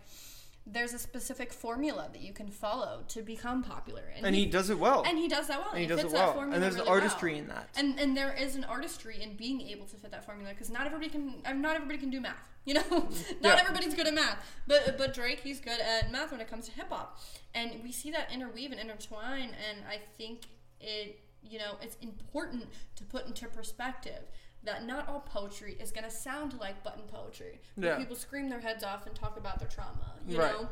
there's 0.67 0.95
a 0.95 0.99
specific 0.99 1.53
formula 1.53 2.09
that 2.13 2.23
you 2.23 2.33
can 2.33 2.49
follow 2.49 3.03
to 3.09 3.21
become 3.21 3.63
popular, 3.63 4.03
And 4.23 4.35
he 4.35 4.47
does 4.47 4.71
it 4.71 4.79
well. 4.79 5.05
and 5.07 5.19
he 5.19 5.29
does 5.29 5.49
that 5.49 5.61
well. 5.61 5.73
And 5.73 5.81
he 5.81 5.87
fits 5.87 6.03
does 6.05 6.13
it 6.13 6.17
that 6.17 6.25
well. 6.25 6.35
formula 6.37 6.55
And 6.55 6.63
there's 6.63 6.77
an 6.77 6.89
artistry 6.89 7.33
well. 7.33 7.43
in 7.43 7.49
that. 7.49 7.69
And 7.77 8.01
and 8.01 8.17
there 8.17 8.33
is 8.33 8.57
an 8.57 8.65
artistry 8.65 9.21
in 9.23 9.37
being 9.37 9.61
able 9.61 9.85
to 9.87 9.97
fit 9.97 10.11
that 10.13 10.25
formula 10.25 10.53
because 10.55 10.71
not 10.71 10.87
everybody 10.87 11.11
can. 11.11 11.43
Not 11.61 11.77
everybody 11.77 11.99
can 11.99 12.11
do 12.11 12.21
math. 12.21 12.51
You 12.67 12.73
know, 12.73 12.81
mm-hmm. 12.81 13.43
not 13.43 13.57
Yeah. 13.59 13.61
everybody's 13.61 13.93
good 13.93 14.07
at 14.07 14.15
math. 14.15 14.39
But 14.67 14.97
but 14.97 15.13
Drake, 15.13 15.41
he's 15.41 15.61
good 15.61 15.79
at 15.81 16.11
math 16.11 16.33
when 16.33 16.41
it 16.41 16.49
comes 16.49 16.65
to 16.65 16.73
hip 16.73 16.89
hop, 16.89 17.21
and 17.55 17.73
we 17.83 17.93
see 17.93 18.11
that 18.13 18.33
interweave 18.33 18.71
and 18.73 18.81
intertwine. 18.81 19.51
And 19.69 19.85
I 19.87 19.99
think 20.17 20.47
it, 20.85 21.21
you 21.43 21.59
know, 21.59 21.77
it's 21.83 21.97
important 22.03 22.65
to 22.97 23.05
put 23.05 23.27
into 23.27 23.47
perspective. 23.49 24.23
That 24.65 24.87
not 24.87 25.09
all 25.09 25.21
poetry 25.21 25.77
is 25.79 25.91
going 25.91 26.05
to 26.05 26.11
sound 26.11 26.59
like 26.59 26.83
button 26.83 27.03
poetry. 27.07 27.61
where 27.75 27.91
Yeah. 27.93 27.99
People 27.99 28.17
scream 28.17 28.49
their 28.49 28.61
heads 28.61 28.83
off 28.83 29.07
and 29.07 29.15
talk 29.15 29.37
about 29.37 29.59
their 29.59 29.69
trauma, 29.69 30.15
you 30.27 30.39
Right. 30.39 30.53
know? 30.53 30.69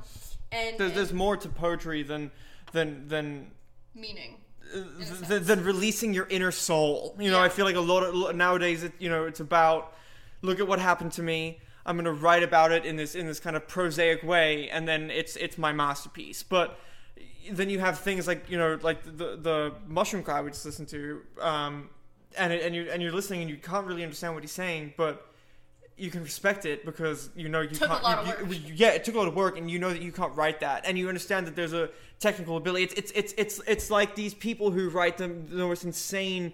And, 0.50 0.78
there's, 0.78 0.90
and 0.90 0.96
there's 0.98 1.12
more 1.12 1.36
to 1.36 1.48
poetry 1.48 2.02
than 2.02 2.30
than 2.72 3.08
than 3.08 3.50
meaning. 3.94 4.38
Uh, 4.74 4.78
th- 4.98 5.28
th- 5.28 5.42
than 5.42 5.62
releasing 5.64 6.14
your 6.14 6.26
inner 6.30 6.50
soul. 6.52 7.14
You 7.18 7.30
know, 7.30 7.36
Yeah. 7.38 7.44
I 7.44 7.48
feel 7.50 7.66
like 7.66 7.76
a 7.76 7.80
lot 7.80 8.02
of 8.02 8.34
nowadays, 8.36 8.82
it, 8.82 8.92
you 8.98 9.10
know, 9.10 9.24
it's 9.26 9.40
about 9.40 9.94
look 10.40 10.58
at 10.58 10.66
what 10.66 10.78
happened 10.78 11.12
to 11.12 11.22
me. 11.22 11.60
I'm 11.84 11.96
gonna 11.96 12.12
write 12.12 12.42
about 12.42 12.72
it 12.72 12.86
in 12.86 12.96
this 12.96 13.14
in 13.14 13.26
this 13.26 13.40
kind 13.40 13.56
of 13.56 13.68
prosaic 13.68 14.22
way, 14.22 14.70
and 14.70 14.88
then 14.88 15.10
it's 15.10 15.36
it's 15.36 15.58
my 15.58 15.72
masterpiece. 15.72 16.42
But 16.42 16.78
then 17.50 17.68
you 17.70 17.80
have 17.80 17.98
things 18.00 18.26
like 18.26 18.48
you 18.50 18.58
know, 18.58 18.78
like 18.82 19.02
the 19.04 19.36
the 19.36 19.72
mushroom 19.86 20.22
cloud 20.22 20.44
we 20.44 20.50
just 20.50 20.64
listened 20.64 20.88
to, 20.88 21.20
um, 21.40 21.88
and 22.38 22.52
it, 22.52 22.62
and 22.64 22.74
you 22.74 22.88
and 22.90 23.02
you're 23.02 23.12
listening 23.12 23.40
and 23.42 23.50
you 23.50 23.56
can't 23.56 23.86
really 23.86 24.02
understand 24.02 24.34
what 24.34 24.42
he's 24.42 24.52
saying, 24.52 24.94
but 24.96 25.26
you 25.96 26.10
can 26.10 26.22
respect 26.22 26.64
it 26.64 26.84
because 26.86 27.30
you 27.36 27.48
know 27.48 27.60
you 27.60 27.70
Took 27.76 27.88
can't. 27.90 28.26
you- 28.50 28.56
you- 28.56 28.72
yeah, 28.74 28.88
it 28.90 29.04
took 29.04 29.14
a 29.14 29.18
lot 29.18 29.28
of 29.28 29.34
work, 29.34 29.56
and 29.58 29.70
you 29.70 29.78
know 29.78 29.90
that 29.90 30.02
you 30.02 30.12
can't 30.12 30.34
write 30.34 30.60
that, 30.60 30.86
and 30.86 30.98
you 30.98 31.08
understand 31.08 31.46
that 31.46 31.54
there's 31.56 31.72
a 31.74 31.90
technical 32.18 32.56
ability. 32.56 32.84
It's 32.84 32.94
it's 32.94 33.12
it's 33.12 33.32
it's 33.36 33.60
it's 33.66 33.90
like 33.90 34.14
these 34.14 34.34
people 34.34 34.70
who 34.70 34.88
write 34.88 35.18
the, 35.18 35.28
the 35.28 35.66
most 35.66 35.84
insane 35.84 36.52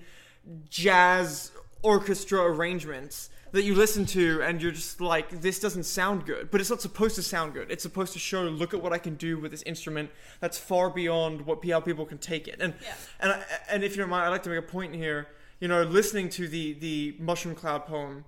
jazz 0.68 1.52
orchestra 1.82 2.40
arrangements 2.42 3.30
that 3.52 3.62
you 3.62 3.74
listen 3.74 4.04
to, 4.04 4.42
and 4.42 4.60
you're 4.60 4.72
just 4.72 5.00
like, 5.00 5.40
this 5.40 5.58
doesn't 5.58 5.84
sound 5.84 6.26
good. 6.26 6.50
But 6.50 6.60
it's 6.60 6.68
not 6.68 6.82
supposed 6.82 7.14
to 7.14 7.22
sound 7.22 7.54
good. 7.54 7.70
It's 7.70 7.82
supposed 7.82 8.12
to 8.12 8.18
show, 8.18 8.42
look 8.42 8.74
at 8.74 8.82
what 8.82 8.92
I 8.92 8.98
can 8.98 9.14
do 9.14 9.38
with 9.38 9.50
this 9.52 9.62
instrument 9.62 10.10
that's 10.40 10.58
far 10.58 10.90
beyond 10.90 11.46
what 11.46 11.64
how 11.68 11.80
people 11.80 12.04
can 12.04 12.18
take 12.18 12.46
it. 12.46 12.56
And 12.60 12.74
Yeah. 12.82 12.94
and 13.20 13.32
I, 13.32 13.44
and 13.70 13.84
if 13.84 13.92
you 13.96 14.02
don't 14.02 14.10
mind, 14.10 14.26
I'd 14.26 14.30
like 14.30 14.42
to 14.42 14.50
make 14.50 14.58
a 14.58 14.62
point 14.62 14.94
here. 14.94 15.28
You 15.60 15.68
know, 15.68 15.82
listening 15.82 16.28
to 16.30 16.46
the 16.46 16.74
the 16.74 17.16
mushroom 17.18 17.54
cloud 17.54 17.86
poem 17.86 18.24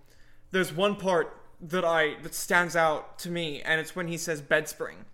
there's 0.53 0.72
one 0.72 0.96
part 0.96 1.36
that 1.61 1.84
I 1.84 2.16
that 2.22 2.34
stands 2.34 2.74
out 2.74 3.18
to 3.20 3.30
me, 3.30 3.61
and 3.62 3.80
it's 3.80 3.94
when 3.94 4.09
he 4.09 4.16
says 4.16 4.40
bed 4.40 4.68
spring, 4.68 5.05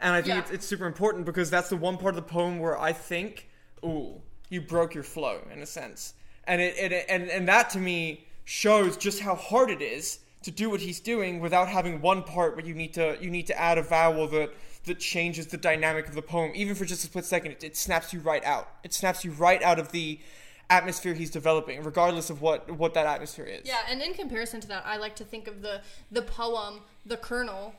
and 0.00 0.12
I 0.14 0.20
think 0.22 0.34
Yeah. 0.34 0.40
it's, 0.40 0.50
it's 0.50 0.66
super 0.66 0.86
important 0.86 1.24
because 1.24 1.48
that's 1.50 1.68
the 1.68 1.76
one 1.76 1.96
part 1.96 2.16
of 2.16 2.16
the 2.16 2.30
poem 2.30 2.58
where 2.58 2.78
I 2.78 2.92
think, 2.92 3.48
ooh, 3.84 4.20
you 4.50 4.60
broke 4.60 4.92
your 4.94 5.04
flow 5.04 5.46
in 5.50 5.60
a 5.62 5.66
sense, 5.66 6.14
and 6.44 6.60
it, 6.60 6.76
it 6.76 7.06
and 7.08 7.28
and 7.28 7.48
that 7.48 7.70
to 7.70 7.78
me 7.78 8.26
shows 8.44 8.96
just 8.96 9.20
how 9.20 9.34
hard 9.34 9.70
it 9.70 9.82
is 9.82 10.18
to 10.42 10.50
do 10.50 10.68
what 10.68 10.80
he's 10.80 11.00
doing 11.00 11.40
without 11.40 11.68
having 11.68 12.00
one 12.00 12.22
part 12.22 12.56
where 12.56 12.64
you 12.64 12.74
need 12.74 12.92
to 12.94 13.16
you 13.20 13.30
need 13.30 13.46
to 13.46 13.58
add 13.58 13.78
a 13.78 13.82
vowel 13.82 14.26
that 14.28 14.52
that 14.84 14.98
changes 14.98 15.46
the 15.46 15.56
dynamic 15.56 16.08
of 16.08 16.14
the 16.14 16.22
poem, 16.22 16.50
even 16.54 16.74
for 16.74 16.84
just 16.84 17.04
a 17.04 17.06
split 17.06 17.24
second. 17.24 17.52
It, 17.52 17.64
it 17.64 17.76
snaps 17.76 18.12
you 18.12 18.20
right 18.20 18.44
out. 18.44 18.68
It 18.82 18.92
snaps 18.92 19.24
you 19.24 19.30
right 19.32 19.62
out 19.62 19.78
of 19.78 19.92
the 19.92 20.18
atmosphere 20.70 21.14
he's 21.14 21.30
developing, 21.30 21.82
regardless 21.82 22.30
of 22.30 22.40
what 22.42 22.70
what 22.70 22.94
that 22.94 23.06
atmosphere 23.06 23.44
is. 23.44 23.62
Yeah, 23.64 23.80
and 23.88 24.02
in 24.02 24.14
comparison 24.14 24.60
to 24.60 24.68
that, 24.68 24.84
I 24.86 24.96
like 24.96 25.16
to 25.16 25.24
think 25.24 25.46
of 25.46 25.62
the 25.62 25.82
the 26.10 26.22
poem, 26.22 26.80
the 27.06 27.16
Colonel, 27.16 27.74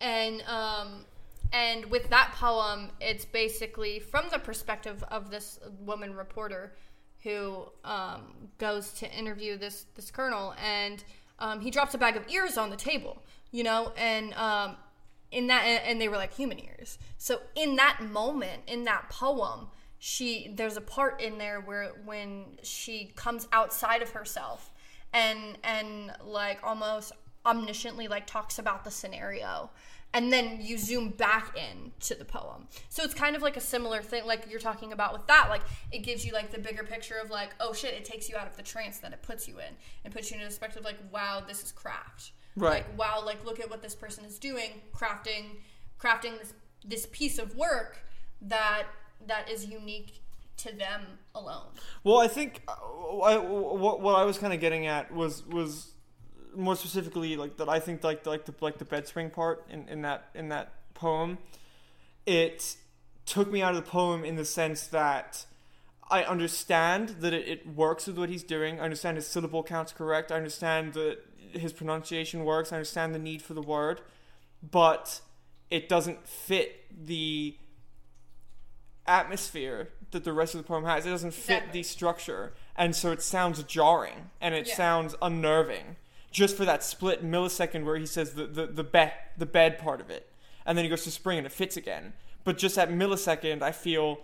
and 0.00 0.42
um, 0.42 1.04
and 1.52 1.86
with 1.86 2.10
that 2.10 2.32
poem, 2.36 2.90
it's 3.00 3.24
basically 3.24 3.98
from 3.98 4.26
the 4.30 4.38
perspective 4.38 5.02
of 5.10 5.30
this 5.30 5.58
woman 5.80 6.14
reporter 6.14 6.72
who 7.26 7.66
um, 7.84 8.22
goes 8.58 8.92
to 8.92 9.12
interview 9.12 9.58
this 9.58 9.86
this 9.96 10.12
colonel, 10.12 10.54
and 10.64 11.02
um, 11.40 11.60
he 11.60 11.72
drops 11.72 11.92
a 11.92 11.98
bag 11.98 12.16
of 12.16 12.22
ears 12.28 12.56
on 12.56 12.70
the 12.70 12.76
table, 12.76 13.20
you 13.50 13.64
know, 13.64 13.92
and 13.96 14.32
um, 14.34 14.76
in 15.32 15.48
that 15.48 15.62
and 15.84 16.00
they 16.00 16.08
were 16.08 16.16
like 16.16 16.32
human 16.32 16.60
ears. 16.60 16.98
So 17.18 17.40
in 17.56 17.74
that 17.76 17.98
moment, 18.00 18.62
in 18.68 18.84
that 18.84 19.10
poem, 19.10 19.66
she 19.98 20.52
there's 20.54 20.76
a 20.76 20.80
part 20.80 21.20
in 21.20 21.38
there 21.38 21.60
where 21.60 21.90
when 22.04 22.58
she 22.62 23.12
comes 23.16 23.48
outside 23.52 24.02
of 24.02 24.10
herself 24.10 24.70
and 25.12 25.58
and 25.64 26.12
like 26.24 26.60
almost 26.62 27.12
omnisciently 27.44 28.08
like 28.08 28.26
talks 28.26 28.60
about 28.60 28.84
the 28.84 28.90
scenario 28.90 29.70
and 30.14 30.32
then 30.32 30.58
you 30.60 30.78
zoom 30.78 31.10
back 31.10 31.56
in 31.56 31.92
to 32.00 32.14
the 32.14 32.24
poem. 32.24 32.68
So 32.88 33.02
it's 33.02 33.14
kind 33.14 33.36
of 33.36 33.42
like 33.42 33.56
a 33.56 33.60
similar 33.60 34.02
thing 34.02 34.24
like 34.26 34.46
you're 34.50 34.60
talking 34.60 34.92
about 34.92 35.12
with 35.12 35.26
that 35.26 35.48
like 35.50 35.62
it 35.92 35.98
gives 35.98 36.24
you 36.24 36.32
like 36.32 36.50
the 36.50 36.58
bigger 36.58 36.84
picture 36.84 37.16
of 37.22 37.30
like 37.30 37.50
oh 37.60 37.72
shit 37.72 37.94
it 37.94 38.04
takes 38.04 38.28
you 38.28 38.36
out 38.36 38.46
of 38.46 38.56
the 38.56 38.62
trance 38.62 38.98
that 38.98 39.12
it 39.12 39.22
puts 39.22 39.46
you 39.46 39.58
in 39.58 39.74
and 40.04 40.14
puts 40.14 40.30
you 40.30 40.36
in 40.36 40.42
a 40.42 40.46
perspective 40.46 40.84
like 40.84 40.98
wow 41.12 41.42
this 41.46 41.62
is 41.62 41.72
craft. 41.72 42.32
Right. 42.58 42.86
like 42.86 42.98
wow 42.98 43.22
like 43.24 43.44
look 43.44 43.60
at 43.60 43.68
what 43.68 43.82
this 43.82 43.94
person 43.94 44.24
is 44.24 44.38
doing 44.38 44.80
crafting 44.94 45.58
crafting 46.00 46.38
this 46.38 46.54
this 46.84 47.06
piece 47.12 47.38
of 47.38 47.54
work 47.56 47.98
that 48.40 48.84
that 49.26 49.50
is 49.50 49.66
unique 49.66 50.22
to 50.58 50.74
them 50.74 51.02
alone. 51.34 51.66
Well, 52.04 52.18
I 52.18 52.28
think 52.28 52.62
uh, 52.68 52.72
I, 52.72 53.38
what 53.38 54.00
what 54.00 54.16
I 54.16 54.24
was 54.24 54.38
kind 54.38 54.52
of 54.52 54.60
getting 54.60 54.86
at 54.86 55.12
was 55.12 55.44
was 55.46 55.92
more 56.56 56.76
specifically 56.76 57.36
like 57.36 57.56
that. 57.58 57.68
I 57.68 57.78
think 57.80 58.02
like 58.04 58.26
like 58.26 58.44
the 58.46 58.54
like 58.60 58.78
the 58.78 58.84
bed 58.84 59.06
spring 59.06 59.30
part 59.30 59.64
in, 59.70 59.88
in 59.88 60.02
that 60.02 60.28
in 60.34 60.48
that 60.48 60.72
poem, 60.94 61.38
it 62.24 62.76
took 63.26 63.50
me 63.50 63.62
out 63.62 63.74
of 63.74 63.84
the 63.84 63.90
poem 63.90 64.24
in 64.24 64.36
the 64.36 64.44
sense 64.44 64.86
that 64.88 65.44
I 66.10 66.22
understand 66.22 67.08
that 67.20 67.32
it, 67.34 67.48
it 67.48 67.66
works 67.74 68.06
with 68.06 68.16
what 68.18 68.28
he's 68.28 68.44
doing. 68.44 68.78
I 68.80 68.84
understand 68.84 69.16
his 69.16 69.26
syllable 69.26 69.62
count's 69.62 69.92
correct. 69.92 70.30
I 70.30 70.36
understand 70.36 70.92
that 70.94 71.18
his 71.52 71.72
pronunciation 71.72 72.44
works. 72.44 72.72
I 72.72 72.76
understand 72.76 73.14
the 73.14 73.18
need 73.18 73.42
for 73.42 73.54
the 73.54 73.62
word, 73.62 74.00
but 74.70 75.20
it 75.70 75.88
doesn't 75.88 76.26
fit 76.28 76.84
the 77.06 77.56
atmosphere 79.06 79.88
that 80.12 80.24
the 80.24 80.32
rest 80.32 80.54
of 80.54 80.60
the 80.62 80.66
poem 80.66 80.84
has. 80.84 81.06
It 81.06 81.10
doesn't 81.10 81.34
fit 81.34 81.54
Exactly. 81.58 81.80
the 81.80 81.82
structure, 81.84 82.52
and 82.76 82.94
so 82.94 83.12
it 83.12 83.22
sounds 83.22 83.62
jarring 83.64 84.30
and 84.40 84.54
it 84.54 84.68
Yeah. 84.68 84.76
sounds 84.76 85.14
unnerving. 85.22 85.96
Just 86.36 86.54
for 86.54 86.66
that 86.66 86.84
split 86.84 87.24
millisecond 87.24 87.86
where 87.86 87.96
he 87.96 88.04
says 88.04 88.34
the 88.34 88.46
the 88.46 88.66
the 88.66 88.84
bed 88.84 89.12
the 89.38 89.46
bed 89.46 89.78
part 89.78 90.02
of 90.02 90.10
it, 90.10 90.28
and 90.66 90.76
then 90.76 90.84
he 90.84 90.90
goes 90.90 91.04
to 91.04 91.10
spring 91.10 91.38
and 91.38 91.46
it 91.46 91.52
fits 91.52 91.78
again. 91.78 92.12
But 92.44 92.58
just 92.58 92.76
that 92.76 92.90
millisecond, 92.90 93.62
I 93.62 93.72
feel 93.72 94.18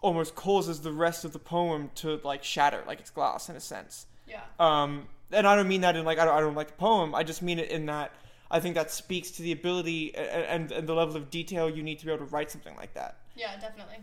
almost 0.00 0.36
causes 0.36 0.82
the 0.82 0.92
rest 0.92 1.24
of 1.24 1.32
the 1.32 1.40
poem 1.40 1.90
to 1.96 2.20
like 2.22 2.44
shatter, 2.44 2.84
like 2.86 3.00
it's 3.00 3.10
glass 3.10 3.48
in 3.48 3.56
a 3.56 3.60
sense. 3.60 4.06
yeah 4.28 4.42
Um, 4.60 5.08
and 5.32 5.44
I 5.44 5.56
don't 5.56 5.66
mean 5.66 5.80
that 5.80 5.96
in 5.96 6.04
like 6.04 6.20
I 6.20 6.24
don't, 6.24 6.36
I 6.36 6.40
don't 6.40 6.54
like 6.54 6.68
the 6.68 6.74
poem. 6.88 7.16
I 7.16 7.24
just 7.24 7.42
mean 7.42 7.58
it 7.58 7.68
in 7.70 7.86
that 7.86 8.12
I 8.48 8.60
think 8.60 8.76
that 8.76 8.92
speaks 8.92 9.32
to 9.32 9.42
the 9.42 9.50
ability 9.50 10.14
and, 10.14 10.44
and, 10.54 10.72
and 10.72 10.88
the 10.88 10.94
level 10.94 11.16
of 11.16 11.30
detail 11.30 11.68
you 11.68 11.82
need 11.82 11.98
to 11.98 12.06
be 12.06 12.12
able 12.12 12.26
to 12.26 12.32
write 12.32 12.52
something 12.52 12.76
like 12.76 12.94
that. 12.94 13.16
Yeah, 13.34 13.58
definitely. 13.58 13.98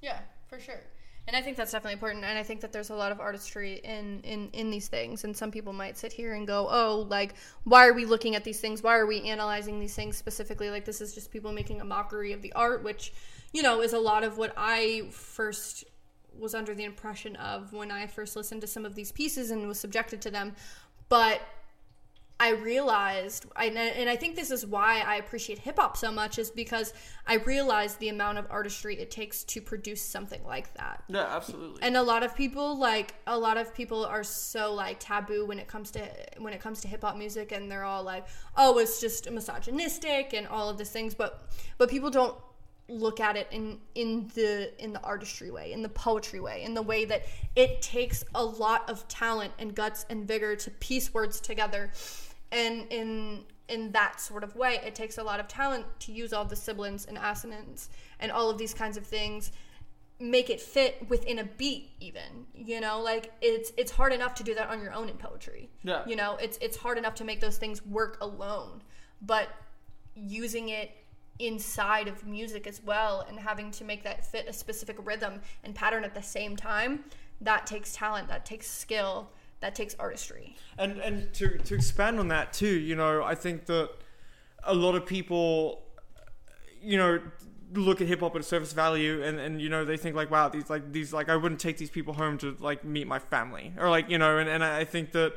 Yeah, 0.00 0.20
for 0.48 0.60
sure. 0.60 0.82
And 1.30 1.36
I 1.36 1.42
think 1.42 1.56
that's 1.56 1.70
definitely 1.70 1.92
important. 1.92 2.24
And 2.24 2.36
I 2.36 2.42
think 2.42 2.60
that 2.62 2.72
there's 2.72 2.90
a 2.90 2.94
lot 2.96 3.12
of 3.12 3.20
artistry 3.20 3.80
in, 3.84 4.20
in, 4.24 4.50
in 4.52 4.68
these 4.68 4.88
things. 4.88 5.22
And 5.22 5.36
some 5.36 5.52
people 5.52 5.72
might 5.72 5.96
sit 5.96 6.12
here 6.12 6.34
and 6.34 6.44
go, 6.44 6.66
oh, 6.68 7.06
like, 7.08 7.34
why 7.62 7.86
are 7.86 7.92
we 7.92 8.04
looking 8.04 8.34
at 8.34 8.42
these 8.42 8.60
things? 8.60 8.82
Why 8.82 8.96
are 8.96 9.06
we 9.06 9.22
analyzing 9.22 9.78
these 9.78 9.94
things 9.94 10.16
specifically? 10.16 10.70
Like, 10.70 10.84
this 10.84 11.00
is 11.00 11.14
just 11.14 11.30
people 11.30 11.52
making 11.52 11.80
a 11.80 11.84
mockery 11.84 12.32
of 12.32 12.42
the 12.42 12.52
art, 12.54 12.82
which, 12.82 13.12
you 13.52 13.62
know, 13.62 13.80
is 13.80 13.92
a 13.92 13.98
lot 13.98 14.24
of 14.24 14.38
what 14.38 14.52
I 14.56 15.04
first 15.12 15.84
was 16.36 16.52
under 16.52 16.74
the 16.74 16.82
impression 16.82 17.36
of 17.36 17.72
when 17.72 17.92
I 17.92 18.08
first 18.08 18.34
listened 18.34 18.62
to 18.62 18.66
some 18.66 18.84
of 18.84 18.96
these 18.96 19.12
pieces 19.12 19.52
and 19.52 19.68
was 19.68 19.78
subjected 19.78 20.20
to 20.22 20.32
them. 20.32 20.56
But 21.08 21.42
I 22.40 22.52
realized, 22.52 23.44
and 23.54 24.08
I 24.08 24.16
think 24.16 24.34
this 24.34 24.50
is 24.50 24.64
why 24.64 25.02
I 25.06 25.16
appreciate 25.16 25.58
hip 25.58 25.78
hop 25.78 25.98
so 25.98 26.10
much, 26.10 26.38
is 26.38 26.50
because 26.50 26.94
I 27.26 27.34
realized 27.34 27.98
the 27.98 28.08
amount 28.08 28.38
of 28.38 28.46
artistry 28.48 28.98
it 28.98 29.10
takes 29.10 29.44
to 29.44 29.60
produce 29.60 30.00
something 30.00 30.42
like 30.46 30.72
that. 30.74 31.04
Yeah, 31.08 31.26
absolutely. 31.28 31.82
And 31.82 31.98
a 31.98 32.02
lot 32.02 32.22
of 32.22 32.34
people, 32.34 32.78
like 32.78 33.14
a 33.26 33.38
lot 33.38 33.58
of 33.58 33.74
people, 33.74 34.06
are 34.06 34.24
so 34.24 34.72
like 34.72 34.98
taboo 34.98 35.44
when 35.44 35.58
it 35.58 35.68
comes 35.68 35.90
to 35.90 36.08
when 36.38 36.54
it 36.54 36.62
comes 36.62 36.80
to 36.80 36.88
hip 36.88 37.02
hop 37.02 37.18
music, 37.18 37.52
and 37.52 37.70
they're 37.70 37.84
all 37.84 38.02
like, 38.02 38.26
"Oh, 38.56 38.78
it's 38.78 39.02
just 39.02 39.30
misogynistic 39.30 40.32
and 40.32 40.48
all 40.48 40.70
of 40.70 40.78
these 40.78 40.88
things," 40.90 41.14
but 41.14 41.46
but 41.76 41.90
people 41.90 42.08
don't 42.08 42.34
look 42.88 43.20
at 43.20 43.36
it 43.36 43.48
in 43.50 43.78
in 43.94 44.30
the 44.34 44.72
in 44.82 44.92
the 44.92 45.00
artistry 45.02 45.50
way 45.50 45.72
in 45.72 45.80
the 45.80 45.88
poetry 45.88 46.40
way 46.40 46.64
in 46.64 46.74
the 46.74 46.82
way 46.82 47.04
that 47.04 47.22
it 47.54 47.80
takes 47.80 48.24
a 48.34 48.44
lot 48.44 48.90
of 48.90 49.06
talent 49.06 49.52
and 49.60 49.76
guts 49.76 50.04
and 50.10 50.26
vigor 50.26 50.56
to 50.56 50.72
piece 50.72 51.14
words 51.14 51.40
together 51.40 51.92
and 52.52 52.86
in 52.90 53.44
in 53.68 53.92
that 53.92 54.20
sort 54.20 54.42
of 54.42 54.56
way 54.56 54.80
it 54.84 54.94
takes 54.94 55.18
a 55.18 55.22
lot 55.22 55.38
of 55.38 55.46
talent 55.46 55.84
to 56.00 56.12
use 56.12 56.32
all 56.32 56.44
the 56.44 56.56
sibilants 56.56 57.04
and 57.04 57.18
assonance 57.18 57.88
and 58.18 58.32
all 58.32 58.50
of 58.50 58.58
these 58.58 58.74
kinds 58.74 58.96
of 58.96 59.06
things 59.06 59.52
make 60.18 60.50
it 60.50 60.60
fit 60.60 61.08
within 61.08 61.38
a 61.38 61.44
beat 61.44 61.90
even 62.00 62.46
you 62.54 62.80
know? 62.80 63.00
Like 63.00 63.32
it's 63.40 63.72
it's 63.76 63.92
hard 63.92 64.12
enough 64.12 64.34
to 64.34 64.42
do 64.42 64.54
that 64.54 64.68
on 64.68 64.82
your 64.82 64.92
own 64.92 65.08
in 65.08 65.16
poetry. 65.16 65.70
Yeah. 65.82 66.02
you 66.06 66.16
know 66.16 66.36
it's 66.36 66.58
it's 66.60 66.76
hard 66.76 66.98
enough 66.98 67.14
to 67.16 67.24
make 67.24 67.40
those 67.40 67.56
things 67.56 67.84
work 67.86 68.18
alone. 68.20 68.82
But 69.22 69.48
using 70.14 70.68
it 70.70 70.90
inside 71.38 72.06
of 72.06 72.26
music 72.26 72.66
as 72.66 72.82
well 72.82 73.24
and 73.26 73.38
having 73.38 73.70
to 73.70 73.84
make 73.84 74.02
that 74.02 74.26
fit 74.26 74.46
a 74.46 74.52
specific 74.52 74.96
rhythm 75.06 75.40
and 75.64 75.74
pattern 75.74 76.04
at 76.04 76.14
the 76.14 76.22
same 76.22 76.54
time 76.54 77.02
that 77.40 77.66
takes 77.66 77.94
talent 77.94 78.28
that 78.28 78.44
takes 78.44 78.68
skill 78.70 79.30
that 79.60 79.74
takes 79.74 79.94
artistry 79.98 80.56
And 80.78 80.98
and 80.98 81.32
to 81.34 81.58
to 81.58 81.74
expand 81.74 82.18
on 82.18 82.28
that 82.28 82.52
too, 82.52 82.78
you 82.78 82.96
know, 82.96 83.22
I 83.22 83.34
think 83.34 83.66
that 83.66 83.90
a 84.64 84.74
lot 84.74 84.94
of 84.94 85.06
people, 85.06 85.82
you 86.82 86.96
know, 86.96 87.20
look 87.74 88.00
at 88.00 88.08
hip 88.08 88.20
hop 88.20 88.36
at 88.36 88.44
surface 88.44 88.72
value, 88.72 89.22
and 89.22 89.38
and 89.38 89.60
you 89.60 89.68
know 89.68 89.84
they 89.84 89.96
think 89.96 90.16
like, 90.16 90.30
wow, 90.30 90.48
these 90.48 90.70
like 90.70 90.92
these 90.92 91.12
like 91.12 91.28
I 91.28 91.36
wouldn't 91.36 91.60
take 91.60 91.76
these 91.76 91.90
people 91.90 92.14
home 92.14 92.38
to 92.38 92.56
like 92.60 92.84
meet 92.84 93.06
my 93.06 93.18
family, 93.18 93.72
or 93.78 93.90
like 93.90 94.08
you 94.08 94.18
know, 94.18 94.38
and 94.38 94.48
and 94.48 94.64
I 94.64 94.84
think 94.84 95.12
that. 95.12 95.34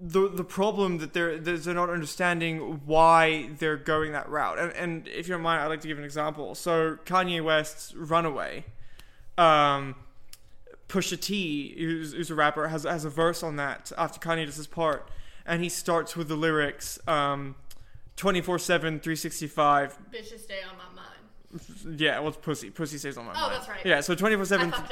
The, 0.00 0.28
the 0.28 0.44
problem 0.44 0.98
that 0.98 1.12
they're 1.12 1.38
they're 1.38 1.74
not 1.74 1.90
understanding 1.90 2.82
why 2.86 3.50
they're 3.58 3.76
going 3.76 4.12
that 4.12 4.28
route 4.28 4.56
and 4.60 4.72
and 4.74 5.08
if 5.08 5.26
you 5.26 5.34
don't 5.34 5.42
mind 5.42 5.60
I'd 5.60 5.66
like 5.66 5.80
to 5.80 5.88
give 5.88 5.98
an 5.98 6.04
example 6.04 6.54
so 6.54 6.98
Kanye 7.04 7.42
West's 7.42 7.92
Runaway 7.96 8.64
um, 9.38 9.96
Pusha 10.88 11.20
T, 11.20 11.74
who's, 11.78 12.12
who's 12.12 12.30
a 12.30 12.34
rapper, 12.34 12.68
has 12.68 12.84
has 12.84 13.04
a 13.04 13.10
verse 13.10 13.42
on 13.42 13.56
that 13.56 13.92
after 13.98 14.18
Kanye 14.18 14.46
does 14.46 14.56
his 14.56 14.66
part, 14.66 15.08
and 15.44 15.62
he 15.62 15.68
starts 15.68 16.16
with 16.16 16.28
the 16.28 16.36
lyrics, 16.36 16.98
um, 17.06 17.56
24/7, 18.16 19.00
365. 19.02 19.98
bitches 20.10 20.40
stay 20.40 20.60
on 20.68 20.76
my 20.76 20.84
mind 20.94 22.00
Yeah, 22.00 22.18
well, 22.20 22.28
it's 22.28 22.36
pussy. 22.38 22.70
Pussy 22.70 22.98
stays 22.98 23.16
on 23.16 23.26
my 23.26 23.32
Oh, 23.32 23.34
mind. 23.34 23.46
Oh, 23.46 23.56
that's 23.56 23.68
right. 23.68 23.84
Yeah, 23.84 24.00
so 24.00 24.14
24/7, 24.14 24.72
up 24.72 24.88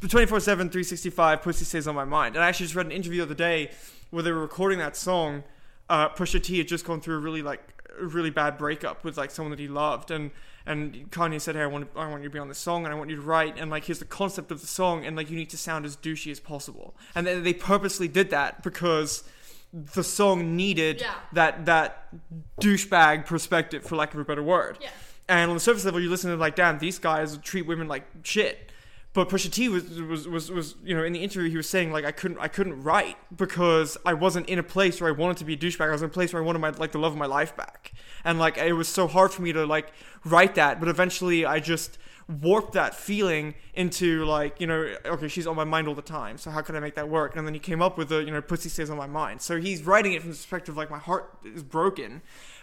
24/7, 0.00 0.70
365. 0.70 1.42
Pussy 1.42 1.64
stays 1.64 1.86
on 1.88 1.94
my 1.94 2.04
mind. 2.04 2.36
And 2.36 2.44
I 2.44 2.48
actually 2.48 2.66
just 2.66 2.74
read 2.76 2.86
an 2.86 2.92
interview 2.92 3.18
the 3.18 3.24
other 3.26 3.34
day 3.34 3.70
where 4.10 4.22
they 4.22 4.30
were 4.32 4.40
recording 4.40 4.78
that 4.78 4.96
song. 4.96 5.44
Uh, 5.88 6.08
Pusha 6.08 6.42
T 6.42 6.58
had 6.58 6.68
just 6.68 6.84
gone 6.84 7.00
through 7.00 7.16
a 7.16 7.20
really 7.20 7.42
like 7.42 7.62
really 8.00 8.30
bad 8.30 8.58
breakup 8.58 9.04
with 9.04 9.16
like 9.16 9.30
someone 9.30 9.50
that 9.50 9.58
he 9.58 9.68
loved, 9.68 10.10
and 10.10 10.30
and 10.66 11.10
Kanye 11.10 11.40
said, 11.40 11.54
"Hey, 11.54 11.62
I 11.62 11.66
want 11.66 11.88
I 11.96 12.08
want 12.08 12.22
you 12.22 12.28
to 12.28 12.32
be 12.32 12.38
on 12.38 12.48
this 12.48 12.58
song, 12.58 12.84
and 12.84 12.92
I 12.92 12.96
want 12.96 13.08
you 13.10 13.16
to 13.16 13.22
write, 13.22 13.58
and 13.58 13.70
like 13.70 13.84
here's 13.84 13.98
the 14.00 14.04
concept 14.04 14.50
of 14.50 14.60
the 14.60 14.66
song, 14.66 15.06
and 15.06 15.16
like 15.16 15.30
you 15.30 15.36
need 15.36 15.50
to 15.50 15.56
sound 15.56 15.84
as 15.86 15.96
douchey 15.96 16.30
as 16.30 16.40
possible." 16.40 16.94
And 17.14 17.26
they, 17.26 17.40
they 17.40 17.52
purposely 17.54 18.08
did 18.08 18.30
that 18.30 18.62
because 18.62 19.24
the 19.72 20.04
song 20.04 20.56
needed 20.56 21.00
Yeah. 21.00 21.14
that 21.32 21.66
that 21.66 22.08
douchebag 22.60 23.26
perspective, 23.26 23.84
for 23.84 23.96
lack 23.96 24.14
of 24.14 24.20
a 24.20 24.24
better 24.24 24.42
word. 24.42 24.78
Yeah. 24.80 24.90
And 25.28 25.50
on 25.50 25.56
the 25.56 25.60
surface 25.60 25.84
level, 25.84 26.00
you 26.00 26.08
listen 26.08 26.30
to 26.30 26.36
like, 26.36 26.54
damn, 26.56 26.78
these 26.78 26.98
guys 26.98 27.36
treat 27.38 27.62
women 27.66 27.88
like 27.88 28.04
shit. 28.22 28.70
But 29.16 29.30
Pusha 29.30 29.50
T 29.50 29.70
was, 29.70 29.98
was 29.98 30.28
was 30.28 30.50
was 30.50 30.74
you 30.84 30.94
know 30.94 31.02
in 31.02 31.14
the 31.14 31.24
interview 31.24 31.48
he 31.48 31.56
was 31.56 31.66
saying 31.66 31.90
like 31.90 32.04
I 32.04 32.12
couldn't 32.12 32.36
I 32.38 32.48
couldn't 32.48 32.82
write 32.82 33.16
because 33.34 33.96
I 34.04 34.12
wasn't 34.12 34.46
in 34.46 34.58
a 34.58 34.62
place 34.62 35.00
where 35.00 35.08
I 35.08 35.12
wanted 35.16 35.38
to 35.38 35.46
be 35.46 35.54
a 35.54 35.56
douchebag. 35.56 35.88
I 35.88 35.92
was 35.92 36.02
in 36.02 36.10
a 36.10 36.12
place 36.12 36.34
where 36.34 36.42
I 36.42 36.44
wanted 36.44 36.58
my 36.58 36.68
like 36.68 36.92
the 36.92 36.98
love 36.98 37.12
of 37.12 37.18
my 37.18 37.24
life 37.24 37.56
back, 37.56 37.94
and 38.24 38.38
like 38.38 38.58
it 38.58 38.74
was 38.74 38.88
so 38.88 39.06
hard 39.06 39.32
for 39.32 39.40
me 39.40 39.54
to 39.54 39.64
like 39.64 39.90
write 40.26 40.56
that. 40.56 40.80
But 40.80 40.90
eventually 40.90 41.46
I 41.46 41.60
just 41.60 41.96
warped 42.28 42.74
that 42.74 42.94
feeling 42.94 43.54
into 43.72 44.24
like 44.24 44.60
you 44.60 44.66
know 44.66 44.94
okay 45.06 45.28
she's 45.28 45.46
on 45.46 45.54
my 45.54 45.62
mind 45.62 45.86
all 45.86 45.94
the 45.94 46.02
time 46.02 46.36
so 46.36 46.50
how 46.50 46.60
can 46.60 46.74
i 46.74 46.80
make 46.80 46.96
that 46.96 47.08
work 47.08 47.36
and 47.36 47.46
then 47.46 47.54
he 47.54 47.60
came 47.60 47.80
up 47.80 47.96
with 47.96 48.08
the 48.08 48.18
you 48.18 48.32
know 48.32 48.42
pussy 48.42 48.68
stays 48.68 48.90
on 48.90 48.96
my 48.96 49.06
mind 49.06 49.40
so 49.40 49.60
he's 49.60 49.84
writing 49.84 50.12
it 50.12 50.20
from 50.20 50.30
the 50.30 50.36
perspective 50.36 50.76
like 50.76 50.90
my 50.90 50.98
heart 50.98 51.38
is 51.44 51.62
broken 51.62 52.20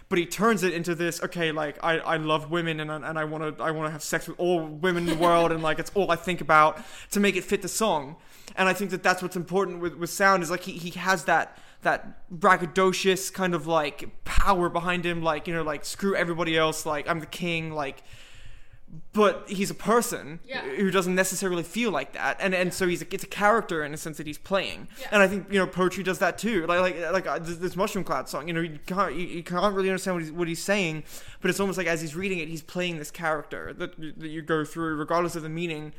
but 0.08 0.18
he 0.18 0.26
turns 0.26 0.62
it 0.62 0.72
into 0.72 0.94
this 0.94 1.22
okay 1.22 1.50
like 1.52 1.76
i, 1.82 1.98
I 1.98 2.16
love 2.16 2.50
women 2.50 2.78
and, 2.80 2.90
I- 2.92 3.08
and 3.08 3.18
i 3.18 3.24
want 3.24 3.56
to 3.58 3.62
i 3.64 3.70
want 3.70 3.86
to 3.88 3.92
have 3.92 4.02
sex 4.02 4.28
with 4.28 4.38
all 4.38 4.64
women 4.66 5.08
in 5.08 5.18
the 5.18 5.22
world 5.22 5.50
and 5.52 5.62
like 5.62 5.78
it's 5.78 5.90
all 5.94 6.10
i 6.10 6.16
think 6.16 6.40
about 6.40 6.80
to 7.12 7.20
make 7.20 7.36
it 7.36 7.44
fit 7.44 7.62
the 7.62 7.68
song. 7.68 8.16
And 8.56 8.68
i 8.68 8.72
think 8.74 8.90
that 8.90 9.02
that's 9.02 9.22
what's 9.22 9.36
important 9.36 9.80
with, 9.80 9.94
with 9.96 10.10
sound 10.10 10.42
is 10.42 10.50
like 10.50 10.62
he, 10.62 10.72
he 10.72 10.90
has 10.98 11.24
that 11.24 11.58
that 11.82 12.28
braggadocious 12.32 13.32
kind 13.32 13.54
of 13.54 13.66
like 13.66 14.24
power 14.24 14.68
behind 14.68 15.04
him 15.04 15.22
like 15.22 15.46
you 15.48 15.54
know 15.54 15.62
like 15.62 15.84
screw 15.84 16.14
everybody 16.16 16.56
else 16.56 16.86
like 16.86 17.08
i'm 17.08 17.20
the 17.20 17.26
king 17.26 17.72
like 17.72 18.02
but 19.12 19.44
he's 19.48 19.70
a 19.70 19.74
person 19.74 20.38
Yeah. 20.46 20.62
who 20.62 20.90
doesn't 20.90 21.14
necessarily 21.14 21.62
feel 21.62 21.90
like 21.90 22.12
that, 22.12 22.36
and 22.40 22.54
and 22.54 22.72
so 22.72 22.86
he's 22.86 23.02
a, 23.02 23.14
it's 23.14 23.24
a 23.24 23.28
character 23.28 23.84
in 23.84 23.92
a 23.92 23.96
sense 23.96 24.18
that 24.18 24.26
he's 24.26 24.38
playing, 24.38 24.88
Yeah. 25.00 25.08
and 25.12 25.22
I 25.22 25.26
think 25.28 25.48
you 25.50 25.58
know 25.58 25.66
poetry 25.66 26.04
does 26.04 26.18
that 26.18 26.38
too. 26.38 26.66
Like 26.66 26.80
like 26.80 27.12
like 27.12 27.26
uh, 27.26 27.38
this, 27.38 27.56
this 27.58 27.76
Mushroom 27.76 28.04
Cloud 28.04 28.28
song, 28.28 28.46
you 28.48 28.54
know, 28.54 28.60
you 28.60 28.78
can't 28.86 29.14
you, 29.14 29.26
you 29.26 29.42
can't 29.42 29.74
really 29.74 29.88
understand 29.88 30.14
what 30.16 30.22
he's 30.22 30.32
what 30.32 30.48
he's 30.48 30.62
saying, 30.62 31.04
but 31.40 31.50
it's 31.50 31.58
almost 31.60 31.78
like 31.78 31.86
as 31.88 32.00
he's 32.00 32.14
reading 32.14 32.38
it, 32.38 32.48
he's 32.48 32.62
playing 32.62 32.98
this 32.98 33.10
character 33.10 33.72
that 33.72 33.96
that 34.20 34.28
you 34.28 34.42
go 34.42 34.64
through 34.64 34.94
regardless 34.96 35.34
of 35.34 35.42
the 35.42 35.48
meaning, 35.48 35.92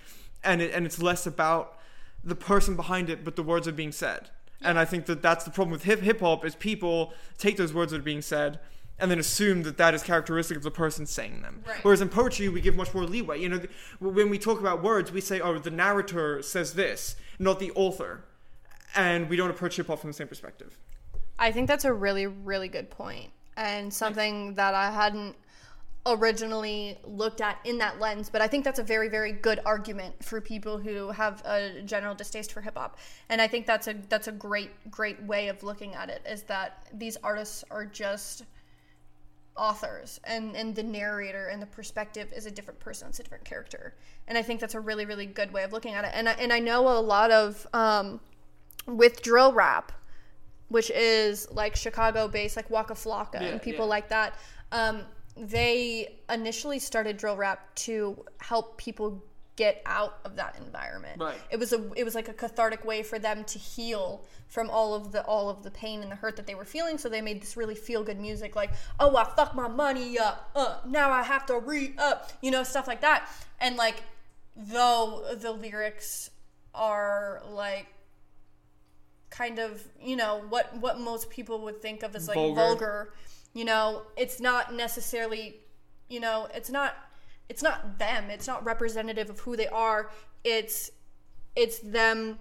and 0.44 0.62
it, 0.62 0.74
and 0.74 0.86
it's 0.86 1.02
less 1.02 1.26
about 1.26 1.78
the 2.24 2.36
person 2.36 2.76
behind 2.76 3.10
it, 3.10 3.24
but 3.26 3.36
the 3.36 3.44
words 3.44 3.68
are 3.68 3.72
being 3.74 3.92
said. 3.92 4.30
And 4.62 4.80
I 4.80 4.86
think 4.86 5.06
that 5.08 5.22
that's 5.22 5.44
the 5.44 5.52
problem 5.52 5.72
with 5.72 5.84
hip 5.84 6.00
hip 6.02 6.22
hop 6.22 6.46
is 6.46 6.56
people 6.56 7.14
take 7.38 7.58
those 7.58 7.74
words 7.74 7.92
that 7.92 8.00
are 8.00 8.04
being 8.04 8.22
said 8.22 8.60
and 9.00 9.12
then 9.12 9.20
assume 9.20 9.64
that 9.64 9.78
that 9.78 9.93
is 9.93 10.04
characteristic 10.04 10.58
of 10.58 10.64
the 10.64 10.72
person 10.72 11.06
saying 11.06 11.41
them. 11.41 11.64
Right. 11.68 11.84
Whereas 11.84 12.02
in 12.02 12.10
poetry, 12.10 12.50
we 12.50 12.62
give 12.62 12.76
much 12.76 12.93
more 12.93 13.04
leeway. 13.04 13.41
You 13.41 13.50
know, 13.50 13.58
th- 13.58 13.70
when 14.00 14.30
we 14.30 14.39
talk 14.39 14.60
about 14.60 14.82
words, 14.82 15.12
we 15.12 15.22
say, 15.22 15.39
"Oh, 15.39 15.58
the 15.58 15.72
narrator 15.72 16.41
says 16.41 16.74
this, 16.74 17.16
not 17.39 17.60
the 17.60 17.72
author," 17.72 18.24
and 18.96 19.30
we 19.30 19.36
don't 19.36 19.50
approach 19.50 19.76
hip 19.76 19.88
hop 19.88 20.00
from 20.00 20.10
the 20.10 20.14
same 20.16 20.28
perspective. 20.28 20.78
I 21.38 21.52
think 21.52 21.68
that's 21.68 21.86
a 21.86 21.93
really, 21.93 22.28
really 22.28 22.70
good 22.70 22.89
point, 22.89 23.32
and 23.58 23.93
something 23.93 24.56
that 24.56 24.74
I 24.74 24.91
hadn't 24.91 25.36
originally 26.08 26.98
looked 27.04 27.41
at 27.41 27.58
in 27.66 27.80
that 27.80 28.00
lens. 28.00 28.30
But 28.30 28.41
I 28.41 28.48
think 28.48 28.64
that's 28.64 28.80
a 28.80 28.84
very, 28.84 29.10
very 29.10 29.32
good 29.32 29.60
argument 29.66 30.24
for 30.24 30.39
people 30.39 30.78
who 30.78 31.10
have 31.10 31.41
a 31.46 31.82
general 31.84 32.14
distaste 32.14 32.54
for 32.54 32.62
hip 32.62 32.78
hop. 32.78 32.98
And 33.30 33.41
I 33.41 33.48
think 33.48 33.66
that's 33.66 33.88
a 33.88 33.96
that's 34.08 34.28
a 34.28 34.32
great, 34.32 34.70
great 34.89 35.22
way 35.24 35.50
of 35.50 35.64
looking 35.64 35.96
at 35.96 36.10
it. 36.10 36.22
Is 36.30 36.43
that 36.43 36.88
these 36.93 37.18
artists 37.24 37.66
are 37.72 37.86
just 37.86 38.43
authors 39.58 40.20
and 40.26 40.56
and 40.56 40.76
the 40.76 40.84
narrator 40.84 41.47
and 41.47 41.62
the 41.62 41.66
perspective 41.68 42.28
is 42.36 42.45
a 42.45 42.51
different 42.51 42.80
person 42.80 43.08
it's 43.08 43.20
a 43.20 43.24
different 43.24 43.45
character 43.45 43.93
and 44.28 44.38
i 44.38 44.41
think 44.41 44.60
that's 44.60 44.76
a 44.76 44.80
really 44.80 45.06
really 45.06 45.26
good 45.26 45.51
way 45.53 45.64
of 45.64 45.72
looking 45.72 45.93
at 45.93 46.03
it 46.03 46.12
and 46.14 46.28
i, 46.28 46.34
and 46.34 46.51
I 46.51 46.60
know 46.60 46.88
a 46.88 46.99
lot 46.99 47.32
of 47.32 47.66
um, 47.74 48.20
with 48.86 49.22
drill 49.22 49.53
rap 49.53 49.93
which 50.68 50.89
is 50.91 51.49
like 51.51 51.76
chicago 51.76 52.28
based 52.28 52.58
like 52.58 52.70
waka 52.70 52.95
flocka 52.95 53.39
and 53.39 53.62
people 53.62 53.86
yeah. 53.86 53.89
like 53.89 54.10
that 54.10 54.36
um, 54.72 55.03
they 55.38 56.18
initially 56.30 56.80
started 56.80 57.16
drill 57.16 57.38
rap 57.38 57.74
to 57.76 58.18
help 58.39 58.78
people 58.78 59.24
get 59.56 59.82
out 59.86 60.18
of 60.26 60.36
that 60.36 60.56
environment 60.58 61.22
Right. 61.22 61.39
it 61.49 61.58
was 61.58 61.72
a 61.72 61.91
it 61.95 62.03
was 62.03 62.14
like 62.16 62.28
a 62.28 62.34
cathartic 62.34 62.84
way 62.84 63.03
for 63.03 63.18
them 63.20 63.43
to 63.45 63.58
heal 63.60 64.26
from 64.47 64.70
all 64.70 64.93
of 64.93 65.12
the 65.12 65.24
all 65.26 65.49
of 65.49 65.64
the 65.64 65.72
pain 65.72 66.01
and 66.01 66.12
the 66.12 66.16
hurt 66.16 66.36
that 66.36 66.45
they 66.45 66.56
were 66.56 66.66
feeling 66.66 66.97
so 66.97 67.08
they 67.08 67.22
made 67.22 67.41
this 67.41 67.56
really 67.56 67.76
feel 67.76 68.03
good 68.03 68.20
music 68.20 68.56
like 68.56 68.72
oh 68.99 69.16
i 69.16 69.24
fucked 69.24 69.56
my 69.56 69.68
money 69.68 70.20
up 70.20 70.51
uh 70.56 70.78
now 70.88 71.10
i 71.10 71.24
have 71.24 71.45
to 71.45 71.58
re 71.58 71.93
up 71.97 72.32
you 72.41 72.51
know 72.51 72.64
stuff 72.64 72.88
like 72.88 73.01
that 73.01 73.30
and 73.62 73.78
like 73.78 74.03
though 74.58 75.24
the 75.39 75.51
lyrics 75.51 76.30
are 76.74 77.41
like 77.49 77.88
kind 79.30 79.60
of 79.60 79.84
you 80.01 80.16
know 80.16 80.43
what 80.49 80.76
what 80.78 80.99
most 80.99 81.30
people 81.30 81.60
would 81.62 81.82
think 81.82 82.03
of 82.03 82.16
as 82.16 82.28
like 82.28 82.36
Vulgar. 82.36 82.56
vulgar 82.56 83.14
you 83.53 83.66
know 83.66 84.03
it's 84.18 84.39
not 84.39 84.74
necessarily 84.74 85.58
you 86.10 86.20
know 86.20 86.47
it's 86.53 86.70
not 86.70 86.95
it's 87.50 87.62
not 87.62 88.00
them 88.00 88.30
it's 88.30 88.48
not 88.48 88.66
representative 88.66 89.30
of 89.30 89.39
who 89.39 89.56
they 89.56 89.68
are. 89.68 90.10
It's 90.43 90.91
it's 91.56 91.80
them 91.80 92.39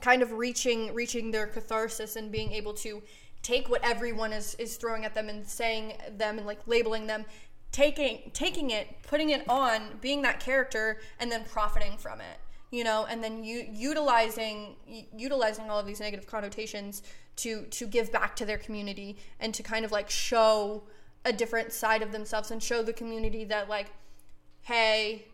kind 0.00 0.22
of 0.22 0.32
reaching 0.32 0.94
reaching 0.94 1.30
their 1.30 1.46
catharsis 1.46 2.16
and 2.16 2.32
being 2.32 2.52
able 2.52 2.74
to 2.74 3.02
take 3.42 3.68
what 3.68 3.82
everyone 3.84 4.32
is 4.32 4.54
is 4.56 4.76
throwing 4.76 5.04
at 5.04 5.14
them 5.14 5.28
and 5.28 5.46
saying 5.46 5.94
them 6.16 6.38
and 6.38 6.46
like 6.46 6.66
labeling 6.66 7.06
them 7.06 7.24
taking 7.72 8.30
taking 8.34 8.70
it 8.70 8.88
putting 9.02 9.30
it 9.30 9.48
on 9.48 9.98
being 10.00 10.22
that 10.22 10.40
character 10.40 11.00
and 11.18 11.30
then 11.30 11.44
profiting 11.44 11.96
from 11.96 12.20
it 12.20 12.38
you 12.70 12.84
know? 12.84 13.06
And 13.08 13.22
then 13.22 13.44
you 13.44 13.66
utilizing 13.70 14.76
utilizing 15.16 15.68
all 15.70 15.78
of 15.78 15.86
these 15.86 16.00
negative 16.00 16.26
connotations 16.26 17.02
to 17.36 17.64
to 17.66 17.86
give 17.86 18.12
back 18.12 18.36
to 18.36 18.44
their 18.44 18.58
community 18.58 19.16
and 19.40 19.52
to 19.54 19.62
kind 19.62 19.84
of 19.84 19.92
like 19.92 20.10
show 20.10 20.84
a 21.24 21.32
different 21.32 21.72
side 21.72 22.02
of 22.02 22.12
themselves 22.12 22.50
and 22.50 22.62
show 22.62 22.82
the 22.82 22.92
community 22.92 23.44
that 23.44 23.68
like 23.68 23.88
hey 24.62 25.26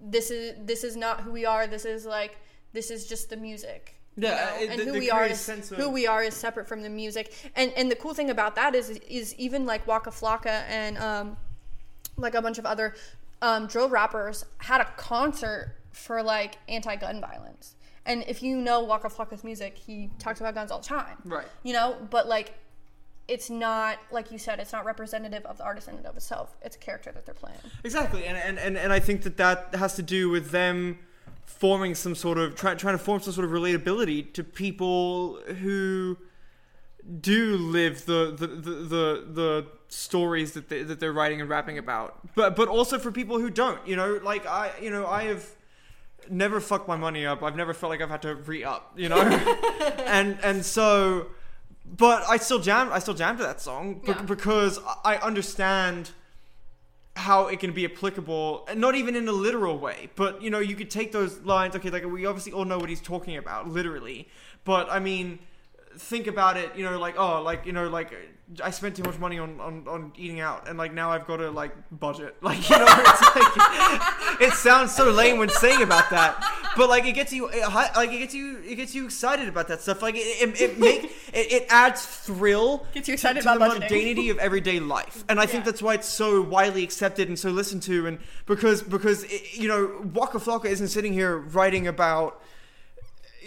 this 0.00 0.30
is 0.30 0.54
this 0.64 0.84
is 0.84 0.96
not 0.96 1.22
who 1.22 1.32
we 1.32 1.44
are. 1.44 1.66
This 1.66 1.84
is 1.84 2.06
like 2.06 2.36
this 2.72 2.90
is 2.90 3.06
just 3.06 3.30
the 3.30 3.36
music. 3.36 3.94
You 4.16 4.28
Yeah, 4.28 4.34
know? 4.56 4.62
it- 4.62 4.70
and 4.70 4.80
they- 4.80 4.84
who 4.84 4.92
they 4.92 4.98
we 5.00 5.10
are 5.10 5.26
is 5.26 5.40
sense 5.40 5.70
who 5.70 5.88
we 5.90 6.06
are 6.06 6.22
is 6.22 6.34
separate 6.34 6.68
from 6.68 6.82
the 6.82 6.88
music. 6.90 7.32
And 7.56 7.72
and 7.72 7.90
the 7.90 7.96
cool 7.96 8.14
thing 8.14 8.30
about 8.30 8.54
that 8.56 8.74
is 8.74 8.90
is 8.90 9.34
even 9.36 9.66
like 9.66 9.86
Waka 9.86 10.10
Flocka 10.10 10.62
and 10.68 10.98
um 10.98 11.36
like 12.16 12.34
a 12.34 12.42
bunch 12.42 12.58
of 12.58 12.66
other 12.66 12.94
um, 13.40 13.68
drill 13.68 13.88
rappers 13.88 14.44
had 14.58 14.80
a 14.80 14.84
concert 14.96 15.76
for 15.92 16.20
like 16.22 16.58
anti-gun 16.68 17.20
violence. 17.20 17.76
And 18.04 18.24
if 18.26 18.42
you 18.42 18.56
know 18.56 18.82
Waka 18.82 19.08
Flocka's 19.08 19.44
music 19.44 19.76
he 19.78 20.10
talks 20.18 20.40
about 20.40 20.54
guns 20.54 20.70
all 20.72 20.80
the 20.80 20.86
time. 20.86 21.18
Right. 21.24 21.46
you 21.62 21.72
know? 21.72 21.96
But 22.10 22.26
like 22.28 22.54
it's 23.28 23.50
not 23.50 23.98
like 24.10 24.32
you 24.32 24.38
said 24.38 24.58
it's 24.58 24.72
not 24.72 24.84
representative 24.84 25.44
of 25.44 25.58
the 25.58 25.64
artist 25.64 25.86
in 25.88 25.96
and 25.96 26.06
of 26.06 26.16
itself 26.16 26.56
it's 26.62 26.76
a 26.76 26.78
character 26.78 27.12
that 27.12 27.26
they're 27.26 27.34
playing 27.34 27.58
Exactly, 27.84 28.24
and 28.24 28.36
and, 28.36 28.58
and, 28.58 28.76
and 28.76 28.92
I 28.92 29.00
think 29.00 29.22
that 29.22 29.36
that 29.36 29.74
has 29.74 29.94
to 29.96 30.02
do 30.02 30.28
with 30.30 30.50
them 30.50 30.98
forming 31.44 31.94
some 31.94 32.14
sort 32.14 32.38
of 32.38 32.54
try, 32.54 32.74
trying 32.74 32.96
to 32.96 33.02
form 33.02 33.20
some 33.20 33.32
sort 33.32 33.44
of 33.44 33.50
relatability 33.50 34.32
to 34.32 34.44
people 34.44 35.40
who 35.60 36.16
do 37.20 37.56
live 37.56 38.04
the 38.06 38.34
the 38.36 38.46
the 38.46 38.70
the, 38.70 39.26
the 39.32 39.66
stories 39.88 40.52
that 40.52 40.68
they, 40.68 40.82
that 40.82 41.00
they're 41.00 41.12
writing 41.12 41.40
and 41.40 41.48
rapping 41.48 41.78
about. 41.78 42.18
But 42.34 42.54
but 42.56 42.68
also 42.68 42.98
for 42.98 43.10
people 43.10 43.38
who 43.38 43.50
don't, 43.50 43.84
you 43.86 43.96
know, 43.96 44.20
like 44.22 44.46
I 44.46 44.72
you 44.80 44.90
know 44.90 45.06
I 45.06 45.24
have 45.24 45.46
never 46.30 46.60
fucked 46.60 46.86
my 46.88 46.96
money 46.96 47.24
up. 47.24 47.42
I've 47.42 47.56
never 47.56 47.72
felt 47.74 47.90
like 47.90 48.02
I've 48.02 48.10
had 48.10 48.22
to 48.22 48.34
re 48.34 48.64
up, 48.64 48.92
you 48.96 49.08
know, 49.08 49.20
and 50.06 50.38
and 50.42 50.64
so. 50.64 51.28
But 51.96 52.24
I 52.28 52.36
still 52.36 52.58
jam. 52.58 52.90
I 52.92 52.98
still 52.98 53.14
jam 53.14 53.36
to 53.38 53.42
that 53.42 53.60
song 53.60 54.00
be- 54.00 54.08
Yeah. 54.08 54.22
because 54.22 54.78
I 55.04 55.16
understand 55.16 56.10
how 57.16 57.46
it 57.46 57.58
can 57.58 57.72
be 57.72 57.84
applicable, 57.84 58.64
and 58.68 58.80
not 58.80 58.94
even 58.94 59.16
in 59.16 59.26
a 59.26 59.32
literal 59.32 59.76
way, 59.78 60.08
but 60.14 60.40
you 60.40 60.50
know, 60.50 60.60
you 60.60 60.76
could 60.76 60.90
take 60.90 61.10
those 61.12 61.40
lines. 61.40 61.74
Okay, 61.74 61.90
like 61.90 62.04
we 62.04 62.26
obviously 62.26 62.52
all 62.52 62.64
know 62.64 62.78
what 62.78 62.88
he's 62.88 63.00
talking 63.00 63.36
about, 63.36 63.68
literally. 63.68 64.28
But 64.64 64.88
I 64.90 64.98
mean, 65.00 65.40
think 65.98 66.26
about 66.26 66.56
it. 66.56 66.74
You 66.76 66.84
know, 66.84 66.98
like 66.98 67.18
oh, 67.18 67.42
like 67.42 67.66
you 67.66 67.72
know, 67.72 67.88
like 67.88 68.12
I 68.62 68.70
spent 68.70 68.96
too 68.96 69.02
much 69.02 69.18
money 69.18 69.38
on 69.38 69.60
on, 69.60 69.86
on 69.86 70.12
eating 70.16 70.40
out, 70.40 70.68
and 70.68 70.78
like 70.78 70.94
now 70.94 71.10
I've 71.10 71.26
got 71.26 71.38
to 71.38 71.50
like 71.50 71.72
budget. 71.90 72.36
Like 72.48 72.70
you 72.70 72.78
know, 72.78 72.86
it's 72.88 73.22
like 73.36 74.40
it 74.40 74.52
sounds 74.54 74.94
so 74.94 75.10
lame 75.10 75.38
when 75.38 75.50
saying 75.50 75.82
about 75.82 76.08
that, 76.10 76.42
but 76.76 76.88
like 76.88 77.04
it 77.04 77.12
gets 77.12 77.32
you 77.32 77.48
it, 77.52 77.60
like 77.94 78.10
it 78.10 78.18
gets 78.18 78.34
you 78.34 78.58
it 78.66 78.76
gets 78.76 78.94
you 78.94 79.04
excited 79.04 79.48
about 79.48 79.68
that 79.68 79.82
stuff. 79.82 80.00
Like 80.00 80.14
it 80.14 80.20
it, 80.20 80.60
it 80.60 80.78
make 80.78 81.04
it, 81.04 81.52
it 81.52 81.66
adds 81.68 82.06
thrill. 82.06 82.86
Gets 82.94 83.08
you 83.08 83.14
excited 83.14 83.42
to, 83.42 83.48
to 83.48 83.56
about 83.56 83.74
the 83.74 83.86
budgeting. 83.86 84.16
mundanity 84.16 84.30
of 84.30 84.38
everyday 84.38 84.80
life, 84.80 85.24
and 85.28 85.38
I 85.38 85.46
think 85.46 85.66
that's 85.66 85.82
why 85.82 85.94
it's 85.94 86.08
so 86.08 86.40
widely 86.40 86.84
accepted 86.84 87.28
and 87.28 87.38
so 87.38 87.50
listened 87.50 87.82
to, 87.82 88.06
and 88.06 88.18
because 88.46 88.82
because 88.82 89.30
you 89.54 89.68
know 89.68 90.00
Waka 90.14 90.38
Flocka 90.38 90.66
isn't 90.66 90.88
sitting 90.88 91.12
here 91.12 91.36
writing 91.36 91.86
about 91.86 92.40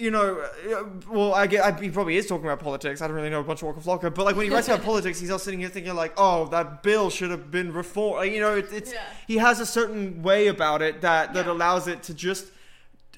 you 0.02 0.10
know, 0.12 0.40
uh, 0.42 0.84
well, 1.10 1.34
I 1.36 1.46
get, 1.46 1.64
I, 1.64 1.80
he 1.80 1.90
probably 1.92 2.18
is 2.18 2.26
talking 2.26 2.46
about 2.46 2.60
politics. 2.60 3.02
I 3.02 3.08
don't 3.08 3.16
really 3.16 3.30
know 3.30 3.40
a 3.40 3.44
bunch 3.44 3.62
of 3.62 3.68
Waka 3.68 3.82
Flocka, 3.82 4.14
but 4.14 4.26
like 4.26 4.36
when 4.36 4.46
he 4.48 4.52
writes 4.52 4.68
about 4.68 4.84
politics, 4.84 5.20
he's 5.20 5.30
all 5.30 5.38
sitting 5.40 5.60
here 5.60 5.70
thinking 5.70 5.94
like, 5.94 6.14
oh, 6.18 6.48
that 6.48 6.82
bill 6.82 7.10
should 7.12 7.30
have 7.30 7.52
been 7.52 7.72
reformed. 7.72 8.32
You 8.34 8.42
know, 8.42 8.56
it, 8.56 8.68
it's 8.74 8.92
Yeah. 8.94 9.00
he 9.28 9.38
has 9.38 9.60
a 9.60 9.66
certain 9.66 10.24
way 10.24 10.48
about 10.48 10.82
it 10.82 11.02
that 11.02 11.34
that 11.36 11.46
Yeah. 11.46 11.52
allows 11.52 11.88
it 11.88 12.02
to 12.04 12.14
just 12.16 12.48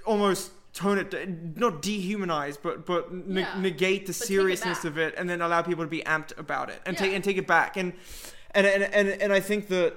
almost 0.06 0.52
tone 0.74 0.98
it, 0.98 1.14
not 1.58 1.82
dehumanize, 1.82 2.58
but 2.62 2.86
but 2.86 3.14
ne- 3.14 3.42
Yeah. 3.42 3.60
negate 3.60 4.06
the 4.08 4.12
But 4.12 4.18
take 4.18 4.24
it 4.24 4.28
seriousness 4.28 4.84
of 4.86 4.98
it, 4.98 5.14
and 5.18 5.30
then 5.30 5.42
allow 5.42 5.62
people 5.62 5.84
to 5.86 5.90
be 5.90 6.02
amped 6.02 6.38
about 6.38 6.70
it 6.70 6.82
and 6.86 6.98
take 6.98 7.14
and 7.14 7.24
take 7.24 7.38
it 7.38 7.48
back. 7.48 7.78
And 7.78 7.94
and 8.52 8.68
and 8.68 8.84
and, 8.84 9.08
and 9.22 9.32
I 9.32 9.40
think 9.40 9.68
that 9.70 9.94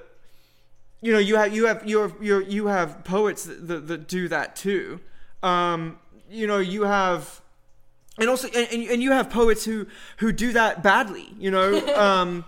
you 1.01 1.11
know 1.11 1.19
you 1.19 1.35
have 1.35 1.53
you 1.53 1.65
have 1.65 1.85
you 1.89 1.97
have 1.99 2.13
you 2.21 2.43
you 2.45 2.67
have 2.67 3.03
poets 3.03 3.43
that, 3.45 3.67
that, 3.67 3.87
that 3.87 4.07
do 4.07 4.27
that 4.29 4.55
too 4.55 4.99
um 5.43 5.99
you 6.29 6.47
know 6.47 6.57
you 6.59 6.83
have 6.83 7.41
and 8.19 8.29
also 8.29 8.47
and, 8.49 8.89
and 8.89 9.03
you 9.03 9.11
have 9.11 9.29
poets 9.29 9.63
who 9.65 9.85
who 10.17 10.31
do 10.31 10.53
that 10.53 10.83
badly 10.83 11.27
you 11.37 11.51
know 11.51 11.95
um 11.95 12.43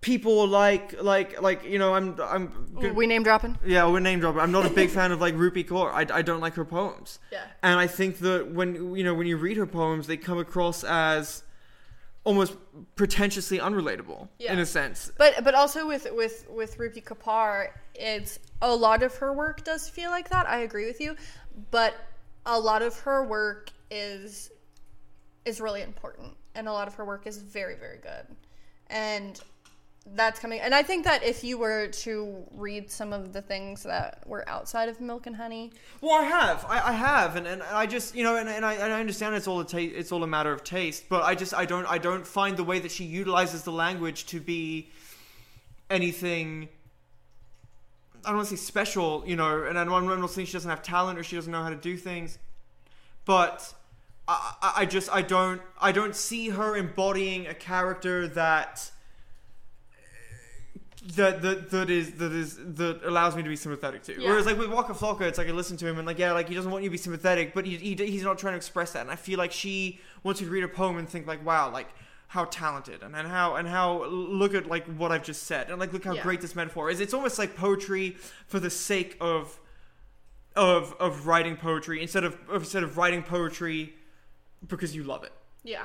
people 0.00 0.46
like 0.46 1.00
like 1.02 1.40
like 1.42 1.64
you 1.64 1.78
know 1.78 1.94
i'm 1.94 2.18
i'm 2.20 2.46
good- 2.80 2.94
we 2.94 3.06
name 3.06 3.22
dropping. 3.24 3.58
yeah, 3.64 3.88
we're 3.90 3.98
name 4.00 4.20
dropping. 4.20 4.40
I'm 4.40 4.52
not 4.52 4.64
a 4.66 4.70
big 4.70 4.90
fan 4.98 5.10
of 5.12 5.20
like 5.20 5.34
Rupi 5.34 5.66
Kaur. 5.66 5.90
I, 5.92 6.06
I 6.18 6.22
don't 6.22 6.40
like 6.40 6.54
her 6.54 6.64
poems. 6.64 7.18
Yeah. 7.32 7.42
And 7.64 7.80
I 7.80 7.88
think 7.88 8.18
that 8.20 8.52
when 8.52 8.94
you 8.94 9.02
know 9.02 9.12
when 9.14 9.26
you 9.26 9.36
read 9.36 9.56
her 9.56 9.66
poems, 9.66 10.06
they 10.06 10.16
come 10.16 10.38
across 10.38 10.84
as 10.84 11.42
almost 12.22 12.54
pretentiously 12.94 13.58
unrelatable 13.58 14.28
Yeah. 14.38 14.52
in 14.52 14.60
a 14.60 14.66
sense. 14.66 15.10
But 15.18 15.42
but 15.42 15.54
also 15.56 15.86
with 15.88 16.06
with 16.12 16.46
with 16.48 16.78
Rupi 16.78 17.02
Kapoor, 17.02 17.68
it's 17.96 18.38
a 18.62 18.72
lot 18.74 19.02
of 19.02 19.16
her 19.16 19.32
work 19.32 19.64
does 19.64 19.88
feel 19.88 20.10
like 20.10 20.28
that. 20.30 20.48
I 20.48 20.58
agree 20.58 20.86
with 20.86 21.00
you, 21.00 21.16
but 21.72 21.94
a 22.48 22.58
lot 22.58 22.82
of 22.82 22.98
her 23.00 23.24
work 23.24 23.70
is 23.90 24.50
is 25.44 25.60
really 25.60 25.82
important, 25.82 26.34
and 26.54 26.66
a 26.66 26.72
lot 26.72 26.88
of 26.88 26.94
her 26.94 27.04
work 27.04 27.26
is 27.26 27.38
very 27.38 27.76
very 27.76 27.98
good, 27.98 28.26
and 28.88 29.40
that's 30.14 30.40
coming. 30.40 30.58
And 30.60 30.74
I 30.74 30.82
think 30.82 31.04
that 31.04 31.22
if 31.22 31.44
you 31.44 31.58
were 31.58 31.88
to 31.88 32.42
read 32.52 32.90
some 32.90 33.12
of 33.12 33.34
the 33.34 33.42
things 33.42 33.82
that 33.82 34.22
were 34.26 34.48
outside 34.48 34.88
of 34.88 35.00
Milk 35.00 35.26
and 35.26 35.36
Honey, 35.36 35.72
Well, 36.00 36.18
I 36.18 36.24
have, 36.24 36.64
I, 36.66 36.88
I 36.88 36.92
have, 36.92 37.36
and, 37.36 37.46
and 37.46 37.62
I 37.62 37.84
just 37.84 38.14
you 38.14 38.24
know, 38.24 38.36
and, 38.36 38.48
and 38.48 38.64
I 38.64 38.74
and 38.74 38.92
I 38.92 39.00
understand 39.00 39.34
it's 39.34 39.46
all 39.46 39.60
a 39.60 39.66
ta- 39.66 39.78
it's 39.78 40.10
all 40.10 40.24
a 40.24 40.26
matter 40.26 40.52
of 40.52 40.64
taste, 40.64 41.04
but 41.08 41.22
I 41.22 41.34
just 41.34 41.52
I 41.54 41.66
don't 41.66 41.86
I 41.86 41.98
don't 41.98 42.26
find 42.26 42.56
the 42.56 42.64
way 42.64 42.78
that 42.78 42.90
she 42.90 43.04
utilizes 43.04 43.62
the 43.62 43.72
language 43.72 44.26
to 44.26 44.40
be 44.40 44.88
anything. 45.90 46.70
I 48.24 48.28
don't 48.28 48.36
want 48.36 48.48
to 48.48 48.56
say 48.56 48.62
special, 48.62 49.22
you 49.26 49.36
know, 49.36 49.64
and 49.64 49.78
I 49.78 49.84
don't, 49.84 50.08
I'm 50.08 50.20
not 50.20 50.30
saying 50.30 50.46
she 50.46 50.52
doesn't 50.52 50.70
have 50.70 50.82
talent 50.82 51.18
or 51.18 51.22
she 51.22 51.36
doesn't 51.36 51.50
know 51.50 51.62
how 51.62 51.70
to 51.70 51.76
do 51.76 51.96
things, 51.96 52.38
but 53.24 53.72
I, 54.26 54.54
I, 54.62 54.72
I 54.76 54.84
just 54.84 55.10
I 55.10 55.22
don't 55.22 55.62
I 55.80 55.92
don't 55.92 56.14
see 56.14 56.50
her 56.50 56.76
embodying 56.76 57.46
a 57.46 57.54
character 57.54 58.28
that 58.28 58.90
that 61.14 61.42
that 61.42 61.70
that 61.70 61.90
is 61.90 62.12
that 62.12 62.32
is 62.32 62.58
that 62.74 63.00
allows 63.04 63.36
me 63.36 63.42
to 63.42 63.48
be 63.48 63.56
sympathetic 63.56 64.02
to. 64.04 64.20
Yeah. 64.20 64.28
Whereas 64.28 64.46
like 64.46 64.58
with 64.58 64.70
Waka 64.70 64.92
Flocka, 64.92 65.22
it's 65.22 65.38
like 65.38 65.48
I 65.48 65.52
listen 65.52 65.76
to 65.78 65.86
him 65.86 65.98
and 65.98 66.06
like 66.06 66.18
yeah, 66.18 66.32
like 66.32 66.48
he 66.48 66.54
doesn't 66.54 66.70
want 66.70 66.84
you 66.84 66.90
to 66.90 66.92
be 66.92 66.98
sympathetic, 66.98 67.54
but 67.54 67.64
he, 67.64 67.76
he 67.76 67.94
he's 67.94 68.22
not 68.22 68.38
trying 68.38 68.52
to 68.52 68.58
express 68.58 68.92
that. 68.92 69.02
And 69.02 69.10
I 69.10 69.16
feel 69.16 69.38
like 69.38 69.52
she 69.52 70.00
wants 70.22 70.40
you 70.40 70.46
to 70.46 70.52
read 70.52 70.64
a 70.64 70.68
poem 70.68 70.98
and 70.98 71.08
think 71.08 71.26
like 71.26 71.44
wow, 71.44 71.70
like 71.70 71.88
how 72.28 72.44
talented 72.44 73.02
and, 73.02 73.16
and 73.16 73.26
how 73.26 73.56
and 73.56 73.66
how 73.66 74.04
look 74.06 74.54
at 74.54 74.66
like 74.66 74.84
what 74.96 75.10
I've 75.10 75.24
just 75.24 75.44
said 75.44 75.70
and 75.70 75.80
like 75.80 75.92
look 75.92 76.04
how 76.04 76.14
Yeah. 76.14 76.22
great 76.22 76.40
this 76.40 76.54
metaphor 76.54 76.90
is. 76.90 77.00
It's 77.00 77.14
almost 77.14 77.38
like 77.38 77.56
poetry 77.56 78.16
for 78.46 78.60
the 78.60 78.70
sake 78.70 79.16
of 79.20 79.58
of 80.54 80.94
of 81.00 81.26
writing 81.26 81.56
poetry 81.56 82.02
instead 82.02 82.24
of 82.24 82.36
instead 82.52 82.82
of 82.82 82.96
writing 82.98 83.22
poetry 83.22 83.94
because 84.66 84.94
you 84.94 85.04
love 85.04 85.24
it. 85.24 85.32
yeah, 85.62 85.84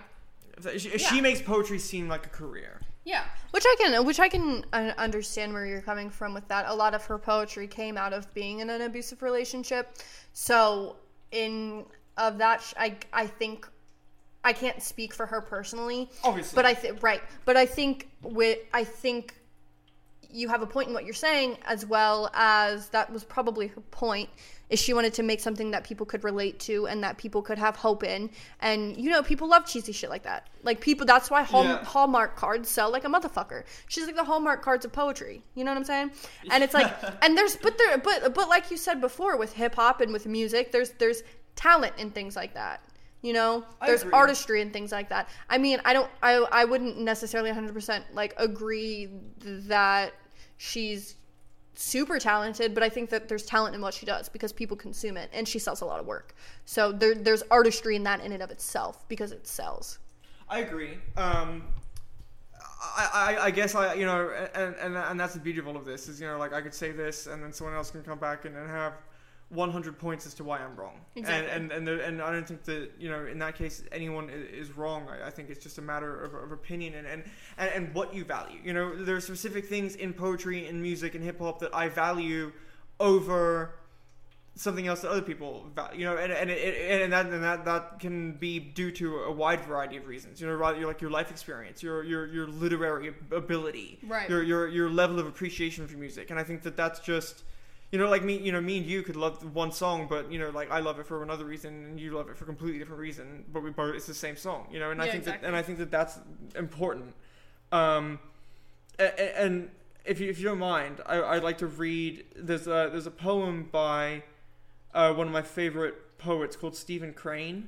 She, 0.77 0.97
she 0.97 1.15
Yeah. 1.15 1.21
makes 1.21 1.41
poetry 1.41 1.79
seem 1.79 2.07
like 2.07 2.25
a 2.25 2.29
career. 2.29 2.81
Yeah, 3.05 3.25
which 3.51 3.65
I 3.67 3.75
can, 3.79 4.05
which 4.05 4.19
I 4.19 4.29
can 4.29 4.65
understand 4.97 5.51
where 5.53 5.65
you're 5.65 5.81
coming 5.81 6.09
from 6.09 6.33
with 6.33 6.47
that. 6.47 6.65
A 6.69 6.73
lot 6.73 6.93
of 6.95 7.03
her 7.05 7.17
poetry 7.17 7.67
came 7.67 7.97
out 7.97 8.13
of 8.13 8.33
being 8.33 8.59
in 8.59 8.69
an 8.69 8.81
abusive 8.81 9.21
relationship, 9.21 9.97
so 10.31 10.95
in 11.31 11.85
of 12.17 12.37
that, 12.37 12.73
I 12.77 12.95
I 13.11 13.27
think 13.27 13.67
I 14.43 14.53
can't 14.53 14.81
speak 14.81 15.13
for 15.13 15.25
her 15.25 15.41
personally, 15.41 16.09
Obviously. 16.23 16.55
but 16.55 16.65
I 16.65 16.73
think 16.73 17.01
right, 17.03 17.21
but 17.45 17.55
I 17.57 17.65
think 17.65 18.09
with 18.21 18.59
I 18.73 18.83
think 18.83 19.35
you 20.29 20.49
have 20.49 20.63
a 20.63 20.65
point 20.67 20.87
in 20.87 20.93
what 20.95 21.05
you're 21.05 21.13
saying 21.13 21.57
as 21.65 21.85
well 21.85 22.29
as 22.33 22.89
that 22.89 23.11
was 23.13 23.23
probably 23.23 23.67
her 23.67 23.81
point 23.91 24.27
is 24.71 24.79
she 24.79 24.91
wanted 24.91 25.13
to 25.13 25.21
make 25.21 25.39
something 25.39 25.69
that 25.69 25.83
people 25.83 26.07
could 26.07 26.23
relate 26.23 26.59
to 26.59 26.87
and 26.87 27.03
that 27.03 27.17
people 27.19 27.43
could 27.43 27.59
have 27.59 27.75
hope 27.75 28.03
in. 28.03 28.31
And 28.59 28.97
you 28.97 29.11
know 29.11 29.21
people 29.21 29.47
love 29.47 29.67
cheesy 29.67 29.91
shit 29.91 30.09
like 30.09 30.23
that. 30.23 30.49
Like 30.63 30.81
people 30.81 31.05
that's 31.05 31.29
why 31.29 31.43
Hall- 31.43 31.63
Yeah. 31.65 31.83
hallmark 31.85 32.35
cards 32.35 32.67
sell 32.67 32.89
like 32.91 33.03
a 33.05 33.07
motherfucker. 33.09 33.63
She's 33.87 34.07
like 34.07 34.15
the 34.15 34.23
hallmark 34.23 34.63
cards 34.63 34.83
of 34.85 34.91
poetry. 34.91 35.43
You 35.53 35.63
know 35.65 35.71
what 35.71 35.77
i'm 35.77 35.83
saying? 35.85 36.11
And 36.49 36.63
it's 36.63 36.73
like 36.73 36.91
and 37.21 37.37
there's 37.37 37.55
but 37.57 37.77
there 37.77 37.97
but 37.99 38.33
but 38.33 38.49
like 38.49 38.71
you 38.71 38.77
said 38.77 38.99
before 39.01 39.37
with 39.37 39.53
hip-hop 39.53 40.01
and 40.01 40.11
with 40.11 40.25
music 40.25 40.71
there's 40.71 40.89
there's 40.93 41.21
talent 41.55 41.93
in 41.99 42.09
things 42.09 42.35
like 42.35 42.55
that 42.55 42.81
you 43.23 43.33
know? 43.33 43.65
There's 43.83 44.03
artistry 44.03 44.61
and 44.61 44.71
things 44.71 44.91
like 44.91 45.09
that. 45.09 45.29
I 45.49 45.57
mean 45.57 45.79
i 45.85 45.93
don't 45.93 46.09
i 46.21 46.33
i 46.51 46.65
wouldn't 46.65 46.99
necessarily 46.99 47.51
100% 47.51 48.03
like 48.13 48.33
agree 48.37 49.09
that 49.39 50.13
she's 50.57 51.15
super 51.75 52.19
talented 52.19 52.75
but 52.75 52.83
i 52.83 52.89
think 52.89 53.09
that 53.09 53.27
there's 53.27 53.45
talent 53.47 53.73
in 53.73 53.81
what 53.81 53.95
she 53.95 54.05
does 54.05 54.29
because 54.29 54.53
people 54.53 54.77
consume 54.77 55.17
it 55.17 55.27
and 55.33 55.47
she 55.47 55.57
sells 55.57 55.81
a 55.81 55.85
lot 55.85 55.99
of 55.99 56.05
work. 56.05 56.35
So 56.65 56.91
there, 56.91 57.15
there's 57.15 57.41
artistry 57.49 57.95
in 57.95 58.03
that 58.03 58.19
in 58.21 58.31
and 58.31 58.43
of 58.43 58.51
itself 58.51 59.07
because 59.09 59.31
it 59.31 59.47
sells. 59.47 59.97
I 60.49 60.59
agree. 60.59 60.97
Um, 61.17 61.63
I, 62.83 63.37
I, 63.39 63.45
I 63.45 63.51
guess 63.51 63.75
I, 63.75 63.93
you 63.93 64.05
know, 64.05 64.29
and, 64.53 64.75
and 64.75 64.97
and 64.97 65.19
that's 65.19 65.33
the 65.33 65.39
beauty 65.39 65.59
of 65.59 65.67
all 65.67 65.77
of 65.77 65.85
this 65.85 66.07
is, 66.07 66.19
you 66.19 66.27
know, 66.27 66.37
like 66.37 66.53
I 66.53 66.61
could 66.61 66.73
say 66.73 66.91
this, 66.91 67.27
and 67.27 67.41
then 67.41 67.53
someone 67.53 67.75
else 67.75 67.89
can 67.89 68.03
come 68.03 68.19
back 68.19 68.45
and, 68.45 68.55
and 68.55 68.69
have 68.69 68.93
100 69.53 69.97
points 69.99 70.25
as 70.25 70.33
to 70.35 70.43
why 70.43 70.59
I'm 70.59 70.75
wrong. 70.75 70.99
Exactly. 71.15 71.49
And 71.51 71.63
and 71.63 71.71
and, 71.71 71.87
there, 71.87 71.99
and 71.99 72.21
I 72.21 72.31
don't 72.31 72.47
think 72.47 72.63
that 72.63 72.91
you 72.99 73.09
know, 73.09 73.25
in 73.25 73.39
that 73.39 73.55
case, 73.55 73.83
anyone 73.91 74.29
is 74.29 74.75
wrong. 74.75 75.07
I, 75.09 75.27
I 75.27 75.29
think 75.29 75.49
it's 75.49 75.63
just 75.63 75.77
a 75.77 75.81
matter 75.81 76.23
of, 76.23 76.33
of 76.33 76.51
opinion 76.51 76.95
and, 76.95 77.07
and 77.07 77.23
and 77.57 77.69
and 77.69 77.95
what 77.95 78.13
you 78.13 78.25
value. 78.25 78.59
You 78.63 78.73
know, 78.73 79.03
there 79.03 79.15
are 79.15 79.21
specific 79.21 79.65
things 79.65 79.95
in 79.95 80.13
poetry, 80.13 80.67
and 80.67 80.81
music, 80.81 81.15
and 81.15 81.23
hip 81.23 81.39
hop 81.39 81.59
that 81.59 81.73
I 81.73 81.89
value 81.89 82.51
over 82.99 83.75
something 84.55 84.87
else 84.87 85.01
that 85.01 85.09
other 85.09 85.21
people 85.21 85.65
value, 85.73 86.01
you 86.01 86.05
know, 86.05 86.17
and 86.17 86.31
and, 86.31 86.49
it, 86.49 86.57
it, 86.57 87.01
and 87.01 87.13
that 87.13 87.25
and 87.25 87.43
that 87.43 87.65
that 87.65 87.99
can 87.99 88.33
be 88.33 88.59
due 88.59 88.91
to 88.91 89.19
a 89.23 89.31
wide 89.31 89.61
variety 89.61 89.97
of 89.97 90.07
reasons. 90.07 90.39
You 90.39 90.47
know, 90.47 90.53
rather 90.53 90.77
your 90.77 90.87
like 90.87 91.01
your 91.01 91.11
life 91.11 91.31
experience, 91.31 91.81
your 91.81 92.03
your 92.03 92.27
your 92.27 92.47
literary 92.47 93.13
ability, 93.31 93.99
Right. 94.05 94.29
Your 94.29 94.43
your 94.43 94.67
your 94.67 94.89
level 94.89 95.19
of 95.19 95.27
appreciation 95.27 95.87
for 95.87 95.97
music, 95.97 96.29
and 96.29 96.39
I 96.39 96.43
think 96.43 96.63
that 96.63 96.77
that's 96.77 96.99
just. 96.99 97.43
You 97.93 97.99
know, 97.99 98.09
like 98.09 98.23
me, 98.23 98.35
you 98.39 98.51
know, 98.51 98.59
me 98.59 98.79
and 98.79 98.87
you 98.87 99.03
could 99.03 99.15
love 99.15 99.53
one 99.53 99.71
song, 99.71 100.07
but 100.09 100.31
you 100.31 100.39
know, 100.39 100.49
like 100.49 100.71
I 100.71 100.79
love 100.79 100.97
it 100.97 101.05
for 101.05 101.21
another 101.21 101.45
reason, 101.45 101.85
and 101.85 101.99
you 101.99 102.09
love 102.09 102.27
it 102.27 102.35
for 102.35 102.43
a 102.43 102.47
completely 102.47 102.79
different 102.79 102.99
reason. 102.99 103.45
But 103.53 103.61
we 103.61 103.69
both, 103.69 103.93
it's 103.93 104.07
the 104.07 104.15
same 104.15 104.35
song, 104.35 104.67
you 104.71 104.79
know. 104.79 104.89
And 104.89 104.99
I 104.99 105.03
think 105.05 105.17
exactly. 105.17 105.41
that, 105.41 105.47
and 105.49 105.55
I 105.55 105.61
think 105.61 105.77
that 105.77 105.91
that's 105.91 106.17
important. 106.55 107.13
Um, 107.71 108.17
a- 108.97 109.03
a- 109.03 109.39
and 109.45 109.69
if 110.05 110.19
you 110.19 110.27
if 110.27 110.39
you 110.39 110.45
don't 110.45 110.57
mind, 110.57 111.01
I, 111.05 111.21
I'd 111.21 111.43
like 111.43 111.59
to 111.59 111.67
read. 111.67 112.25
There's 112.35 112.65
a 112.65 112.89
there's 112.91 113.05
a 113.05 113.11
poem 113.11 113.69
by 113.71 114.23
uh, 114.95 115.13
one 115.13 115.27
of 115.27 115.33
my 115.33 115.43
favorite 115.43 116.17
poets 116.17 116.55
called 116.55 116.75
Stephen 116.75 117.13
Crane, 117.13 117.67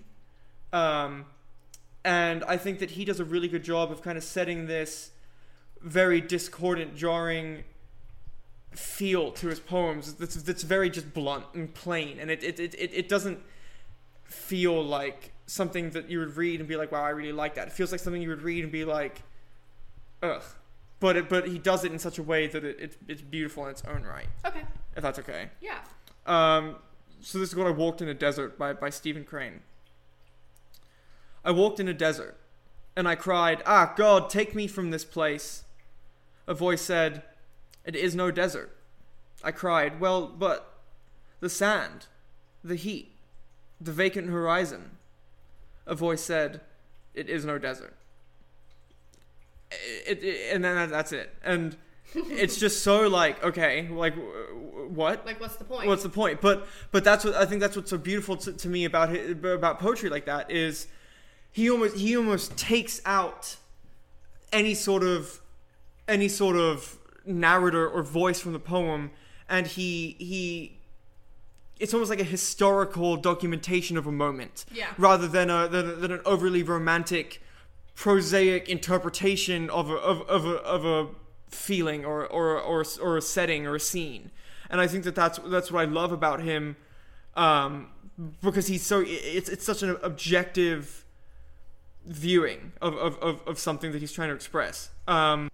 um, 0.74 1.26
and 2.04 2.44
I 2.46 2.58
think 2.58 2.80
that 2.80 2.90
he 2.90 3.06
does 3.06 3.20
a 3.20 3.26
really 3.26 3.48
good 3.48 3.64
job 3.64 3.92
of 3.92 4.02
kind 4.02 4.18
of 4.18 4.24
setting 4.24 4.66
this 4.66 5.12
very 5.84 6.20
discordant, 6.20 6.96
jarring 6.96 7.64
feel 8.78 9.32
to 9.32 9.48
his 9.48 9.60
poems 9.60 10.14
that's, 10.16 10.36
that's 10.36 10.64
very 10.64 10.90
just 10.90 11.14
blunt 11.14 11.46
and 11.54 11.74
plain 11.74 12.20
and 12.20 12.30
it, 12.32 12.44
it, 12.44 12.60
it, 12.60 12.76
it 12.94 13.10
doesn't 13.10 13.40
feel 14.24 14.84
like 14.84 15.32
something 15.48 15.92
that 15.92 16.10
you 16.10 16.20
would 16.20 16.36
read 16.36 16.60
and 16.60 16.68
be 16.68 16.76
like 16.76 16.92
wow 16.92 17.04
i 17.04 17.10
really 17.10 17.32
like 17.32 17.56
that 17.56 17.68
it 17.68 17.74
feels 17.74 17.92
like 17.92 18.02
something 18.02 18.22
you 18.22 18.30
would 18.30 18.42
read 18.42 18.64
and 18.64 18.72
be 18.72 18.84
like 18.86 19.22
ugh 20.24 20.42
but 21.00 21.16
it, 21.16 21.30
but 21.30 21.48
he 21.48 21.58
does 21.60 21.84
it 21.84 21.92
in 21.92 22.00
such 22.00 22.18
a 22.18 22.24
way 22.24 22.48
that 22.48 22.64
it, 22.64 22.80
it, 22.80 22.98
it's 23.08 23.22
beautiful 23.22 23.64
in 23.66 23.72
its 23.72 23.84
own 23.88 24.04
right 24.04 24.28
Okay. 24.46 24.64
if 24.96 25.02
that's 25.04 25.20
okay 25.20 25.50
Yeah. 25.62 25.78
um, 26.26 26.76
so 27.22 27.38
this 27.40 27.50
is 27.50 27.56
what 27.56 27.66
I 27.66 27.72
walked 27.72 28.02
in 28.02 28.08
a 28.10 28.14
desert 28.14 28.58
by, 28.58 28.74
by 28.74 28.90
Stephen 28.92 29.24
Crane. 29.24 29.62
I 31.44 31.50
walked 31.52 31.80
in 31.80 31.88
a 31.88 31.94
desert, 31.94 32.38
and 32.96 33.08
I 33.08 33.16
cried, 33.16 33.64
Ah, 33.66 33.94
God, 33.96 34.30
take 34.30 34.54
me 34.54 34.68
from 34.68 34.92
this 34.92 35.04
place. 35.06 35.64
A 36.46 36.54
voice 36.54 36.82
said, 36.82 37.24
It 37.86 37.96
is 37.96 38.16
no 38.16 38.32
desert. 38.32 38.76
I 39.44 39.52
cried, 39.52 40.00
Well, 40.00 40.28
but 40.28 40.74
the 41.40 41.50
sand, 41.50 42.08
the 42.64 42.76
heat, 42.76 43.12
the 43.80 43.92
vacant 43.92 44.30
horizon. 44.30 44.98
A 45.86 45.94
voice 45.94 46.22
said, 46.22 46.62
It 47.14 47.30
is 47.30 47.46
no 47.46 47.58
desert. 47.58 47.96
It, 50.08 50.24
it, 50.24 50.54
and 50.54 50.64
then 50.64 50.90
that's 50.90 51.12
it. 51.12 51.34
And 51.44 51.76
it's 52.14 52.58
just 52.58 52.84
so 52.84 53.08
like, 53.08 53.44
okay, 53.44 53.88
like, 53.90 54.16
what? 54.88 55.26
Like, 55.26 55.40
what's 55.40 55.56
the 55.58 55.64
point? 55.64 55.88
What's 55.88 56.04
the 56.04 56.10
point? 56.10 56.42
But 56.42 56.68
but 56.92 57.04
that's 57.04 57.26
what 57.26 57.36
I 57.36 57.46
think 57.46 57.62
that's 57.62 57.76
what's 57.76 57.90
so 57.90 57.98
beautiful 57.98 58.38
to, 58.38 58.54
to 58.54 58.68
me 58.68 58.86
about 58.86 59.10
hi- 59.10 59.50
about 59.50 59.80
poetry 59.80 60.10
like 60.10 60.26
that 60.26 60.50
is 60.50 60.88
he 61.52 61.70
almost 61.70 61.98
he 61.98 62.16
almost 62.16 62.58
takes 62.58 63.02
out 63.06 63.58
any 64.54 64.74
sort 64.74 65.04
of 65.04 65.42
any 66.08 66.28
sort 66.28 66.56
of 66.56 66.98
narrator 67.26 67.88
or 67.88 68.04
voice 68.04 68.40
from 68.40 68.54
the 68.54 68.60
poem 68.60 69.12
and 69.50 69.68
he 69.68 70.16
he 70.20 70.78
it's 71.80 71.94
almost 71.94 72.10
like 72.10 72.22
a 72.22 72.24
historical 72.26 73.18
documentation 73.18 73.98
of 73.98 74.08
a 74.08 74.12
moment 74.12 74.66
Yeah. 74.72 74.88
rather 74.98 75.28
than 75.28 75.50
a 75.50 75.68
than, 75.68 76.00
than 76.02 76.12
an 76.12 76.22
overly 76.26 76.64
romantic 76.64 77.42
prosaic 77.96 78.68
interpretation 78.70 79.70
of 79.70 79.90
a, 79.90 79.96
of, 79.96 80.22
of 80.30 80.46
a, 80.46 80.56
of 80.64 80.86
a 80.86 81.08
feeling 81.50 82.04
or, 82.04 82.26
or, 82.28 82.60
or, 82.60 82.84
or 83.02 83.18
a 83.18 83.22
setting 83.22 83.66
or 83.66 83.76
a 83.76 83.80
scene. 83.80 84.32
And 84.70 84.82
I 84.82 84.88
think 84.88 85.06
that 85.06 85.16
that's, 85.16 85.40
that's 85.46 85.72
what 85.72 85.82
I 85.82 85.86
love 85.86 86.12
about 86.12 86.42
him 86.42 86.76
um, 87.36 87.88
because 88.42 88.68
he's 88.68 88.84
so, 88.86 89.02
it's, 89.06 89.48
it's 89.48 89.64
such 89.66 89.82
an 89.82 89.96
objective 90.04 91.06
viewing 92.06 92.74
of, 92.82 92.96
of, 92.96 93.18
of, 93.20 93.42
of 93.48 93.60
something 93.60 93.94
that 93.94 94.02
he's 94.02 94.12
trying 94.12 94.30
to 94.30 94.36
express. 94.36 94.90
Um, 95.08 95.50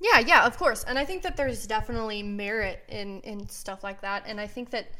Yeah, 0.00 0.18
yeah, 0.18 0.46
of 0.46 0.56
course. 0.58 0.84
And 0.84 0.98
I 0.98 1.04
think 1.04 1.22
that 1.22 1.36
there's 1.36 1.66
definitely 1.66 2.22
merit 2.22 2.84
in 2.88 3.20
in 3.22 3.48
stuff 3.48 3.82
like 3.82 4.00
that. 4.02 4.24
And 4.26 4.40
I 4.40 4.46
think 4.46 4.70
that 4.70 4.92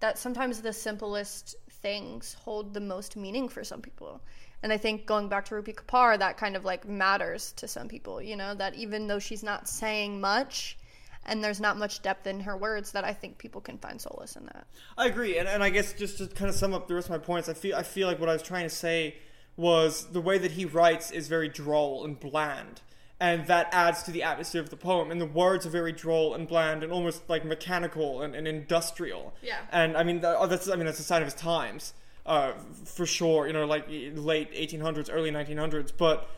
that 0.00 0.18
sometimes 0.18 0.60
the 0.60 0.72
simplest 0.72 1.56
things 1.70 2.34
hold 2.34 2.74
the 2.74 2.80
most 2.80 3.16
meaning 3.16 3.48
for 3.48 3.64
some 3.64 3.80
people. 3.80 4.20
And 4.62 4.72
I 4.72 4.76
think 4.76 5.06
going 5.06 5.28
back 5.28 5.44
to 5.46 5.54
Rupi 5.54 5.74
Kapoor, 5.74 6.18
that 6.18 6.36
kind 6.36 6.56
of 6.56 6.64
like 6.64 6.86
matters 6.86 7.52
to 7.52 7.66
some 7.66 7.88
people, 7.88 8.22
you 8.22 8.36
know, 8.36 8.54
that 8.54 8.74
even 8.74 9.08
though 9.08 9.18
she's 9.18 9.42
not 9.42 9.68
saying 9.68 10.20
much 10.20 10.78
and 11.24 11.42
there's 11.42 11.60
not 11.60 11.76
much 11.76 12.02
depth 12.02 12.26
in 12.26 12.40
her 12.40 12.56
words, 12.56 12.92
that 12.92 13.04
I 13.04 13.12
think 13.12 13.38
people 13.38 13.60
can 13.60 13.78
find 13.78 14.00
solace 14.00 14.36
in 14.36 14.44
that. 14.46 14.66
I 14.96 15.06
agree, 15.06 15.38
and, 15.38 15.48
and 15.48 15.62
I 15.62 15.70
guess 15.70 15.92
just 15.92 16.18
to 16.18 16.26
kind 16.26 16.48
of 16.48 16.54
sum 16.54 16.74
up 16.74 16.88
the 16.88 16.94
rest 16.94 17.06
of 17.06 17.10
my 17.12 17.18
points, 17.18 17.48
I 17.48 17.54
feel 17.54 17.76
I 17.76 17.82
feel 17.82 18.08
like 18.08 18.20
what 18.20 18.28
I 18.28 18.32
was 18.32 18.42
trying 18.42 18.64
to 18.64 18.74
say 18.74 19.16
was 19.56 20.06
the 20.12 20.20
way 20.20 20.38
that 20.38 20.52
he 20.52 20.64
writes 20.64 21.10
is 21.10 21.28
very 21.28 21.48
droll 21.48 22.04
and 22.04 22.18
bland, 22.18 22.80
and 23.22 23.46
that 23.46 23.68
adds 23.70 24.02
to 24.02 24.10
the 24.10 24.24
atmosphere 24.24 24.60
of 24.60 24.70
the 24.70 24.76
poem. 24.76 25.12
And 25.12 25.20
the 25.20 25.26
words 25.26 25.64
are 25.64 25.70
very 25.70 25.92
droll 25.92 26.34
and 26.34 26.48
bland 26.48 26.82
and 26.82 26.92
almost 26.92 27.22
like 27.30 27.44
mechanical 27.44 28.20
and, 28.20 28.34
and 28.34 28.48
industrial. 28.48 29.32
Yeah. 29.40 29.58
And 29.70 29.96
I 29.96 30.02
mean 30.02 30.20
oh, 30.24 30.48
that's 30.48 30.68
I 30.68 30.74
mean 30.74 30.86
that's 30.86 30.98
a 30.98 31.04
sign 31.04 31.22
of 31.22 31.26
his 31.26 31.34
times, 31.34 31.94
uh, 32.26 32.54
for 32.84 33.06
sure. 33.06 33.46
You 33.46 33.52
know, 33.52 33.64
like 33.64 33.86
late 33.88 34.52
1800s, 34.52 35.08
early 35.10 35.30
1900s, 35.30 35.92
but 35.96 36.28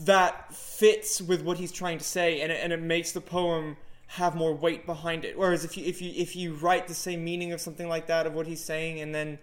that 0.00 0.54
fits 0.54 1.22
with 1.22 1.40
what 1.40 1.56
he's 1.56 1.72
trying 1.72 1.96
to 1.96 2.04
say, 2.04 2.42
and 2.42 2.52
it, 2.52 2.60
and 2.62 2.74
it 2.74 2.82
makes 2.82 3.12
the 3.12 3.22
poem 3.22 3.78
have 4.08 4.34
more 4.34 4.52
weight 4.52 4.84
behind 4.84 5.24
it. 5.24 5.38
Whereas 5.38 5.64
if 5.64 5.78
you 5.78 5.86
if 5.86 6.02
you 6.02 6.12
if 6.14 6.36
you 6.36 6.52
write 6.56 6.88
the 6.88 6.94
same 6.94 7.24
meaning 7.24 7.52
of 7.52 7.60
something 7.62 7.88
like 7.88 8.06
that 8.08 8.26
of 8.26 8.34
what 8.34 8.46
he's 8.46 8.62
saying 8.62 9.00
and 9.00 9.14
then 9.14 9.38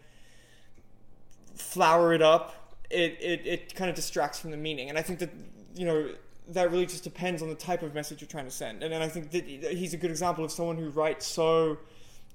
flower 1.55 2.13
it 2.13 2.21
up, 2.21 2.77
it 2.91 3.17
it, 3.19 3.47
it 3.47 3.75
kind 3.75 3.89
of 3.89 3.95
distracts 3.95 4.39
from 4.39 4.51
the 4.51 4.57
meaning. 4.57 4.89
And 4.89 4.99
I 4.99 5.01
think 5.01 5.17
that 5.17 5.31
you 5.73 5.85
know 5.87 6.09
that 6.49 6.71
really 6.71 6.85
just 6.85 7.03
depends 7.03 7.41
on 7.41 7.49
the 7.49 7.55
type 7.55 7.81
of 7.81 7.93
message 7.93 8.21
you're 8.21 8.27
trying 8.27 8.45
to 8.45 8.51
send. 8.51 8.83
And 8.83 8.93
then 8.93 9.01
I 9.01 9.07
think 9.07 9.31
that 9.31 9.45
he's 9.45 9.93
a 9.93 9.97
good 9.97 10.11
example 10.11 10.43
of 10.45 10.51
someone 10.51 10.77
who 10.77 10.89
writes 10.89 11.25
so 11.25 11.77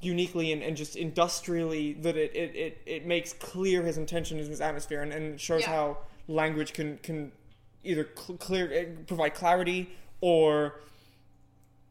uniquely 0.01 0.53
and, 0.53 0.63
and 0.63 0.77
just 0.77 0.97
industrially 0.97 1.93
that 1.95 2.17
it, 2.17 2.35
it, 2.35 2.57
it, 2.57 2.83
it 2.87 3.07
makes 3.07 3.33
clear 3.35 3.83
his 3.83 3.99
intention 3.99 4.39
and 4.39 4.49
his 4.49 4.61
atmosphere 4.61 5.03
and, 5.03 5.13
and 5.13 5.41
shows 5.41 5.63
Yeah. 5.63 5.69
how 5.69 5.99
language 6.27 6.73
can 6.73 6.99
can 6.99 7.33
either 7.85 8.09
cl- 8.17 8.39
clear 8.39 8.73
eh, 8.73 8.85
provide 9.07 9.35
clarity 9.35 9.91
or 10.21 10.81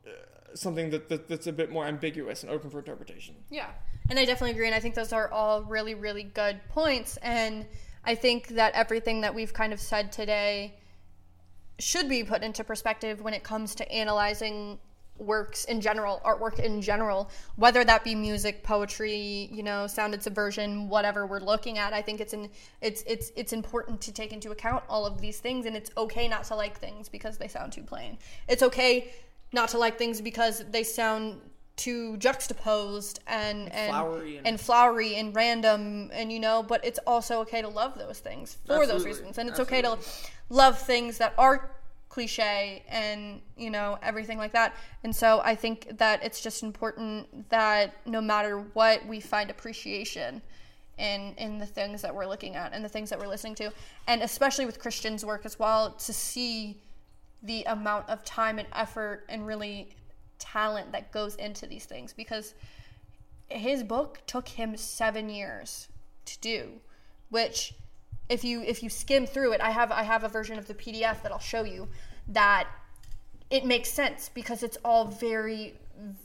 uh, 0.08 0.12
something 0.56 0.90
that, 0.90 1.10
that 1.10 1.28
that's 1.28 1.48
a 1.48 1.52
bit 1.54 1.72
more 1.72 1.86
ambiguous 1.86 2.44
and 2.44 2.52
open 2.52 2.70
for 2.70 2.80
interpretation. 2.80 3.36
Yeah. 3.50 3.70
And 4.10 4.18
I 4.18 4.26
definitely 4.26 4.52
agree. 4.52 4.66
And 4.66 4.76
I 4.76 4.80
think 4.80 4.96
those 4.96 5.14
are 5.14 5.32
all 5.32 5.64
really, 5.64 5.94
really 5.94 6.24
good 6.24 6.60
points. 6.70 7.18
And 7.18 7.66
I 8.04 8.16
think 8.16 8.50
that 8.50 8.74
everything 8.74 9.22
that 9.22 9.36
we've 9.36 9.54
kind 9.54 9.72
of 9.72 9.80
said 9.80 10.12
today 10.12 10.80
should 11.80 12.10
be 12.10 12.24
put 12.24 12.44
into 12.44 12.64
perspective 12.64 13.22
when 13.22 13.34
it 13.34 13.44
comes 13.44 13.76
to 13.76 13.92
analyzing 13.92 14.78
works 15.20 15.66
in 15.66 15.82
general, 15.82 16.22
artwork 16.26 16.60
in 16.60 16.82
general, 16.82 17.30
whether 17.58 17.84
that 17.84 18.04
be 18.04 18.16
music, 18.16 18.64
poetry, 18.64 19.50
you 19.52 19.64
know, 19.64 19.86
sound 19.86 20.14
and 20.14 20.24
subversion, 20.24 20.90
whatever 20.90 21.26
we're 21.26 21.40
looking 21.40 21.78
at. 21.78 21.94
I 21.94 22.02
think 22.02 22.22
it's 22.22 22.34
in 22.34 22.50
it's 22.82 23.04
it's 23.06 23.32
it's 23.36 23.54
important 23.54 24.02
to 24.02 24.12
take 24.12 24.34
into 24.34 24.52
account 24.52 24.84
all 24.90 25.06
of 25.06 25.20
these 25.22 25.40
things 25.40 25.66
and 25.66 25.76
it's 25.76 25.92
okay 25.98 26.28
not 26.28 26.46
to 26.46 26.56
like 26.56 26.78
things 26.78 27.10
because 27.10 27.38
they 27.38 27.48
sound 27.48 27.74
too 27.74 27.84
plain. 27.84 28.18
It's 28.48 28.64
okay 28.64 29.12
not 29.52 29.70
to 29.70 29.78
like 29.78 29.98
things 29.98 30.22
because 30.22 30.64
they 30.72 30.84
sound 30.84 31.42
too 31.80 32.18
juxtaposed 32.18 33.20
and 33.28 33.72
and 33.74 33.90
flowery 33.92 34.38
and- 34.38 34.48
and 34.48 34.62
flowery 34.62 35.16
and 35.16 35.36
random 35.36 36.10
and 36.14 36.32
you 36.32 36.40
know 36.40 36.62
but 36.62 36.84
it's 36.84 37.00
also 37.08 37.40
okay 37.42 37.62
to 37.62 37.70
love 37.70 37.98
those 37.98 38.20
things 38.20 38.58
for 38.66 38.86
those 38.86 39.06
reasons. 39.06 39.38
And 39.38 39.50
it's 39.50 39.60
okay 39.60 39.82
to 39.82 39.98
love 40.50 40.78
things 40.80 41.18
that 41.20 41.34
are 41.38 41.72
cliche 42.10 42.84
and 42.90 43.42
you 43.56 43.70
know 43.70 43.98
everything 44.02 44.38
like 44.38 44.52
that. 44.52 44.76
And 45.04 45.16
so 45.16 45.42
i 45.46 45.56
think 45.56 45.98
that 45.98 46.24
it's 46.24 46.42
just 46.42 46.64
important 46.64 47.50
that 47.50 47.96
no 48.06 48.20
matter 48.22 48.60
what 48.74 49.06
we 49.06 49.20
find 49.20 49.50
appreciation 49.50 50.42
in 50.98 51.34
in 51.38 51.58
the 51.60 51.66
things 51.66 52.02
that 52.02 52.14
we're 52.14 52.26
looking 52.34 52.56
at 52.56 52.74
and 52.74 52.84
the 52.84 52.90
things 52.90 53.10
that 53.10 53.20
we're 53.20 53.28
listening 53.36 53.56
to. 53.56 53.72
And 54.08 54.22
especially 54.22 54.66
with 54.66 54.80
christian's 54.80 55.24
work 55.24 55.46
as 55.46 55.58
well 55.58 55.92
to 56.08 56.12
see 56.14 56.82
the 57.44 57.64
amount 57.66 58.10
of 58.10 58.26
time 58.26 58.60
and 58.60 58.68
effort 58.74 59.24
and 59.30 59.48
really 59.48 59.96
talent 60.40 60.92
that 60.92 61.12
goes 61.12 61.36
into 61.36 61.68
these 61.68 61.86
things 61.86 62.14
because 62.14 62.54
his 63.50 63.84
book 63.84 64.20
took 64.26 64.48
him 64.48 64.76
seven 64.78 65.30
years 65.30 65.88
to 66.26 66.40
do 66.40 66.70
which 67.30 67.74
if 68.30 68.44
you 68.44 68.62
if 68.62 68.82
you 68.84 68.90
skim 68.90 69.26
through 69.26 69.52
it 69.52 69.62
i 69.62 69.72
have 69.72 69.92
i 69.92 70.04
have 70.04 70.24
a 70.24 70.28
version 70.28 70.58
of 70.58 70.68
the 70.68 70.74
pdf 70.74 71.22
that 71.24 71.32
i'll 71.32 71.40
show 71.40 71.64
you 71.64 71.88
that 72.28 72.68
it 73.50 73.66
makes 73.66 73.90
sense 73.90 74.30
because 74.34 74.62
it's 74.64 74.78
all 74.86 75.06
very 75.06 75.74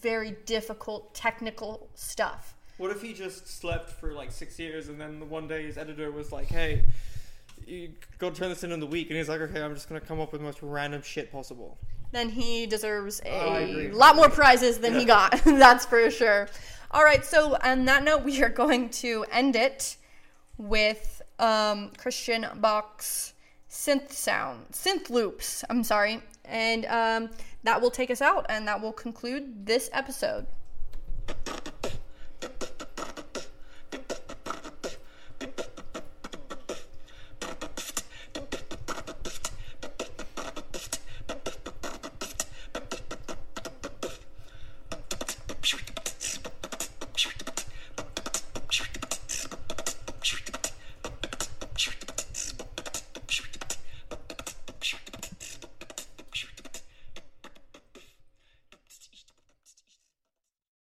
very 0.00 0.36
difficult 0.46 1.14
technical 1.14 1.88
stuff 1.94 2.54
What 2.76 2.90
if 2.90 3.02
he 3.02 3.12
just 3.12 3.46
slept 3.48 3.90
for 3.90 4.12
like 4.12 4.30
six 4.32 4.58
years 4.58 4.88
and 4.88 5.00
then 5.00 5.28
one 5.30 5.48
day 5.48 5.64
his 5.64 5.78
editor 5.78 6.10
was 6.10 6.32
like, 6.32 6.46
"Hey, 6.48 6.84
you 7.66 7.92
go 8.18 8.30
turn 8.30 8.48
this 8.48 8.64
in 8.64 8.72
in 8.72 8.80
the 8.80 8.86
week," 8.86 9.10
and 9.10 9.16
he's 9.16 9.28
like, 9.28 9.40
"Okay, 9.40 9.62
I'm 9.62 9.74
just 9.74 9.88
gonna 9.88 10.00
come 10.00 10.20
up 10.20 10.32
with 10.32 10.40
the 10.40 10.44
most 10.44 10.60
random 10.60 11.00
shit 11.02 11.30
possible." 11.30 11.78
Then 12.14 12.28
he 12.28 12.66
deserves 12.66 13.20
a 13.26 13.64
agree. 13.64 13.90
lot 13.90 14.14
more 14.14 14.28
prizes 14.30 14.78
than 14.78 14.94
he 14.94 15.04
got. 15.04 15.32
That's 15.44 15.84
for 15.84 16.08
sure. 16.12 16.48
All 16.92 17.02
right, 17.02 17.24
so 17.24 17.56
on 17.60 17.86
that 17.86 18.04
note, 18.04 18.22
we 18.22 18.40
are 18.40 18.48
going 18.48 18.90
to 18.90 19.24
end 19.32 19.56
it 19.56 19.96
with 20.56 21.20
um, 21.40 21.90
Christian 21.98 22.46
Bök's 22.60 23.34
synth 23.68 24.12
sound, 24.12 24.66
synth 24.70 25.10
loops. 25.10 25.64
I'm 25.68 25.82
sorry, 25.82 26.22
and 26.44 26.86
um, 26.86 27.30
that 27.64 27.82
will 27.82 27.90
take 27.90 28.12
us 28.12 28.22
out, 28.22 28.46
and 28.48 28.68
that 28.68 28.80
will 28.80 28.92
conclude 28.92 29.66
this 29.66 29.90
episode. 29.92 30.46